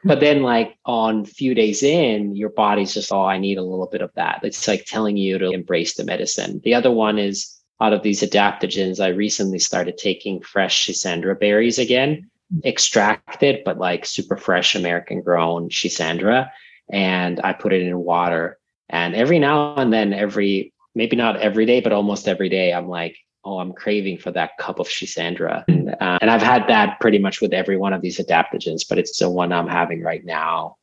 But 0.05 0.18
then 0.18 0.42
like 0.42 0.76
on 0.84 1.24
few 1.24 1.55
days 1.55 1.84
in 1.84 2.34
your 2.34 2.50
body's 2.50 2.94
just 2.94 3.12
oh 3.12 3.24
i 3.24 3.38
need 3.38 3.59
a 3.59 3.62
little 3.62 3.88
bit 3.90 4.03
of 4.03 4.11
that. 4.14 4.40
It's 4.42 4.66
like 4.66 4.84
telling 4.84 5.16
you 5.16 5.38
to 5.38 5.50
embrace 5.50 5.94
the 5.94 6.05
medicine. 6.05 6.61
The 6.64 6.74
other 6.74 6.90
one 6.90 7.18
is 7.18 7.59
out 7.80 7.92
of 7.92 8.03
these 8.03 8.22
adaptogens 8.22 9.00
i 9.00 9.09
recently 9.09 9.59
started 9.59 9.98
taking 9.98 10.40
fresh 10.40 10.86
schisandra 10.86 11.38
berries 11.38 11.78
again 11.78 12.30
extracted, 12.64 13.62
but 13.64 13.78
like 13.78 14.07
super 14.07 14.36
fresh 14.36 14.74
American 14.74 15.22
grown 15.22 15.68
Schisandra. 15.68 16.50
And 16.90 17.40
I 17.42 17.53
put 17.53 17.72
it 17.72 17.82
in 17.82 17.98
water. 17.98 18.59
And 18.88 19.14
every 19.14 19.38
now 19.38 19.76
and 19.76 19.92
then, 19.92 20.12
every, 20.12 20.72
maybe 20.94 21.16
not 21.16 21.36
every 21.36 21.64
day, 21.64 21.80
but 21.80 21.92
almost 21.92 22.28
every 22.28 22.48
day, 22.48 22.72
I'm 22.72 22.88
like, 22.88 23.16
oh, 23.44 23.59
I'm 23.59 23.72
craving 23.72 24.18
for 24.18 24.30
that 24.32 24.57
cup 24.59 24.78
of 24.78 24.88
Schisandra. 24.88 25.64
And, 25.68 25.90
uh, 26.00 26.18
and 26.20 26.30
I've 26.30 26.42
had 26.42 26.68
that 26.68 27.00
pretty 27.00 27.18
much 27.18 27.40
with 27.40 27.53
every 27.53 27.76
one 27.76 27.92
of 27.92 28.03
these 28.03 28.18
adaptogens, 28.18 28.86
but 28.88 28.98
it's 28.98 29.18
the 29.18 29.30
one 29.30 29.53
I'm 29.53 29.68
having 29.68 30.03
right 30.03 30.24
now 30.24 30.76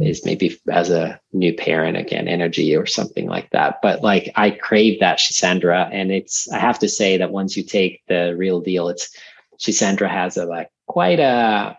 is 0.00 0.24
maybe 0.24 0.60
as 0.70 0.90
a 0.90 1.20
new 1.32 1.54
parent 1.54 1.96
again 1.96 2.26
energy 2.26 2.74
or 2.74 2.84
something 2.84 3.28
like 3.28 3.48
that 3.50 3.78
but 3.80 4.02
like 4.02 4.32
i 4.34 4.50
crave 4.50 4.98
that 4.98 5.18
Schisandra 5.18 5.88
and 5.92 6.10
it's 6.10 6.50
i 6.50 6.58
have 6.58 6.80
to 6.80 6.88
say 6.88 7.16
that 7.16 7.30
once 7.30 7.56
you 7.56 7.62
take 7.62 8.02
the 8.08 8.34
real 8.36 8.60
deal 8.60 8.88
it's 8.88 9.16
Schisandra 9.60 10.10
has 10.10 10.36
a 10.36 10.46
like 10.46 10.68
quite 10.86 11.20
a 11.20 11.76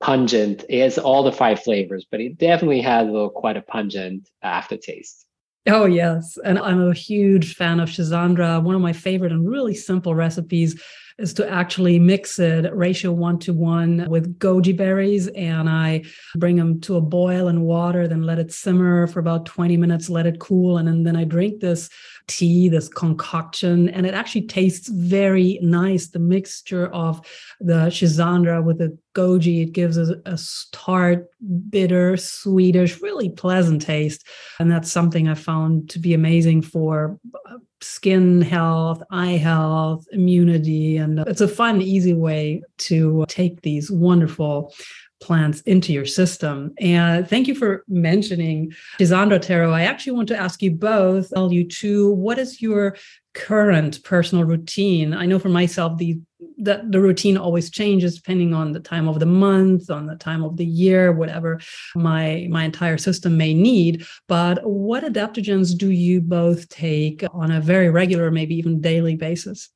pungent. 0.00 0.64
It 0.68 0.82
has 0.82 0.98
all 0.98 1.22
the 1.22 1.32
five 1.32 1.62
flavors, 1.62 2.06
but 2.10 2.20
it 2.20 2.38
definitely 2.38 2.82
has 2.82 3.08
a 3.08 3.10
little, 3.10 3.30
quite 3.30 3.56
a 3.56 3.62
pungent 3.62 4.28
aftertaste. 4.42 5.26
Oh, 5.66 5.86
yes. 5.86 6.36
And 6.44 6.58
I'm 6.58 6.80
a 6.80 6.92
huge 6.92 7.54
fan 7.54 7.80
of 7.80 7.88
Schisandra. 7.88 8.62
One 8.62 8.74
of 8.74 8.82
my 8.82 8.92
favorite 8.92 9.32
and 9.32 9.48
really 9.48 9.74
simple 9.74 10.14
recipes 10.14 10.80
is 11.18 11.32
to 11.34 11.48
actually 11.48 11.98
mix 11.98 12.38
it 12.38 12.74
ratio 12.74 13.12
one 13.12 13.38
to 13.38 13.52
one 13.52 14.06
with 14.08 14.38
goji 14.38 14.76
berries. 14.76 15.28
And 15.28 15.68
I 15.68 16.02
bring 16.36 16.56
them 16.56 16.80
to 16.82 16.96
a 16.96 17.00
boil 17.00 17.48
in 17.48 17.62
water, 17.62 18.08
then 18.08 18.22
let 18.22 18.38
it 18.38 18.52
simmer 18.52 19.06
for 19.06 19.20
about 19.20 19.46
20 19.46 19.76
minutes, 19.76 20.10
let 20.10 20.26
it 20.26 20.40
cool. 20.40 20.78
And 20.78 21.06
then, 21.06 21.14
I 21.16 21.22
drink 21.24 21.60
this 21.60 21.90
tea, 22.26 22.68
this 22.68 22.88
concoction, 22.88 23.88
and 23.88 24.04
it 24.04 24.14
actually 24.14 24.46
tastes 24.46 24.88
very 24.88 25.60
nice. 25.62 26.08
The 26.08 26.18
mixture 26.18 26.88
of 26.88 27.24
the 27.60 27.86
Schisandra 27.86 28.64
with 28.64 28.78
the 28.78 28.98
goji, 29.14 29.62
it 29.62 29.72
gives 29.72 29.98
us 29.98 30.10
a 30.26 30.38
tart, 30.76 31.28
bitter, 31.70 32.16
sweetish, 32.16 33.00
really 33.00 33.30
pleasant 33.30 33.82
taste. 33.82 34.26
And 34.58 34.70
that's 34.70 34.90
something 34.90 35.28
I 35.28 35.34
found 35.34 35.88
to 35.90 35.98
be 35.98 36.14
amazing 36.14 36.62
for 36.62 37.18
uh, 37.48 37.58
skin 37.80 38.42
health, 38.42 39.02
eye 39.10 39.36
health, 39.36 40.06
immunity. 40.12 40.96
And 40.96 41.20
it's 41.20 41.40
a 41.40 41.48
fun, 41.48 41.80
easy 41.80 42.14
way 42.14 42.62
to 42.78 43.24
take 43.28 43.62
these 43.62 43.90
wonderful 43.90 44.74
plants 45.20 45.62
into 45.62 45.92
your 45.92 46.04
system. 46.04 46.74
And 46.78 47.26
thank 47.28 47.48
you 47.48 47.54
for 47.54 47.84
mentioning 47.88 48.72
Schisandra 48.98 49.40
Tero. 49.40 49.72
I 49.72 49.82
actually 49.82 50.12
want 50.12 50.28
to 50.28 50.36
ask 50.36 50.60
you 50.60 50.70
both, 50.70 51.30
tell 51.32 51.52
you 51.52 51.66
two, 51.66 52.12
what 52.12 52.38
is 52.38 52.60
your 52.60 52.96
current 53.34 54.02
personal 54.04 54.44
routine? 54.44 55.12
I 55.12 55.26
know 55.26 55.38
for 55.38 55.48
myself, 55.48 55.98
the 55.98 56.20
that 56.58 56.92
the 56.92 57.00
routine 57.00 57.36
always 57.36 57.70
changes 57.70 58.16
depending 58.16 58.54
on 58.54 58.72
the 58.72 58.80
time 58.80 59.08
of 59.08 59.18
the 59.18 59.26
month, 59.26 59.90
on 59.90 60.06
the 60.06 60.16
time 60.16 60.44
of 60.44 60.56
the 60.56 60.64
year, 60.64 61.12
whatever 61.12 61.60
my 61.94 62.46
my 62.50 62.64
entire 62.64 62.98
system 62.98 63.36
may 63.36 63.54
need. 63.54 64.06
But 64.28 64.64
what 64.64 65.04
adaptogens 65.04 65.76
do 65.76 65.90
you 65.90 66.20
both 66.20 66.68
take 66.68 67.24
on 67.32 67.50
a 67.50 67.60
very 67.60 67.90
regular, 67.90 68.30
maybe 68.30 68.54
even 68.54 68.80
daily 68.80 69.16
basis? 69.16 69.70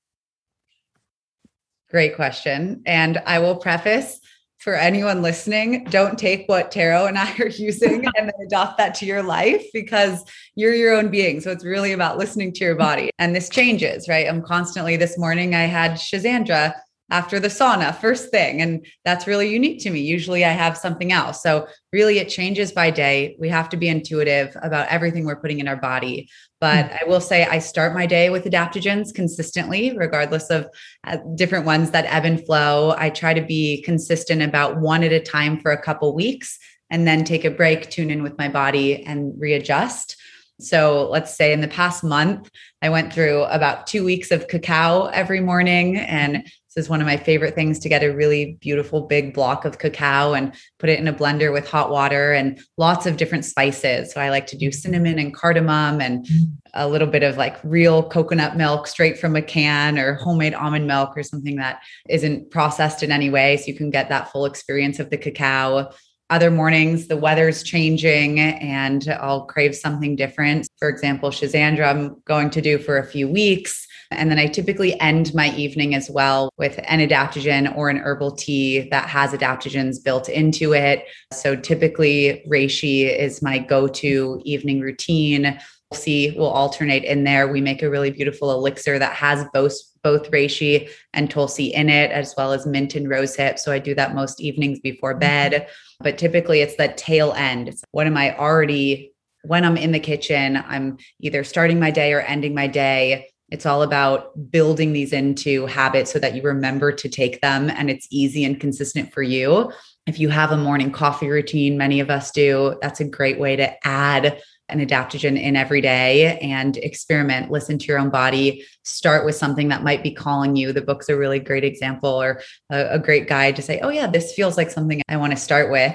Great 1.90 2.16
question. 2.16 2.82
And 2.84 3.18
I 3.26 3.38
will 3.38 3.56
preface 3.56 4.20
for 4.58 4.74
anyone 4.74 5.22
listening, 5.22 5.84
don't 5.84 6.18
take 6.18 6.46
what 6.48 6.70
Tero 6.70 7.06
and 7.06 7.16
I 7.16 7.32
are 7.38 7.48
using 7.48 8.04
and 8.16 8.28
then 8.28 8.46
adopt 8.46 8.78
that 8.78 8.94
to 8.96 9.06
your 9.06 9.22
life 9.22 9.64
because 9.72 10.24
you're 10.56 10.74
your 10.74 10.94
own 10.94 11.10
being. 11.10 11.40
So 11.40 11.50
it's 11.50 11.64
really 11.64 11.92
about 11.92 12.18
listening 12.18 12.52
to 12.54 12.64
your 12.64 12.74
body. 12.74 13.10
And 13.18 13.34
this 13.34 13.48
changes, 13.48 14.08
right? 14.08 14.28
I'm 14.28 14.42
constantly 14.42 14.96
this 14.96 15.16
morning 15.18 15.54
I 15.54 15.64
had 15.64 15.92
Schisandra 15.92 16.74
after 17.10 17.40
the 17.40 17.48
sauna 17.48 17.94
first 17.98 18.30
thing 18.30 18.60
and 18.60 18.84
that's 19.04 19.26
really 19.26 19.50
unique 19.50 19.80
to 19.82 19.90
me. 19.90 20.00
Usually 20.00 20.44
i 20.44 20.50
have 20.50 20.76
something 20.76 21.12
else. 21.12 21.42
So 21.42 21.66
really 21.92 22.18
it 22.18 22.28
changes 22.28 22.72
by 22.72 22.90
day. 22.90 23.36
We 23.38 23.48
have 23.48 23.68
to 23.70 23.76
be 23.76 23.88
intuitive 23.88 24.56
about 24.62 24.88
everything 24.88 25.24
we're 25.24 25.40
putting 25.40 25.60
in 25.60 25.68
our 25.68 25.76
body. 25.76 26.28
But 26.60 26.86
mm-hmm. 26.86 26.96
i 27.00 27.08
will 27.08 27.20
say 27.20 27.44
i 27.46 27.58
start 27.58 27.94
my 27.94 28.06
day 28.06 28.30
with 28.30 28.44
adaptogens 28.44 29.14
consistently 29.14 29.96
regardless 29.96 30.50
of 30.50 30.66
uh, 31.06 31.18
different 31.34 31.66
ones 31.66 31.90
that 31.92 32.06
ebb 32.06 32.24
and 32.24 32.44
flow. 32.44 32.94
I 32.96 33.10
try 33.10 33.34
to 33.34 33.42
be 33.42 33.82
consistent 33.82 34.42
about 34.42 34.80
one 34.80 35.02
at 35.02 35.12
a 35.12 35.20
time 35.20 35.60
for 35.60 35.72
a 35.72 35.82
couple 35.82 36.14
weeks 36.14 36.58
and 36.90 37.06
then 37.06 37.24
take 37.24 37.44
a 37.44 37.50
break 37.50 37.90
tune 37.90 38.10
in 38.10 38.22
with 38.22 38.38
my 38.38 38.48
body 38.48 39.04
and 39.04 39.34
readjust. 39.38 40.16
So 40.60 41.08
let's 41.10 41.36
say 41.36 41.52
in 41.52 41.60
the 41.60 41.68
past 41.68 42.02
month, 42.02 42.50
I 42.82 42.88
went 42.88 43.12
through 43.12 43.44
about 43.44 43.86
two 43.86 44.04
weeks 44.04 44.30
of 44.30 44.48
cacao 44.48 45.06
every 45.06 45.40
morning. 45.40 45.96
And 45.96 46.48
this 46.78 46.84
is 46.84 46.88
one 46.88 47.00
of 47.00 47.08
my 47.08 47.16
favorite 47.16 47.56
things 47.56 47.80
to 47.80 47.88
get 47.88 48.04
a 48.04 48.14
really 48.14 48.56
beautiful 48.60 49.00
big 49.08 49.34
block 49.34 49.64
of 49.64 49.78
cacao 49.78 50.34
and 50.34 50.54
put 50.78 50.88
it 50.88 51.00
in 51.00 51.08
a 51.08 51.12
blender 51.12 51.52
with 51.52 51.68
hot 51.68 51.90
water 51.90 52.32
and 52.32 52.60
lots 52.76 53.04
of 53.04 53.16
different 53.16 53.44
spices. 53.44 54.12
So 54.12 54.20
I 54.20 54.30
like 54.30 54.46
to 54.46 54.56
do 54.56 54.68
mm-hmm. 54.68 54.78
cinnamon 54.78 55.18
and 55.18 55.34
cardamom 55.34 56.00
and 56.00 56.24
mm-hmm. 56.24 56.44
a 56.74 56.86
little 56.86 57.08
bit 57.08 57.24
of 57.24 57.36
like 57.36 57.56
real 57.64 58.08
coconut 58.08 58.56
milk 58.56 58.86
straight 58.86 59.18
from 59.18 59.34
a 59.34 59.42
can 59.42 59.98
or 59.98 60.14
homemade 60.14 60.54
almond 60.54 60.86
milk 60.86 61.16
or 61.16 61.24
something 61.24 61.56
that 61.56 61.82
isn't 62.08 62.52
processed 62.52 63.02
in 63.02 63.10
any 63.10 63.28
way. 63.28 63.56
So 63.56 63.64
you 63.66 63.74
can 63.74 63.90
get 63.90 64.08
that 64.10 64.30
full 64.30 64.46
experience 64.46 65.00
of 65.00 65.10
the 65.10 65.18
cacao 65.18 65.90
other 66.30 66.50
mornings 66.50 67.08
the 67.08 67.16
weather's 67.16 67.62
changing 67.62 68.38
and 68.38 69.08
I'll 69.18 69.46
crave 69.46 69.74
something 69.74 70.14
different. 70.14 70.68
For 70.78 70.88
example, 70.88 71.30
Schisandra, 71.30 71.88
I'm 71.88 72.20
going 72.26 72.50
to 72.50 72.60
do 72.60 72.78
for 72.78 72.98
a 72.98 73.06
few 73.06 73.26
weeks. 73.26 73.87
And 74.10 74.30
then 74.30 74.38
I 74.38 74.46
typically 74.46 74.98
end 75.00 75.34
my 75.34 75.54
evening 75.54 75.94
as 75.94 76.10
well 76.10 76.50
with 76.56 76.80
an 76.84 77.06
adaptogen 77.06 77.76
or 77.76 77.90
an 77.90 77.98
herbal 77.98 78.32
tea 78.32 78.88
that 78.90 79.08
has 79.08 79.32
adaptogens 79.32 80.02
built 80.02 80.28
into 80.28 80.72
it. 80.72 81.04
So 81.32 81.54
typically, 81.54 82.42
reishi 82.48 83.14
is 83.16 83.42
my 83.42 83.58
go 83.58 83.86
to 83.88 84.40
evening 84.44 84.80
routine. 84.80 85.58
See, 85.92 86.34
we'll 86.36 86.48
alternate 86.48 87.04
in 87.04 87.24
there. 87.24 87.48
We 87.48 87.60
make 87.60 87.82
a 87.82 87.90
really 87.90 88.10
beautiful 88.10 88.50
elixir 88.52 88.98
that 88.98 89.14
has 89.14 89.44
both 89.52 89.74
both 90.02 90.30
reishi 90.30 90.88
and 91.12 91.30
tulsi 91.30 91.66
in 91.74 91.88
it, 91.88 92.10
as 92.10 92.34
well 92.36 92.52
as 92.52 92.66
mint 92.66 92.94
and 92.94 93.08
rosehip. 93.08 93.58
So 93.58 93.72
I 93.72 93.78
do 93.78 93.94
that 93.94 94.14
most 94.14 94.40
evenings 94.40 94.80
before 94.80 95.12
mm-hmm. 95.12 95.20
bed. 95.20 95.68
But 96.00 96.18
typically, 96.18 96.60
it's 96.60 96.76
that 96.76 96.96
tail 96.96 97.32
end. 97.32 97.68
It's 97.68 97.84
what 97.90 98.06
am 98.06 98.16
I 98.16 98.36
already 98.36 99.12
when 99.42 99.64
I'm 99.64 99.76
in 99.76 99.92
the 99.92 100.00
kitchen? 100.00 100.56
I'm 100.56 100.98
either 101.20 101.44
starting 101.44 101.80
my 101.80 101.90
day 101.90 102.12
or 102.12 102.20
ending 102.20 102.54
my 102.54 102.66
day. 102.66 103.28
It's 103.50 103.66
all 103.66 103.82
about 103.82 104.50
building 104.50 104.92
these 104.92 105.12
into 105.12 105.66
habits 105.66 106.12
so 106.12 106.18
that 106.18 106.34
you 106.34 106.42
remember 106.42 106.92
to 106.92 107.08
take 107.08 107.40
them 107.40 107.70
and 107.70 107.90
it's 107.90 108.06
easy 108.10 108.44
and 108.44 108.60
consistent 108.60 109.12
for 109.12 109.22
you. 109.22 109.72
If 110.06 110.18
you 110.18 110.28
have 110.28 110.52
a 110.52 110.56
morning 110.56 110.90
coffee 110.90 111.28
routine, 111.28 111.78
many 111.78 112.00
of 112.00 112.10
us 112.10 112.30
do, 112.30 112.78
that's 112.82 113.00
a 113.00 113.04
great 113.04 113.38
way 113.38 113.56
to 113.56 113.86
add 113.86 114.40
an 114.70 114.86
adaptogen 114.86 115.40
in 115.40 115.56
every 115.56 115.80
day 115.80 116.38
and 116.40 116.76
experiment, 116.78 117.50
listen 117.50 117.78
to 117.78 117.86
your 117.86 117.98
own 117.98 118.10
body, 118.10 118.64
start 118.84 119.24
with 119.24 119.34
something 119.34 119.68
that 119.68 119.82
might 119.82 120.02
be 120.02 120.10
calling 120.10 120.56
you. 120.56 120.72
The 120.72 120.82
book's 120.82 121.08
a 121.08 121.16
really 121.16 121.38
great 121.38 121.64
example 121.64 122.10
or 122.10 122.42
a, 122.70 122.88
a 122.90 122.98
great 122.98 123.28
guide 123.28 123.56
to 123.56 123.62
say, 123.62 123.80
oh, 123.80 123.88
yeah, 123.88 124.06
this 124.06 124.34
feels 124.34 124.58
like 124.58 124.70
something 124.70 125.00
I 125.08 125.16
want 125.16 125.32
to 125.32 125.38
start 125.38 125.70
with. 125.70 125.94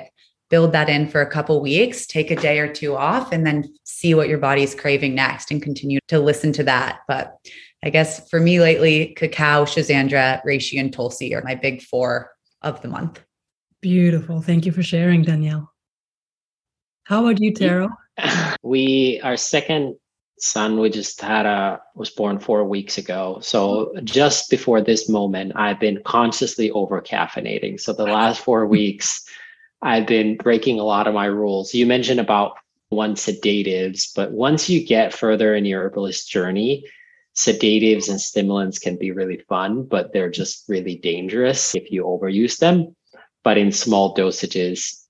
Build 0.49 0.71
that 0.73 0.89
in 0.89 1.07
for 1.07 1.21
a 1.21 1.29
couple 1.29 1.61
weeks, 1.61 2.05
take 2.05 2.29
a 2.29 2.35
day 2.35 2.59
or 2.59 2.71
two 2.71 2.95
off, 2.95 3.31
and 3.31 3.45
then 3.45 3.73
see 3.83 4.13
what 4.13 4.27
your 4.27 4.37
body's 4.37 4.75
craving 4.75 5.15
next 5.15 5.51
and 5.51 5.61
continue 5.61 5.99
to 6.09 6.19
listen 6.19 6.53
to 6.53 6.63
that. 6.63 6.99
But 7.07 7.35
I 7.83 7.89
guess 7.89 8.29
for 8.29 8.39
me 8.39 8.59
lately, 8.59 9.13
cacao, 9.15 9.65
Schisandra, 9.65 10.41
reishi, 10.45 10.79
and 10.79 10.93
tulsi 10.93 11.35
are 11.35 11.43
my 11.43 11.55
big 11.55 11.81
four 11.81 12.31
of 12.61 12.81
the 12.81 12.87
month. 12.87 13.21
Beautiful. 13.81 14.41
Thank 14.41 14.65
you 14.65 14.71
for 14.71 14.83
sharing, 14.83 15.23
Danielle. 15.23 15.71
How 17.05 17.25
about 17.25 17.41
you, 17.41 17.51
Tero? 17.51 17.89
we 18.63 19.19
our 19.23 19.35
second 19.35 19.95
son 20.39 20.79
we 20.79 20.89
just 20.89 21.21
had 21.21 21.45
a 21.45 21.81
was 21.95 22.09
born 22.09 22.37
four 22.37 22.65
weeks 22.65 22.97
ago 22.97 23.39
so 23.41 23.93
just 24.03 24.49
before 24.49 24.81
this 24.81 25.07
moment 25.07 25.53
i've 25.55 25.79
been 25.79 26.01
consciously 26.03 26.69
over 26.71 27.01
caffeinating 27.01 27.79
so 27.79 27.93
the 27.93 28.03
last 28.03 28.41
four 28.41 28.67
weeks 28.77 29.22
i've 29.83 30.07
been 30.07 30.35
breaking 30.37 30.79
a 30.79 30.83
lot 30.83 31.07
of 31.07 31.13
my 31.13 31.25
rules 31.25 31.73
you 31.73 31.85
mentioned 31.85 32.19
about 32.19 32.57
one 32.89 33.15
sedatives 33.15 34.11
but 34.15 34.31
once 34.31 34.69
you 34.69 34.85
get 34.85 35.13
further 35.13 35.55
in 35.55 35.65
your 35.65 35.83
herbalist 35.83 36.29
journey 36.29 36.85
sedatives 37.33 38.09
and 38.09 38.21
stimulants 38.21 38.77
can 38.79 38.95
be 38.97 39.11
really 39.11 39.37
fun 39.49 39.83
but 39.83 40.13
they're 40.13 40.29
just 40.29 40.67
really 40.67 40.95
dangerous 40.95 41.75
if 41.75 41.91
you 41.91 42.03
overuse 42.03 42.57
them 42.59 42.95
but 43.43 43.57
in 43.57 43.71
small 43.71 44.15
dosages 44.15 45.05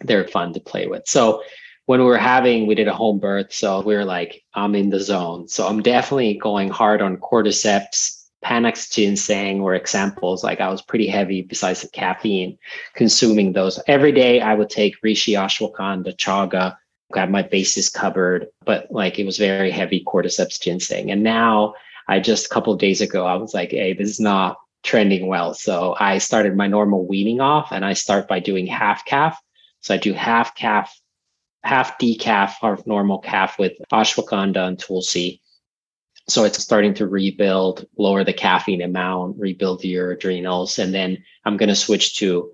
they're 0.00 0.28
fun 0.28 0.52
to 0.52 0.60
play 0.60 0.86
with 0.86 1.02
so 1.06 1.42
when 1.86 2.00
we 2.00 2.06
were 2.06 2.18
having, 2.18 2.66
we 2.66 2.74
did 2.74 2.88
a 2.88 2.94
home 2.94 3.18
birth. 3.18 3.52
So 3.52 3.80
we 3.80 3.94
were 3.94 4.04
like, 4.04 4.44
I'm 4.54 4.74
in 4.74 4.90
the 4.90 5.00
zone. 5.00 5.48
So 5.48 5.66
I'm 5.66 5.82
definitely 5.82 6.34
going 6.34 6.68
hard 6.68 7.00
on 7.00 7.16
cordyceps. 7.16 8.15
Panax 8.44 8.92
ginseng 8.92 9.62
were 9.62 9.74
examples. 9.74 10.44
Like 10.44 10.60
I 10.60 10.68
was 10.68 10.82
pretty 10.82 11.06
heavy 11.06 11.42
besides 11.42 11.82
the 11.82 11.88
caffeine, 11.88 12.58
consuming 12.94 13.52
those 13.52 13.80
every 13.86 14.12
day. 14.12 14.40
I 14.40 14.54
would 14.54 14.70
take 14.70 15.00
reishi, 15.02 15.34
ashwagandha, 15.38 16.16
chaga, 16.16 16.76
got 17.12 17.30
my 17.30 17.42
bases 17.42 17.88
covered, 17.88 18.48
but 18.64 18.90
like 18.90 19.18
it 19.18 19.26
was 19.26 19.38
very 19.38 19.70
heavy 19.70 20.04
cordyceps 20.04 20.60
ginseng. 20.60 21.10
And 21.10 21.22
now 21.22 21.74
I 22.08 22.20
just 22.20 22.46
a 22.46 22.48
couple 22.50 22.72
of 22.72 22.78
days 22.78 23.00
ago, 23.00 23.26
I 23.26 23.34
was 23.34 23.54
like, 23.54 23.70
hey, 23.70 23.92
this 23.92 24.10
is 24.10 24.20
not 24.20 24.58
trending 24.82 25.26
well. 25.26 25.54
So 25.54 25.96
I 25.98 26.18
started 26.18 26.56
my 26.56 26.68
normal 26.68 27.06
weaning 27.06 27.40
off 27.40 27.72
and 27.72 27.84
I 27.84 27.94
start 27.94 28.28
by 28.28 28.38
doing 28.38 28.66
half 28.66 29.04
calf. 29.04 29.40
So 29.80 29.94
I 29.94 29.98
do 29.98 30.12
half 30.12 30.54
calf 30.54 30.96
half 31.66 31.98
decaf, 31.98 32.54
half 32.60 32.86
normal 32.86 33.18
calf 33.18 33.58
with 33.58 33.72
ashwagandha 33.92 34.68
and 34.68 34.78
tulsi. 34.78 35.42
So 36.28 36.44
it's 36.44 36.62
starting 36.62 36.94
to 36.94 37.06
rebuild, 37.06 37.86
lower 37.96 38.24
the 38.24 38.32
caffeine 38.32 38.82
amount, 38.82 39.38
rebuild 39.38 39.84
your 39.84 40.12
adrenals. 40.12 40.78
And 40.78 40.92
then 40.92 41.22
I'm 41.44 41.56
going 41.56 41.68
to 41.68 41.76
switch 41.76 42.18
to 42.18 42.50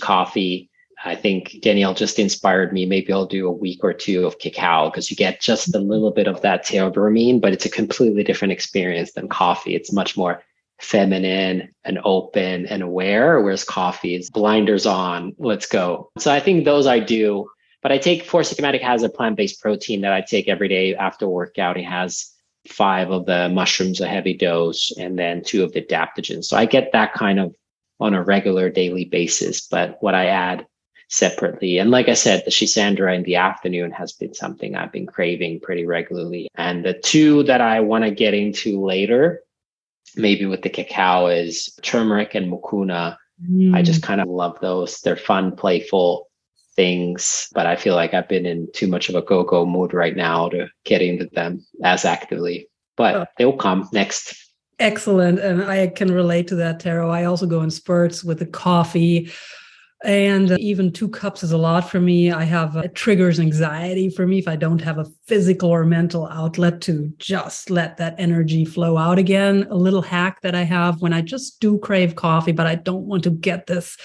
coffee. 0.00 0.70
I 1.04 1.14
think 1.14 1.58
Danielle 1.60 1.92
just 1.92 2.18
inspired 2.18 2.72
me. 2.72 2.86
Maybe 2.86 3.12
I'll 3.12 3.26
do 3.26 3.46
a 3.46 3.52
week 3.52 3.84
or 3.84 3.92
two 3.92 4.24
of 4.24 4.38
cacao 4.38 4.88
because 4.88 5.10
you 5.10 5.16
get 5.16 5.40
just 5.40 5.74
a 5.74 5.78
little 5.78 6.10
bit 6.10 6.26
of 6.26 6.40
that 6.40 6.64
theobromine, 6.64 7.40
but 7.40 7.52
it's 7.52 7.66
a 7.66 7.70
completely 7.70 8.24
different 8.24 8.52
experience 8.52 9.12
than 9.12 9.28
coffee. 9.28 9.74
It's 9.74 9.92
much 9.92 10.16
more 10.16 10.42
feminine 10.80 11.74
and 11.84 11.98
open 12.04 12.66
and 12.66 12.82
aware, 12.82 13.40
whereas 13.42 13.64
coffee 13.64 14.14
is 14.14 14.30
blinders 14.30 14.86
on, 14.86 15.34
let's 15.38 15.66
go. 15.66 16.10
So 16.18 16.32
I 16.32 16.40
think 16.40 16.64
those 16.64 16.86
I 16.86 17.00
do 17.00 17.50
but 17.82 17.90
I 17.90 17.98
take 17.98 18.24
Four 18.24 18.42
Sigmatic 18.42 18.80
has 18.80 19.02
a 19.02 19.08
plant-based 19.08 19.60
protein 19.60 20.02
that 20.02 20.12
I 20.12 20.20
take 20.20 20.48
every 20.48 20.68
day 20.68 20.94
after 20.94 21.28
workout. 21.28 21.76
It 21.76 21.84
has 21.84 22.30
five 22.68 23.10
of 23.10 23.26
the 23.26 23.48
mushrooms, 23.48 24.00
a 24.00 24.08
heavy 24.08 24.34
dose, 24.34 24.92
and 24.96 25.18
then 25.18 25.42
two 25.42 25.64
of 25.64 25.72
the 25.72 25.82
adaptogens. 25.82 26.44
So 26.44 26.56
I 26.56 26.66
get 26.66 26.92
that 26.92 27.14
kind 27.14 27.40
of 27.40 27.54
on 28.00 28.14
a 28.14 28.22
regular 28.22 28.70
daily 28.70 29.04
basis. 29.04 29.66
But 29.66 29.98
what 30.00 30.14
I 30.14 30.26
add 30.26 30.66
separately, 31.08 31.78
and 31.78 31.90
like 31.90 32.08
I 32.08 32.14
said, 32.14 32.42
the 32.44 32.50
Schisandra 32.50 33.14
in 33.14 33.22
the 33.24 33.36
afternoon 33.36 33.90
has 33.92 34.12
been 34.12 34.34
something 34.34 34.74
I've 34.74 34.92
been 34.92 35.06
craving 35.06 35.60
pretty 35.60 35.86
regularly. 35.86 36.48
And 36.54 36.84
the 36.84 36.94
two 36.94 37.42
that 37.44 37.60
I 37.60 37.80
want 37.80 38.04
to 38.04 38.10
get 38.10 38.34
into 38.34 38.84
later, 38.84 39.42
maybe 40.16 40.46
with 40.46 40.62
the 40.62 40.70
cacao, 40.70 41.26
is 41.26 41.68
turmeric 41.82 42.34
and 42.34 42.50
mucuna. 42.50 43.16
Mm. 43.44 43.74
I 43.74 43.82
just 43.82 44.02
kind 44.02 44.20
of 44.20 44.28
love 44.28 44.58
those. 44.60 45.00
They're 45.00 45.16
fun, 45.16 45.56
playful 45.56 46.28
things, 46.74 47.48
but 47.54 47.66
I 47.66 47.76
feel 47.76 47.94
like 47.94 48.14
I've 48.14 48.28
been 48.28 48.46
in 48.46 48.68
too 48.72 48.86
much 48.86 49.08
of 49.08 49.14
a 49.14 49.22
go 49.22 49.42
go 49.44 49.66
mood 49.66 49.92
right 49.92 50.16
now 50.16 50.48
to 50.48 50.68
get 50.84 51.02
into 51.02 51.26
them 51.32 51.64
as 51.84 52.04
actively. 52.04 52.68
But 52.96 53.14
oh. 53.16 53.26
they'll 53.38 53.56
come 53.56 53.88
next. 53.92 54.34
Excellent. 54.78 55.38
And 55.38 55.62
I 55.64 55.88
can 55.88 56.12
relate 56.12 56.48
to 56.48 56.56
that, 56.56 56.80
Tero. 56.80 57.10
I 57.10 57.24
also 57.24 57.46
go 57.46 57.62
in 57.62 57.70
spurts 57.70 58.24
with 58.24 58.38
the 58.38 58.46
coffee. 58.46 59.30
And 60.04 60.50
even 60.58 60.92
two 60.92 61.08
cups 61.08 61.42
is 61.42 61.52
a 61.52 61.58
lot 61.58 61.88
for 61.88 62.00
me. 62.00 62.32
I 62.32 62.42
have 62.42 62.76
uh, 62.76 62.88
triggers 62.94 63.38
anxiety 63.38 64.10
for 64.10 64.26
me 64.26 64.38
if 64.38 64.48
I 64.48 64.56
don't 64.56 64.80
have 64.80 64.98
a 64.98 65.06
physical 65.26 65.70
or 65.70 65.84
mental 65.84 66.26
outlet 66.26 66.80
to 66.82 67.12
just 67.18 67.70
let 67.70 67.96
that 67.98 68.16
energy 68.18 68.64
flow 68.64 68.96
out 68.96 69.18
again. 69.18 69.66
A 69.70 69.76
little 69.76 70.02
hack 70.02 70.40
that 70.42 70.56
I 70.56 70.62
have 70.62 71.00
when 71.00 71.12
I 71.12 71.20
just 71.20 71.60
do 71.60 71.78
crave 71.78 72.16
coffee, 72.16 72.52
but 72.52 72.66
I 72.66 72.74
don't 72.74 73.06
want 73.06 73.22
to 73.24 73.30
get 73.30 73.66
this 73.66 73.96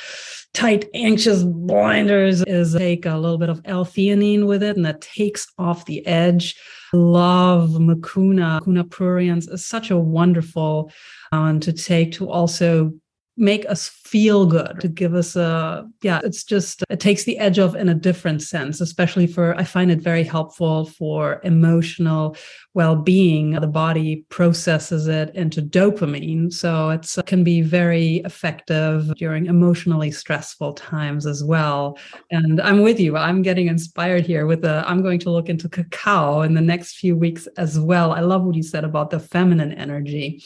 tight, 0.54 0.90
anxious 0.94 1.44
blinders 1.44 2.42
is 2.44 2.74
take 2.74 3.06
a 3.06 3.16
little 3.16 3.38
bit 3.38 3.50
of 3.50 3.62
L-theanine 3.66 4.48
with 4.48 4.64
it, 4.64 4.76
and 4.76 4.86
that 4.86 5.02
takes 5.02 5.48
off 5.58 5.86
the 5.86 6.06
edge. 6.08 6.56
Love 6.94 7.72
Mucuna. 7.72 8.62
Mucuna 8.62 8.84
pruriens 8.84 9.52
is 9.52 9.66
such 9.66 9.92
a 9.92 9.98
wonderful 9.98 10.92
one 11.32 11.60
to 11.60 11.74
take 11.74 12.14
to 12.14 12.30
also 12.30 12.94
make 13.38 13.70
us 13.70 13.88
feel 13.88 14.46
good 14.46 14.80
to 14.80 14.88
give 14.88 15.14
us 15.14 15.36
a 15.36 15.88
yeah 16.02 16.20
it's 16.24 16.44
just 16.44 16.84
it 16.90 17.00
takes 17.00 17.24
the 17.24 17.38
edge 17.38 17.60
off 17.60 17.76
in 17.76 17.90
a 17.90 17.94
different 17.94 18.42
sense 18.42 18.82
especially 18.82 19.28
for 19.28 19.56
i 19.58 19.64
find 19.64 19.92
it 19.92 20.02
very 20.02 20.24
helpful 20.24 20.86
for 20.86 21.40
emotional 21.44 22.36
well-being. 22.78 23.54
The 23.54 23.66
body 23.66 24.24
processes 24.30 25.08
it 25.08 25.34
into 25.34 25.64
dopamine 25.64 26.54
so 26.54 26.92
it 26.92 27.12
uh, 27.18 27.24
can 27.24 27.44
be 27.44 27.64
very 27.64 28.18
effective 28.18 29.12
during 29.16 29.48
emotionally 29.48 30.12
stressful 30.12 30.74
times 30.74 31.26
as 31.26 31.44
well. 31.44 31.98
And 32.30 32.62
i'm 32.62 32.84
with 32.84 33.00
you 33.00 33.18
i'm 33.18 33.42
getting 33.42 33.68
inspired 33.68 34.28
here 34.28 34.46
with 34.46 34.62
the 34.62 34.88
i'm 34.88 35.02
going 35.02 35.20
to 35.22 35.32
look 35.32 35.50
into 35.50 35.68
cacao 35.68 36.42
in 36.42 36.54
the 36.54 36.62
next 36.62 36.98
few 36.98 37.16
weeks 37.16 37.48
as 37.58 37.80
well. 37.80 38.12
I 38.12 38.20
love 38.20 38.44
what 38.44 38.56
you 38.56 38.62
said 38.62 38.84
about 38.84 39.10
the 39.10 39.20
feminine 39.20 39.74
energy 39.74 40.44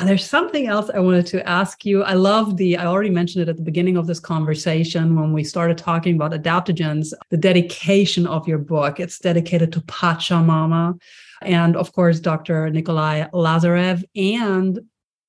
There's 0.00 0.24
something 0.28 0.66
else 0.66 0.90
I 0.92 1.00
wanted 1.00 1.26
to 1.26 1.46
ask 1.46 1.84
you. 1.84 2.02
I 2.02 2.14
love 2.14 2.56
the, 2.56 2.78
I 2.78 2.86
already 2.86 3.10
mentioned 3.10 3.42
it 3.42 3.48
at 3.50 3.56
the 3.56 3.62
beginning 3.62 3.98
of 3.98 4.06
this 4.06 4.18
conversation 4.18 5.20
when 5.20 5.32
we 5.32 5.44
started 5.44 5.76
talking 5.76 6.16
about 6.16 6.32
adaptogens, 6.32 7.12
the 7.28 7.36
dedication 7.36 8.26
of 8.26 8.48
your 8.48 8.58
book. 8.58 9.00
It's 9.00 9.18
dedicated 9.18 9.70
to 9.72 9.80
Pachamama 9.82 10.98
and, 11.42 11.76
of 11.76 11.92
course, 11.92 12.20
Dr. 12.20 12.70
Nikolai 12.70 13.28
Lazarev 13.34 14.02
and 14.16 14.80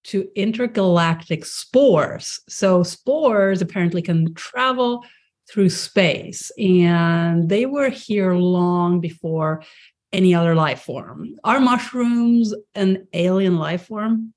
to 0.06 0.30
intergalactic 0.36 1.46
spores. 1.46 2.40
So, 2.48 2.84
spores 2.84 3.62
apparently 3.62 4.02
can 4.02 4.34
travel 4.34 5.04
through 5.50 5.70
space, 5.70 6.52
and 6.58 7.50
they 7.50 7.66
were 7.66 7.90
here 7.90 8.34
long 8.34 9.02
before 9.02 9.64
any 10.12 10.34
other 10.34 10.56
life 10.56 10.82
form. 10.82 11.36
Are 11.44 11.60
mushrooms 11.60 12.54
an 12.76 13.08
alien 13.14 13.58
life 13.58 13.88
form? 13.88 14.34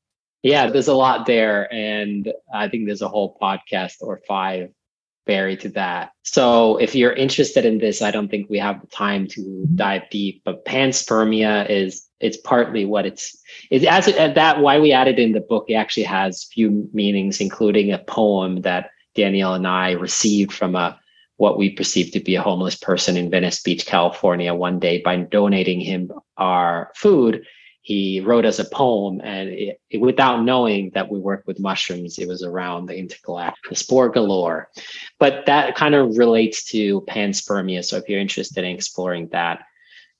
Yeah, 0.46 0.70
there's 0.70 0.86
a 0.86 0.94
lot 0.94 1.26
there. 1.26 1.72
And 1.74 2.32
I 2.54 2.68
think 2.68 2.86
there's 2.86 3.02
a 3.02 3.08
whole 3.08 3.36
podcast 3.42 3.94
or 4.00 4.20
five 4.28 4.70
buried 5.26 5.58
to 5.62 5.70
that. 5.70 6.12
So 6.22 6.76
if 6.76 6.94
you're 6.94 7.12
interested 7.12 7.64
in 7.64 7.78
this, 7.78 8.00
I 8.00 8.12
don't 8.12 8.28
think 8.28 8.48
we 8.48 8.58
have 8.60 8.80
the 8.80 8.86
time 8.86 9.26
to 9.28 9.66
dive 9.74 10.08
deep, 10.08 10.42
but 10.44 10.64
panspermia 10.64 11.68
is 11.68 12.06
it's 12.20 12.36
partly 12.36 12.84
what 12.84 13.06
it's 13.06 13.36
it 13.72 13.84
as 13.84 14.06
it, 14.06 14.36
that 14.36 14.60
why 14.60 14.78
we 14.78 14.92
added 14.92 15.18
in 15.18 15.32
the 15.32 15.40
book 15.40 15.66
it 15.68 15.74
actually 15.74 16.04
has 16.04 16.44
few 16.44 16.88
meanings 16.94 17.42
including 17.42 17.92
a 17.92 17.98
poem 17.98 18.62
that 18.62 18.88
Danielle 19.14 19.52
and 19.52 19.66
I 19.66 19.90
received 19.90 20.50
from 20.50 20.74
a 20.76 20.98
what 21.36 21.58
we 21.58 21.70
perceived 21.70 22.14
to 22.14 22.20
be 22.20 22.36
a 22.36 22.40
homeless 22.40 22.76
person 22.76 23.18
in 23.18 23.30
Venice 23.30 23.60
Beach, 23.60 23.84
California 23.84 24.54
one 24.54 24.78
day 24.78 25.02
by 25.02 25.16
donating 25.16 25.80
him 25.80 26.10
our 26.38 26.90
food 26.94 27.44
he 27.86 28.18
wrote 28.18 28.44
us 28.44 28.58
a 28.58 28.64
poem 28.64 29.20
and 29.22 29.48
it, 29.48 29.80
it, 29.90 29.98
without 30.00 30.42
knowing 30.42 30.90
that 30.94 31.08
we 31.08 31.20
work 31.20 31.44
with 31.46 31.60
mushrooms 31.60 32.18
it 32.18 32.26
was 32.26 32.42
around 32.42 32.86
the 32.86 32.98
intergalactic 32.98 33.76
spore 33.76 34.08
galore 34.08 34.68
but 35.20 35.46
that 35.46 35.76
kind 35.76 35.94
of 35.94 36.18
relates 36.18 36.64
to 36.64 37.00
panspermia 37.02 37.84
so 37.84 37.96
if 37.96 38.08
you're 38.08 38.20
interested 38.20 38.64
in 38.64 38.74
exploring 38.74 39.28
that. 39.28 39.64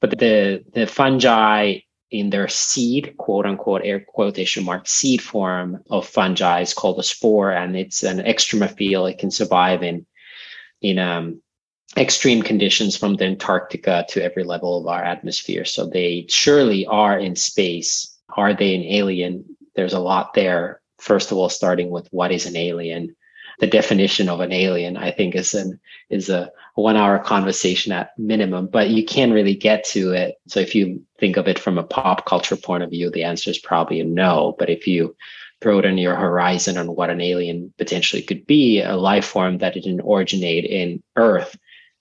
But 0.00 0.18
the 0.18 0.64
the 0.72 0.86
fungi 0.86 1.80
in 2.10 2.30
their 2.30 2.48
seed 2.48 3.16
quote 3.16 3.46
unquote 3.46 3.82
air 3.84 4.00
quotation 4.00 4.64
mark 4.64 4.86
seed 4.86 5.20
form 5.20 5.82
of 5.90 6.06
fungi 6.06 6.60
is 6.60 6.74
called 6.74 6.98
a 6.98 7.02
spore 7.02 7.50
and 7.50 7.76
it's 7.76 8.04
an 8.04 8.18
extremophile 8.18 9.10
it 9.10 9.18
can 9.18 9.30
survive 9.30 9.82
in 9.82 10.06
in 10.80 10.98
um 10.98 11.42
extreme 11.96 12.42
conditions 12.42 12.96
from 12.96 13.14
the 13.14 13.24
Antarctica 13.24 14.04
to 14.10 14.22
every 14.22 14.44
level 14.44 14.78
of 14.78 14.86
our 14.86 15.02
atmosphere. 15.02 15.64
So 15.64 15.86
they 15.86 16.26
surely 16.28 16.86
are 16.86 17.18
in 17.18 17.36
space. 17.36 18.16
Are 18.36 18.54
they 18.54 18.74
an 18.74 18.82
alien? 18.82 19.44
There's 19.74 19.94
a 19.94 20.00
lot 20.00 20.34
there. 20.34 20.80
First 20.98 21.30
of 21.30 21.38
all, 21.38 21.48
starting 21.48 21.90
with 21.90 22.08
what 22.10 22.32
is 22.32 22.46
an 22.46 22.56
alien? 22.56 23.14
The 23.58 23.66
definition 23.66 24.28
of 24.28 24.40
an 24.40 24.52
alien, 24.52 24.96
I 24.96 25.10
think, 25.10 25.34
is 25.34 25.54
an 25.54 25.80
is 26.10 26.28
a 26.28 26.50
one 26.74 26.96
hour 26.96 27.18
conversation 27.18 27.92
at 27.92 28.10
minimum, 28.18 28.66
but 28.66 28.90
you 28.90 29.04
can't 29.04 29.32
really 29.32 29.54
get 29.54 29.84
to 29.84 30.12
it. 30.12 30.34
So 30.46 30.60
if 30.60 30.74
you 30.74 31.02
think 31.18 31.38
of 31.38 31.48
it 31.48 31.58
from 31.58 31.78
a 31.78 31.82
pop 31.82 32.26
culture 32.26 32.56
point 32.56 32.82
of 32.82 32.90
view, 32.90 33.10
the 33.10 33.24
answer 33.24 33.50
is 33.50 33.58
probably 33.58 34.00
a 34.00 34.04
no. 34.04 34.54
But 34.58 34.68
if 34.68 34.86
you 34.86 35.16
throw 35.62 35.78
it 35.78 35.82
broaden 35.82 35.98
your 35.98 36.14
horizon 36.14 36.76
on 36.76 36.94
what 36.94 37.08
an 37.08 37.20
alien 37.20 37.72
potentially 37.78 38.22
could 38.22 38.46
be, 38.46 38.82
a 38.82 38.94
life 38.94 39.24
form 39.24 39.58
that 39.58 39.74
didn't 39.74 40.02
originate 40.02 40.64
in 40.64 41.02
Earth, 41.16 41.56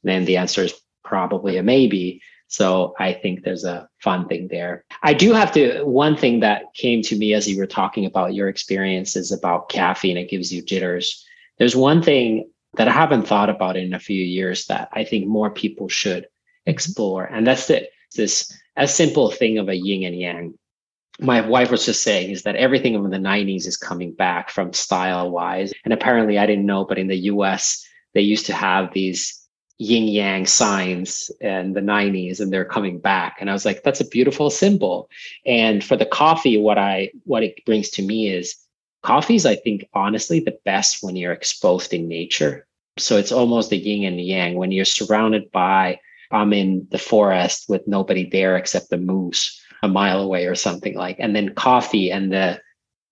then 0.07 0.25
the 0.25 0.37
answer 0.37 0.63
is 0.63 0.73
probably 1.03 1.57
a 1.57 1.63
maybe. 1.63 2.21
So 2.47 2.93
I 2.99 3.13
think 3.13 3.43
there's 3.43 3.63
a 3.63 3.87
fun 4.01 4.27
thing 4.27 4.47
there. 4.49 4.85
I 5.01 5.13
do 5.13 5.33
have 5.33 5.51
to, 5.53 5.83
one 5.83 6.15
thing 6.15 6.41
that 6.41 6.73
came 6.75 7.01
to 7.03 7.15
me 7.15 7.33
as 7.33 7.47
you 7.47 7.57
were 7.57 7.67
talking 7.67 8.05
about 8.05 8.33
your 8.33 8.49
experiences 8.49 9.31
about 9.31 9.69
caffeine, 9.69 10.17
it 10.17 10.29
gives 10.29 10.53
you 10.53 10.61
jitters. 10.61 11.25
There's 11.57 11.75
one 11.75 12.01
thing 12.03 12.49
that 12.75 12.87
I 12.87 12.91
haven't 12.91 13.27
thought 13.27 13.49
about 13.49 13.77
in 13.77 13.93
a 13.93 13.99
few 13.99 14.21
years 14.21 14.65
that 14.65 14.89
I 14.93 15.03
think 15.03 15.27
more 15.27 15.49
people 15.49 15.87
should 15.87 16.27
explore. 16.65 17.23
And 17.23 17.47
that's 17.47 17.67
the, 17.67 17.87
this 18.15 18.51
a 18.75 18.87
simple 18.87 19.31
thing 19.31 19.57
of 19.57 19.69
a 19.69 19.75
yin 19.75 20.03
and 20.03 20.19
yang. 20.19 20.53
My 21.19 21.41
wife 21.41 21.71
was 21.71 21.85
just 21.85 22.03
saying 22.03 22.31
is 22.31 22.43
that 22.43 22.57
everything 22.57 22.93
from 22.93 23.09
the 23.09 23.17
90s 23.17 23.65
is 23.65 23.77
coming 23.77 24.13
back 24.13 24.49
from 24.49 24.73
style 24.73 25.31
wise. 25.31 25.71
And 25.85 25.93
apparently 25.93 26.37
I 26.37 26.45
didn't 26.45 26.65
know, 26.65 26.83
but 26.83 26.99
in 26.99 27.07
the 27.07 27.31
US, 27.31 27.85
they 28.13 28.21
used 28.21 28.47
to 28.47 28.53
have 28.53 28.93
these 28.93 29.44
yin 29.78 30.07
yang 30.07 30.45
signs 30.45 31.30
and 31.41 31.76
the 31.76 31.82
90s 31.82 32.39
and 32.39 32.51
they're 32.51 32.65
coming 32.65 32.99
back. 32.99 33.38
And 33.39 33.49
i 33.49 33.53
was 33.53 33.65
like 33.65 33.84
that's 33.84 34.01
a 34.01 34.07
beautiful 34.07 34.49
symbol. 34.49 35.09
And 35.45 35.84
for 35.84 35.97
the 35.97 36.05
coffee 36.05 36.57
what 36.57 36.78
i 36.78 37.11
what 37.26 37.43
it 37.43 37.65
brings 37.65 37.89
to 37.91 38.01
me 38.01 38.30
is 38.30 38.55
coffee 39.03 39.36
is 39.36 39.45
i 39.45 39.55
think 39.55 39.86
honestly 39.93 40.39
the 40.39 40.57
best 40.65 40.99
when 41.01 41.15
you're 41.15 41.34
exposed 41.34 41.93
in 41.93 42.07
nature. 42.07 42.67
So 42.97 43.17
it's 43.17 43.32
almost 43.32 43.69
the 43.69 43.78
yin 43.78 44.05
and 44.05 44.21
yang. 44.21 44.55
When 44.55 44.71
you're 44.71 44.86
surrounded 44.86 45.51
by 45.51 45.99
i'm 46.32 46.53
in 46.53 46.88
the 46.91 46.97
forest 46.97 47.65
with 47.69 47.88
nobody 47.88 48.30
there 48.30 48.55
except 48.55 48.89
the 48.89 48.97
moose 48.97 49.61
a 49.84 49.88
mile 49.88 50.21
away 50.21 50.45
or 50.45 50.55
something 50.55 50.95
like 50.95 51.17
and 51.19 51.36
then 51.36 51.53
coffee 51.53 52.11
and 52.11 52.32
the 52.32 52.59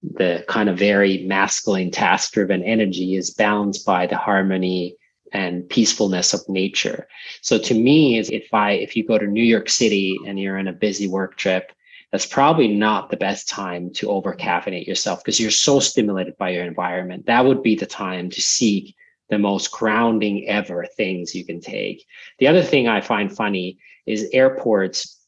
the 0.01 0.43
kind 0.47 0.67
of 0.69 0.77
very 0.77 1.25
masculine 1.25 1.91
task 1.91 2.33
driven 2.33 2.63
energy 2.63 3.15
is 3.15 3.33
balanced 3.33 3.85
by 3.85 4.05
the 4.07 4.17
harmony 4.17 4.95
and 5.33 5.67
peacefulness 5.67 6.33
of 6.33 6.47
nature. 6.47 7.07
So 7.41 7.57
to 7.57 7.73
me, 7.73 8.19
if 8.19 8.53
I 8.53 8.71
if 8.71 8.95
you 8.95 9.05
go 9.05 9.17
to 9.17 9.25
New 9.25 9.43
York 9.43 9.69
City 9.69 10.17
and 10.25 10.39
you're 10.39 10.59
in 10.59 10.67
a 10.67 10.73
busy 10.73 11.07
work 11.07 11.35
trip, 11.37 11.71
that's 12.11 12.25
probably 12.27 12.67
not 12.67 13.09
the 13.09 13.17
best 13.17 13.49
time 13.49 13.91
to 13.93 14.11
over 14.11 14.35
caffeinate 14.35 14.85
yourself 14.85 15.23
because 15.23 15.39
you're 15.39 15.51
so 15.51 15.79
stimulated 15.79 16.37
by 16.37 16.51
your 16.51 16.63
environment. 16.63 17.25
That 17.25 17.45
would 17.45 17.63
be 17.63 17.75
the 17.75 17.87
time 17.87 18.29
to 18.29 18.41
seek 18.41 18.95
the 19.29 19.39
most 19.39 19.71
grounding 19.71 20.47
ever 20.47 20.85
things 20.95 21.33
you 21.33 21.43
can 21.43 21.59
take. 21.59 22.05
The 22.37 22.47
other 22.47 22.61
thing 22.61 22.87
I 22.87 23.01
find 23.01 23.35
funny 23.35 23.79
is 24.05 24.29
airports, 24.31 25.19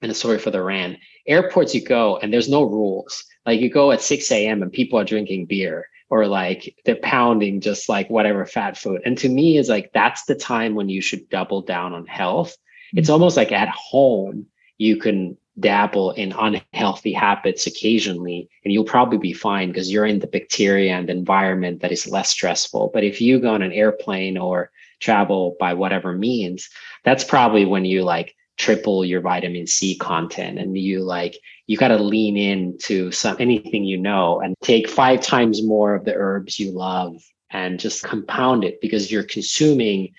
and 0.00 0.14
sorry 0.14 0.38
for 0.38 0.52
the 0.52 0.62
rant, 0.62 0.98
airports 1.26 1.74
you 1.74 1.84
go 1.84 2.18
and 2.18 2.32
there's 2.32 2.48
no 2.48 2.62
rules. 2.62 3.24
Like 3.44 3.60
you 3.60 3.68
go 3.68 3.90
at 3.90 4.00
6 4.00 4.30
a.m. 4.30 4.62
and 4.62 4.72
people 4.72 5.00
are 5.00 5.04
drinking 5.04 5.46
beer 5.46 5.88
or 6.12 6.26
like 6.26 6.76
they're 6.84 6.96
pounding 6.96 7.58
just 7.58 7.88
like 7.88 8.10
whatever 8.10 8.44
fat 8.44 8.76
food. 8.76 9.00
And 9.06 9.16
to 9.16 9.30
me, 9.30 9.56
is 9.56 9.70
like 9.70 9.92
that's 9.94 10.26
the 10.26 10.34
time 10.34 10.74
when 10.74 10.90
you 10.90 11.00
should 11.00 11.26
double 11.30 11.62
down 11.62 11.94
on 11.94 12.04
health. 12.04 12.54
It's 12.92 13.06
mm-hmm. 13.06 13.14
almost 13.14 13.38
like 13.38 13.50
at 13.50 13.70
home, 13.70 14.44
you 14.76 14.98
can 14.98 15.38
dabble 15.58 16.10
in 16.10 16.32
unhealthy 16.32 17.14
habits 17.14 17.66
occasionally 17.66 18.46
and 18.62 18.74
you'll 18.74 18.84
probably 18.84 19.16
be 19.16 19.32
fine 19.32 19.68
because 19.68 19.90
you're 19.90 20.04
in 20.04 20.18
the 20.18 20.26
bacteria 20.26 20.92
and 20.92 21.08
environment 21.08 21.80
that 21.80 21.92
is 21.92 22.06
less 22.06 22.28
stressful. 22.28 22.90
But 22.92 23.04
if 23.04 23.18
you 23.22 23.40
go 23.40 23.54
on 23.54 23.62
an 23.62 23.72
airplane 23.72 24.36
or 24.36 24.70
travel 25.00 25.56
by 25.58 25.72
whatever 25.72 26.12
means, 26.12 26.68
that's 27.04 27.24
probably 27.24 27.64
when 27.64 27.86
you 27.86 28.02
like 28.02 28.34
triple 28.58 29.04
your 29.04 29.20
vitamin 29.20 29.66
C 29.66 29.96
content 29.96 30.58
and 30.58 30.76
you 30.76 31.00
like 31.00 31.36
you 31.66 31.76
got 31.76 31.88
to 31.88 31.98
lean 31.98 32.36
into 32.36 33.10
some 33.10 33.36
anything 33.40 33.84
you 33.84 33.96
know 33.96 34.40
and 34.40 34.54
take 34.62 34.88
five 34.88 35.20
times 35.20 35.62
more 35.62 35.94
of 35.94 36.04
the 36.04 36.14
herbs 36.14 36.58
you 36.58 36.70
love 36.70 37.14
and 37.50 37.80
just 37.80 38.02
compound 38.02 38.64
it 38.64 38.80
because 38.80 39.10
you're 39.10 39.22
consuming 39.22 40.12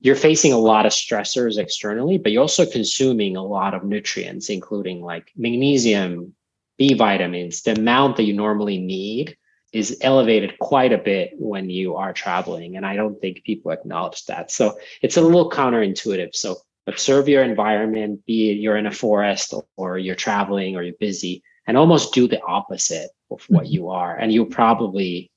you're 0.00 0.14
facing 0.14 0.52
a 0.52 0.58
lot 0.58 0.86
of 0.86 0.92
stressors 0.92 1.58
externally 1.58 2.16
but 2.16 2.32
you're 2.32 2.42
also 2.42 2.64
consuming 2.64 3.36
a 3.36 3.44
lot 3.44 3.74
of 3.74 3.84
nutrients 3.84 4.48
including 4.48 5.02
like 5.02 5.30
magnesium 5.36 6.34
b 6.78 6.94
vitamins. 6.94 7.62
The 7.62 7.72
amount 7.72 8.16
that 8.16 8.22
you 8.22 8.32
normally 8.32 8.78
need 8.78 9.36
is 9.72 9.98
elevated 10.00 10.58
quite 10.58 10.92
a 10.92 10.98
bit 10.98 11.32
when 11.36 11.68
you 11.68 11.96
are 11.96 12.14
traveling 12.14 12.76
and 12.76 12.86
i 12.86 12.96
don't 12.96 13.20
think 13.20 13.44
people 13.44 13.70
acknowledge 13.70 14.24
that. 14.26 14.50
So 14.50 14.78
it's 15.02 15.18
a 15.18 15.20
little 15.20 15.50
counterintuitive. 15.50 16.34
So 16.34 16.56
observe 16.88 17.28
your 17.28 17.42
environment, 17.42 18.24
be 18.26 18.50
it 18.50 18.54
you're 18.54 18.76
in 18.76 18.86
a 18.86 18.92
forest 18.92 19.54
or 19.76 19.98
you're 19.98 20.14
traveling 20.14 20.76
or 20.76 20.82
you're 20.82 20.94
busy, 20.98 21.42
and 21.66 21.76
almost 21.76 22.14
do 22.14 22.26
the 22.26 22.42
opposite 22.42 23.10
of 23.30 23.42
what 23.48 23.64
mm-hmm. 23.64 23.72
you 23.72 23.90
are. 23.90 24.16
And 24.16 24.32
you'll 24.32 24.46
probably 24.46 25.30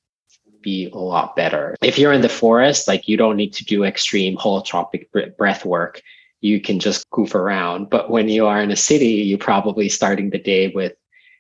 be 0.62 0.90
a 0.94 0.98
lot 0.98 1.36
better. 1.36 1.76
If 1.82 1.98
you're 1.98 2.14
in 2.14 2.22
the 2.22 2.30
forest, 2.30 2.88
like 2.88 3.08
you 3.08 3.18
don't 3.18 3.36
need 3.36 3.54
to 3.54 3.66
do 3.66 3.84
extreme 3.84 4.38
holotropic 4.38 5.08
breath 5.38 5.66
work. 5.66 6.02
You 6.40 6.62
can 6.62 6.80
just 6.80 7.10
goof 7.10 7.36
around. 7.36 7.90
But 7.90 8.10
when 8.10 8.30
you 8.30 8.48
are 8.48 8.62
in 8.62 8.72
a 8.72 8.76
city, 8.76 9.08
you're 9.08 9.38
probably 9.38 9.90
starting 9.90 10.30
the 10.30 10.40
day 10.40 10.72
with 10.74 10.94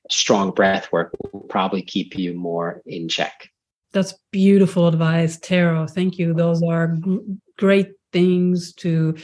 strong 0.09 0.51
breath 0.51 0.91
work 0.91 1.13
will 1.31 1.41
probably 1.41 1.81
keep 1.81 2.17
you 2.17 2.33
more 2.33 2.81
in 2.85 3.07
check. 3.07 3.49
That's 3.93 4.13
beautiful 4.31 4.87
advice, 4.87 5.37
Tero. 5.37 5.87
Thank 5.87 6.17
you. 6.17 6.33
Those 6.33 6.63
are 6.63 6.95
g- 6.95 7.19
great 7.57 7.91
things 8.13 8.73
to 8.75 9.15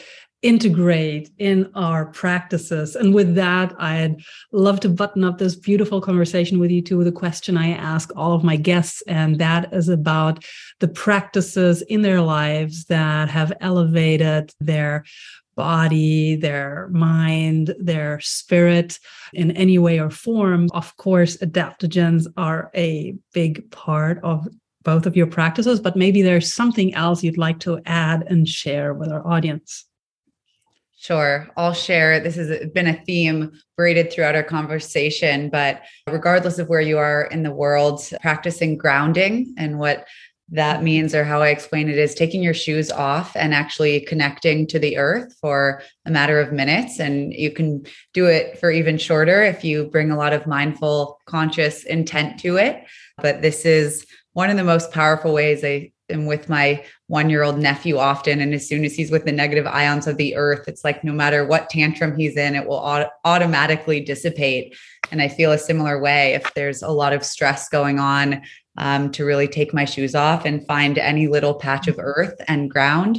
integrate 0.42 1.30
in 1.40 1.70
our 1.74 2.06
practices. 2.06 2.96
And 2.96 3.14
with 3.14 3.36
that, 3.36 3.74
I'd 3.80 4.18
love 4.52 4.80
to 4.82 4.90
button 4.90 5.24
up 5.24 5.38
this 5.38 5.56
beautiful 5.56 6.00
conversation 6.00 6.60
with 6.60 6.70
you 6.70 6.82
too 6.82 6.98
with 6.98 7.08
a 7.08 7.12
question 7.12 7.58
I 7.58 7.70
ask 7.70 8.12
all 8.16 8.34
of 8.34 8.44
my 8.44 8.56
guests. 8.56 9.02
And 9.08 9.40
that 9.40 9.74
is 9.74 9.90
about 9.90 10.44
the 10.80 10.88
practices 10.88 11.82
in 11.82 12.04
their 12.04 12.22
lives 12.22 12.86
that 12.86 13.30
have 13.30 13.52
elevated 13.62 14.54
their 14.60 15.06
body, 15.56 16.36
their 16.36 16.88
mind, 16.92 17.74
their 17.80 18.20
spirit 18.20 19.00
in 19.34 19.52
any 19.52 19.80
way 19.80 20.00
or 20.00 20.12
form. 20.12 20.68
Of 20.72 20.96
course, 20.98 21.36
adaptogens 21.38 22.28
are 22.38 22.70
a 22.76 23.16
big 23.34 23.70
part 23.72 24.20
of 24.24 24.48
both 24.84 25.08
of 25.08 25.18
your 25.18 25.28
practices, 25.28 25.80
but 25.80 25.98
maybe 25.98 26.22
there's 26.22 26.54
something 26.54 26.94
else 26.94 27.24
you'd 27.24 27.40
like 27.40 27.60
to 27.62 27.82
add 27.88 28.24
and 28.28 28.48
share 28.48 28.94
with 28.94 29.12
our 29.12 29.28
audience. 29.28 29.87
Sure. 31.00 31.48
I'll 31.56 31.74
share. 31.74 32.20
This 32.20 32.36
has 32.38 32.72
been 32.72 32.88
a 32.88 33.04
theme 33.06 33.52
braided 33.78 34.12
throughout 34.12 34.34
our 34.34 34.44
conversation, 34.44 35.50
but 35.50 35.84
regardless 36.08 36.58
of 36.58 36.70
where 36.70 36.82
you 36.82 36.98
are 36.98 37.26
in 37.26 37.44
the 37.44 37.52
world, 37.52 38.02
practicing 38.20 38.78
grounding 38.78 39.54
and 39.60 39.78
what 39.78 40.08
that 40.50 40.82
means, 40.82 41.14
or 41.14 41.24
how 41.24 41.42
I 41.42 41.50
explain 41.50 41.88
it, 41.88 41.98
is 42.00 42.16
taking 42.16 42.42
your 42.42 42.54
shoes 42.56 42.90
off 42.90 43.36
and 43.36 43.54
actually 43.54 44.00
connecting 44.02 44.66
to 44.68 44.80
the 44.80 44.98
earth 44.98 45.36
for 45.40 45.84
a 46.06 46.12
matter 46.12 46.40
of 46.40 46.52
minutes. 46.52 47.00
And 47.00 47.32
you 47.32 47.52
can 47.52 47.86
do 48.14 48.26
it 48.26 48.58
for 48.58 48.72
even 48.72 48.98
shorter 48.98 49.44
if 49.44 49.64
you 49.64 49.86
bring 49.86 50.10
a 50.10 50.18
lot 50.18 50.34
of 50.34 50.48
mindful, 50.48 51.20
conscious 51.28 51.84
intent 51.84 52.40
to 52.40 52.58
it. 52.58 52.84
But 53.18 53.44
this 53.44 53.66
is 53.66 54.06
one 54.34 54.50
of 54.50 54.58
the 54.58 54.64
most 54.64 54.92
powerful 54.92 55.34
ways 55.34 55.64
I 55.64 55.92
am 56.10 56.26
with 56.26 56.50
my 56.50 56.84
one 57.08 57.30
year 57.30 57.44
old 57.44 57.60
nephew 57.60 57.98
often. 57.98 58.42
And 58.42 58.54
as 58.54 58.68
soon 58.68 58.86
as 58.86 58.96
he's 58.96 59.12
with 59.12 59.26
the 59.26 59.32
negative 59.32 59.68
ions 59.68 60.08
of 60.08 60.18
the 60.18 60.36
earth, 60.36 60.68
it's 60.68 60.84
like 60.84 61.04
no 61.04 61.14
matter 61.14 61.46
what 61.46 61.70
tantrum 61.70 62.18
he's 62.18 62.38
in, 62.38 62.56
it 62.56 62.68
will 62.68 62.76
auto- 62.76 63.10
automatically 63.26 64.00
dissipate. 64.00 64.76
And 65.12 65.22
I 65.22 65.28
feel 65.28 65.52
a 65.52 65.58
similar 65.58 66.02
way 66.02 66.34
if 66.34 66.54
there's 66.54 66.82
a 66.82 66.90
lot 66.90 67.14
of 67.14 67.24
stress 67.24 67.70
going 67.70 68.00
on 68.00 68.42
um, 68.78 69.12
to 69.12 69.26
really 69.26 69.48
take 69.48 69.74
my 69.74 69.86
shoes 69.86 70.16
off 70.16 70.46
and 70.46 70.66
find 70.66 70.98
any 70.98 71.28
little 71.28 71.56
patch 71.56 71.88
of 71.88 71.96
earth 71.98 72.36
and 72.48 72.70
ground. 72.70 73.18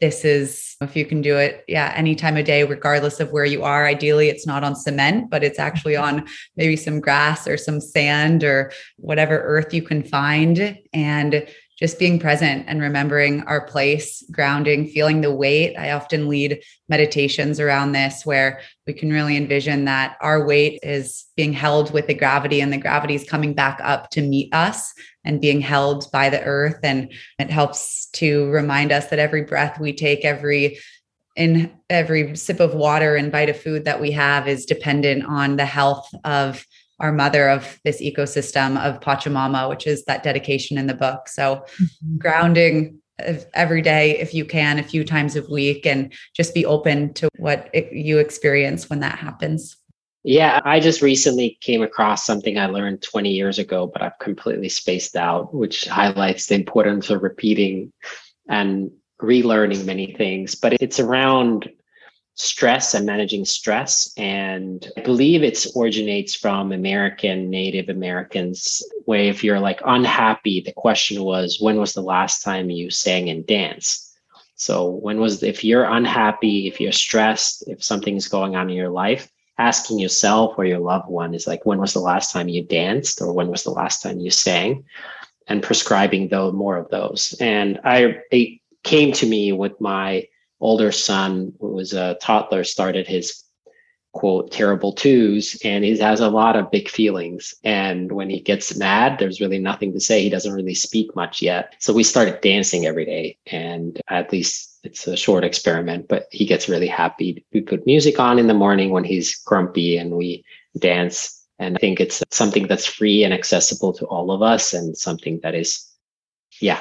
This 0.00 0.24
is, 0.24 0.76
if 0.80 0.94
you 0.94 1.04
can 1.04 1.22
do 1.22 1.36
it, 1.36 1.64
yeah, 1.66 1.92
any 1.96 2.14
time 2.14 2.36
of 2.36 2.44
day, 2.44 2.62
regardless 2.62 3.18
of 3.18 3.32
where 3.32 3.44
you 3.44 3.64
are. 3.64 3.86
Ideally, 3.86 4.28
it's 4.28 4.46
not 4.46 4.62
on 4.62 4.76
cement, 4.76 5.28
but 5.28 5.42
it's 5.42 5.58
actually 5.58 5.96
on 5.96 6.24
maybe 6.56 6.76
some 6.76 7.00
grass 7.00 7.48
or 7.48 7.56
some 7.56 7.80
sand 7.80 8.44
or 8.44 8.70
whatever 8.96 9.40
earth 9.40 9.74
you 9.74 9.82
can 9.82 10.04
find. 10.04 10.78
And 10.92 11.48
just 11.78 11.98
being 11.98 12.18
present 12.18 12.64
and 12.66 12.80
remembering 12.80 13.42
our 13.42 13.64
place, 13.64 14.24
grounding, 14.32 14.88
feeling 14.88 15.20
the 15.20 15.32
weight. 15.32 15.76
I 15.76 15.92
often 15.92 16.28
lead 16.28 16.60
meditations 16.88 17.60
around 17.60 17.92
this 17.92 18.26
where 18.26 18.60
we 18.86 18.92
can 18.92 19.10
really 19.10 19.36
envision 19.36 19.84
that 19.84 20.16
our 20.20 20.44
weight 20.44 20.80
is 20.82 21.26
being 21.36 21.52
held 21.52 21.92
with 21.92 22.08
the 22.08 22.14
gravity 22.14 22.60
and 22.60 22.72
the 22.72 22.78
gravity 22.78 23.14
is 23.14 23.28
coming 23.28 23.54
back 23.54 23.80
up 23.82 24.10
to 24.10 24.22
meet 24.22 24.52
us 24.52 24.92
and 25.24 25.40
being 25.40 25.60
held 25.60 26.10
by 26.10 26.28
the 26.28 26.42
earth. 26.42 26.80
And 26.82 27.12
it 27.38 27.50
helps 27.50 28.06
to 28.14 28.50
remind 28.50 28.90
us 28.90 29.08
that 29.10 29.20
every 29.20 29.42
breath 29.42 29.78
we 29.78 29.92
take, 29.92 30.24
every 30.24 30.78
in 31.36 31.70
every 31.88 32.34
sip 32.34 32.58
of 32.58 32.74
water 32.74 33.14
and 33.14 33.30
bite 33.30 33.48
of 33.48 33.60
food 33.60 33.84
that 33.84 34.00
we 34.00 34.10
have 34.10 34.48
is 34.48 34.66
dependent 34.66 35.24
on 35.24 35.56
the 35.56 35.64
health 35.64 36.10
of 36.24 36.66
our 37.00 37.12
mother 37.12 37.48
of 37.48 37.80
this 37.84 38.00
ecosystem 38.02 38.78
of 38.82 39.00
Pachamama, 39.00 39.68
which 39.68 39.86
is 39.86 40.04
that 40.04 40.22
dedication 40.22 40.78
in 40.78 40.86
the 40.86 40.94
book. 40.94 41.28
So 41.28 41.64
mm-hmm. 41.80 42.16
grounding 42.18 42.98
every 43.54 43.82
day 43.82 44.18
if 44.18 44.32
you 44.32 44.44
can, 44.44 44.78
a 44.78 44.82
few 44.82 45.04
times 45.04 45.36
a 45.36 45.42
week, 45.42 45.86
and 45.86 46.12
just 46.34 46.54
be 46.54 46.64
open 46.64 47.12
to 47.14 47.28
what 47.38 47.68
it, 47.72 47.92
you 47.92 48.18
experience 48.18 48.88
when 48.88 49.00
that 49.00 49.18
happens. 49.18 49.76
Yeah, 50.24 50.60
I 50.64 50.80
just 50.80 51.00
recently 51.00 51.58
came 51.60 51.82
across 51.82 52.24
something 52.24 52.58
I 52.58 52.66
learned 52.66 53.02
20 53.02 53.30
years 53.30 53.58
ago, 53.58 53.86
but 53.86 54.02
I've 54.02 54.18
completely 54.18 54.68
spaced 54.68 55.16
out, 55.16 55.54
which 55.54 55.86
highlights 55.86 56.46
the 56.46 56.54
importance 56.54 57.08
of 57.08 57.22
repeating 57.22 57.92
and 58.48 58.90
relearning 59.22 59.84
many 59.84 60.12
things. 60.14 60.54
But 60.54 60.74
it's 60.80 61.00
around 61.00 61.70
stress 62.38 62.94
and 62.94 63.04
managing 63.04 63.44
stress. 63.44 64.12
And 64.16 64.90
I 64.96 65.00
believe 65.00 65.42
it 65.42 65.66
originates 65.76 66.34
from 66.34 66.72
American, 66.72 67.50
Native 67.50 67.88
Americans, 67.88 68.82
where 69.04 69.24
if 69.24 69.42
you're 69.42 69.60
like 69.60 69.80
unhappy, 69.84 70.60
the 70.60 70.72
question 70.72 71.22
was, 71.22 71.58
when 71.60 71.76
was 71.78 71.92
the 71.92 72.00
last 72.00 72.42
time 72.42 72.70
you 72.70 72.90
sang 72.90 73.28
and 73.28 73.44
danced? 73.44 74.04
So 74.54 74.88
when 74.88 75.18
was, 75.20 75.42
if 75.42 75.64
you're 75.64 75.84
unhappy, 75.84 76.68
if 76.68 76.80
you're 76.80 76.92
stressed, 76.92 77.68
if 77.68 77.82
something's 77.82 78.28
going 78.28 78.54
on 78.56 78.70
in 78.70 78.76
your 78.76 78.90
life, 78.90 79.30
asking 79.58 79.98
yourself 79.98 80.54
or 80.56 80.64
your 80.64 80.78
loved 80.78 81.08
one 81.08 81.34
is 81.34 81.46
like, 81.46 81.66
when 81.66 81.78
was 81.78 81.92
the 81.92 82.00
last 82.00 82.32
time 82.32 82.48
you 82.48 82.62
danced 82.62 83.20
or 83.20 83.32
when 83.32 83.48
was 83.48 83.64
the 83.64 83.70
last 83.70 84.00
time 84.00 84.20
you 84.20 84.30
sang? 84.30 84.84
And 85.48 85.62
prescribing 85.62 86.28
though 86.28 86.52
more 86.52 86.76
of 86.76 86.90
those. 86.90 87.34
And 87.40 87.80
I, 87.82 88.18
it 88.30 88.60
came 88.84 89.12
to 89.14 89.26
me 89.26 89.50
with 89.50 89.80
my 89.80 90.28
older 90.60 90.92
son, 90.92 91.52
who 91.60 91.68
was 91.68 91.92
a 91.92 92.16
toddler, 92.20 92.64
started 92.64 93.06
his 93.06 93.44
quote 94.12 94.50
terrible 94.50 94.92
twos 94.92 95.60
and 95.64 95.84
he 95.84 95.96
has 95.98 96.20
a 96.20 96.30
lot 96.30 96.56
of 96.56 96.70
big 96.70 96.88
feelings. 96.88 97.54
And 97.62 98.10
when 98.10 98.30
he 98.30 98.40
gets 98.40 98.76
mad 98.76 99.18
there's 99.18 99.40
really 99.40 99.58
nothing 99.58 99.92
to 99.92 100.00
say. 100.00 100.22
He 100.22 100.30
doesn't 100.30 100.52
really 100.52 100.74
speak 100.74 101.14
much 101.14 101.42
yet. 101.42 101.74
So 101.78 101.92
we 101.92 102.02
started 102.02 102.40
dancing 102.40 102.86
every 102.86 103.04
day 103.04 103.38
and 103.46 104.00
at 104.08 104.32
least 104.32 104.78
it's 104.82 105.06
a 105.06 105.16
short 105.16 105.44
experiment 105.44 106.08
but 106.08 106.26
he 106.32 106.46
gets 106.46 106.68
really 106.68 106.86
happy. 106.86 107.44
We 107.52 107.60
put 107.60 107.86
music 107.86 108.18
on 108.18 108.38
in 108.38 108.48
the 108.48 108.54
morning 108.54 108.90
when 108.90 109.04
he's 109.04 109.36
grumpy 109.36 109.98
and 109.98 110.12
we 110.12 110.44
dance. 110.78 111.34
And 111.60 111.76
i 111.76 111.78
think 111.78 112.00
it's 112.00 112.22
something 112.30 112.66
that's 112.66 112.86
free 112.86 113.24
and 113.24 113.34
accessible 113.34 113.92
to 113.94 114.06
all 114.06 114.30
of 114.30 114.42
us 114.42 114.72
and 114.72 114.96
something 114.96 115.40
that 115.42 115.54
is 115.54 115.84
yeah 116.60 116.80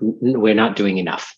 we're 0.00 0.54
not 0.54 0.76
doing 0.76 0.98
enough 0.98 1.34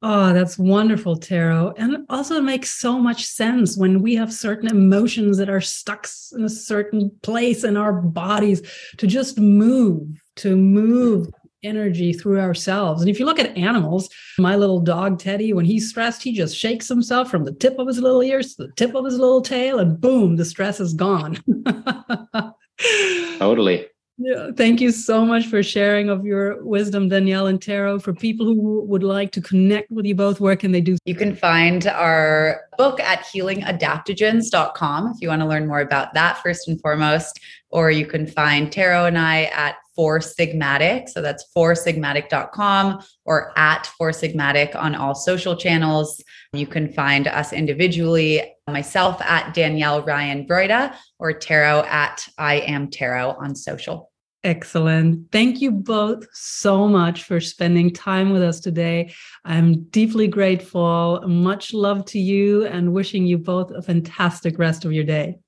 Oh, 0.00 0.32
that's 0.32 0.58
wonderful, 0.58 1.16
Tero. 1.16 1.74
And 1.76 2.06
also 2.08 2.40
makes 2.40 2.70
so 2.70 3.00
much 3.00 3.24
sense 3.24 3.76
when 3.76 4.00
we 4.00 4.14
have 4.14 4.32
certain 4.32 4.68
emotions 4.68 5.38
that 5.38 5.50
are 5.50 5.60
stuck 5.60 6.06
in 6.36 6.44
a 6.44 6.48
certain 6.48 7.10
place 7.22 7.64
in 7.64 7.76
our 7.76 7.92
bodies 7.92 8.62
to 8.98 9.08
just 9.08 9.40
move, 9.40 10.22
to 10.36 10.56
move 10.56 11.28
energy 11.64 12.12
through 12.12 12.38
ourselves. 12.40 13.02
And 13.02 13.10
if 13.10 13.18
you 13.18 13.26
look 13.26 13.40
at 13.40 13.56
animals, 13.56 14.08
my 14.38 14.54
little 14.54 14.80
dog 14.80 15.18
Teddy, 15.18 15.52
when 15.52 15.64
he's 15.64 15.88
stressed, 15.88 16.22
he 16.22 16.32
just 16.32 16.56
shakes 16.56 16.86
himself 16.86 17.28
from 17.28 17.42
the 17.42 17.52
tip 17.52 17.80
of 17.80 17.88
his 17.88 17.98
little 17.98 18.22
ears 18.22 18.54
to 18.54 18.66
the 18.66 18.72
tip 18.74 18.94
of 18.94 19.04
his 19.04 19.18
little 19.18 19.42
tail, 19.42 19.80
and 19.80 20.00
boom, 20.00 20.36
the 20.36 20.44
stress 20.44 20.78
is 20.78 20.94
gone. 20.94 21.42
totally. 23.38 23.86
Yeah, 24.20 24.50
thank 24.56 24.80
you 24.80 24.90
so 24.90 25.24
much 25.24 25.46
for 25.46 25.62
sharing 25.62 26.08
of 26.10 26.26
your 26.26 26.64
wisdom, 26.64 27.08
Danielle 27.08 27.46
and 27.46 27.60
Tero. 27.60 28.02
For 28.02 28.12
people 28.12 28.46
who 28.46 28.82
would 28.84 29.04
like 29.04 29.30
to 29.32 29.40
connect 29.40 29.92
with 29.92 30.06
you 30.06 30.16
both, 30.16 30.40
where 30.40 30.56
can 30.56 30.72
they 30.72 30.80
do? 30.80 30.98
You 31.04 31.14
can 31.14 31.36
find 31.36 31.86
our 31.86 32.62
book 32.76 32.98
at 32.98 33.20
healingadaptogens.com 33.20 35.12
if 35.14 35.20
you 35.20 35.28
want 35.28 35.42
to 35.42 35.46
learn 35.46 35.68
more 35.68 35.80
about 35.80 36.14
that 36.14 36.42
first 36.42 36.66
and 36.66 36.80
foremost. 36.80 37.38
Or 37.70 37.92
you 37.92 38.06
can 38.06 38.26
find 38.26 38.72
Tero 38.72 39.04
and 39.06 39.16
I 39.16 39.44
at 39.44 39.76
Four 39.94 40.18
Sigmatic. 40.18 41.08
So 41.08 41.22
that's 41.22 41.44
foursigmatic.com 41.56 43.04
or 43.24 43.52
at 43.56 43.86
Four 43.98 44.10
Sigmatic 44.10 44.74
on 44.74 44.96
all 44.96 45.14
social 45.14 45.54
channels. 45.54 46.22
You 46.52 46.66
can 46.66 46.92
find 46.92 47.28
us 47.28 47.52
individually, 47.52 48.54
myself 48.68 49.20
at 49.22 49.54
Danielle 49.54 50.02
Ryan 50.02 50.46
Broida 50.46 50.94
or 51.18 51.32
Tero 51.32 51.84
at 51.84 52.26
I 52.38 52.56
am 52.60 52.88
Tero 52.88 53.36
on 53.38 53.54
social. 53.54 54.10
Excellent. 54.44 55.32
Thank 55.32 55.60
you 55.60 55.72
both 55.72 56.24
so 56.32 56.86
much 56.86 57.24
for 57.24 57.40
spending 57.40 57.92
time 57.92 58.30
with 58.30 58.42
us 58.42 58.60
today. 58.60 59.12
I'm 59.44 59.84
deeply 59.84 60.28
grateful. 60.28 61.20
Much 61.26 61.74
love 61.74 62.04
to 62.06 62.20
you 62.20 62.64
and 62.66 62.92
wishing 62.92 63.26
you 63.26 63.36
both 63.36 63.72
a 63.72 63.82
fantastic 63.82 64.58
rest 64.58 64.84
of 64.84 64.92
your 64.92 65.04
day. 65.04 65.38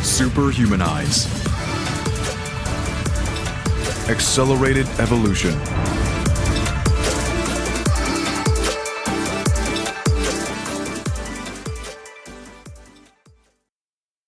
Superhumanize. 0.00 1.26
Accelerated 4.08 4.86
evolution. 5.00 5.58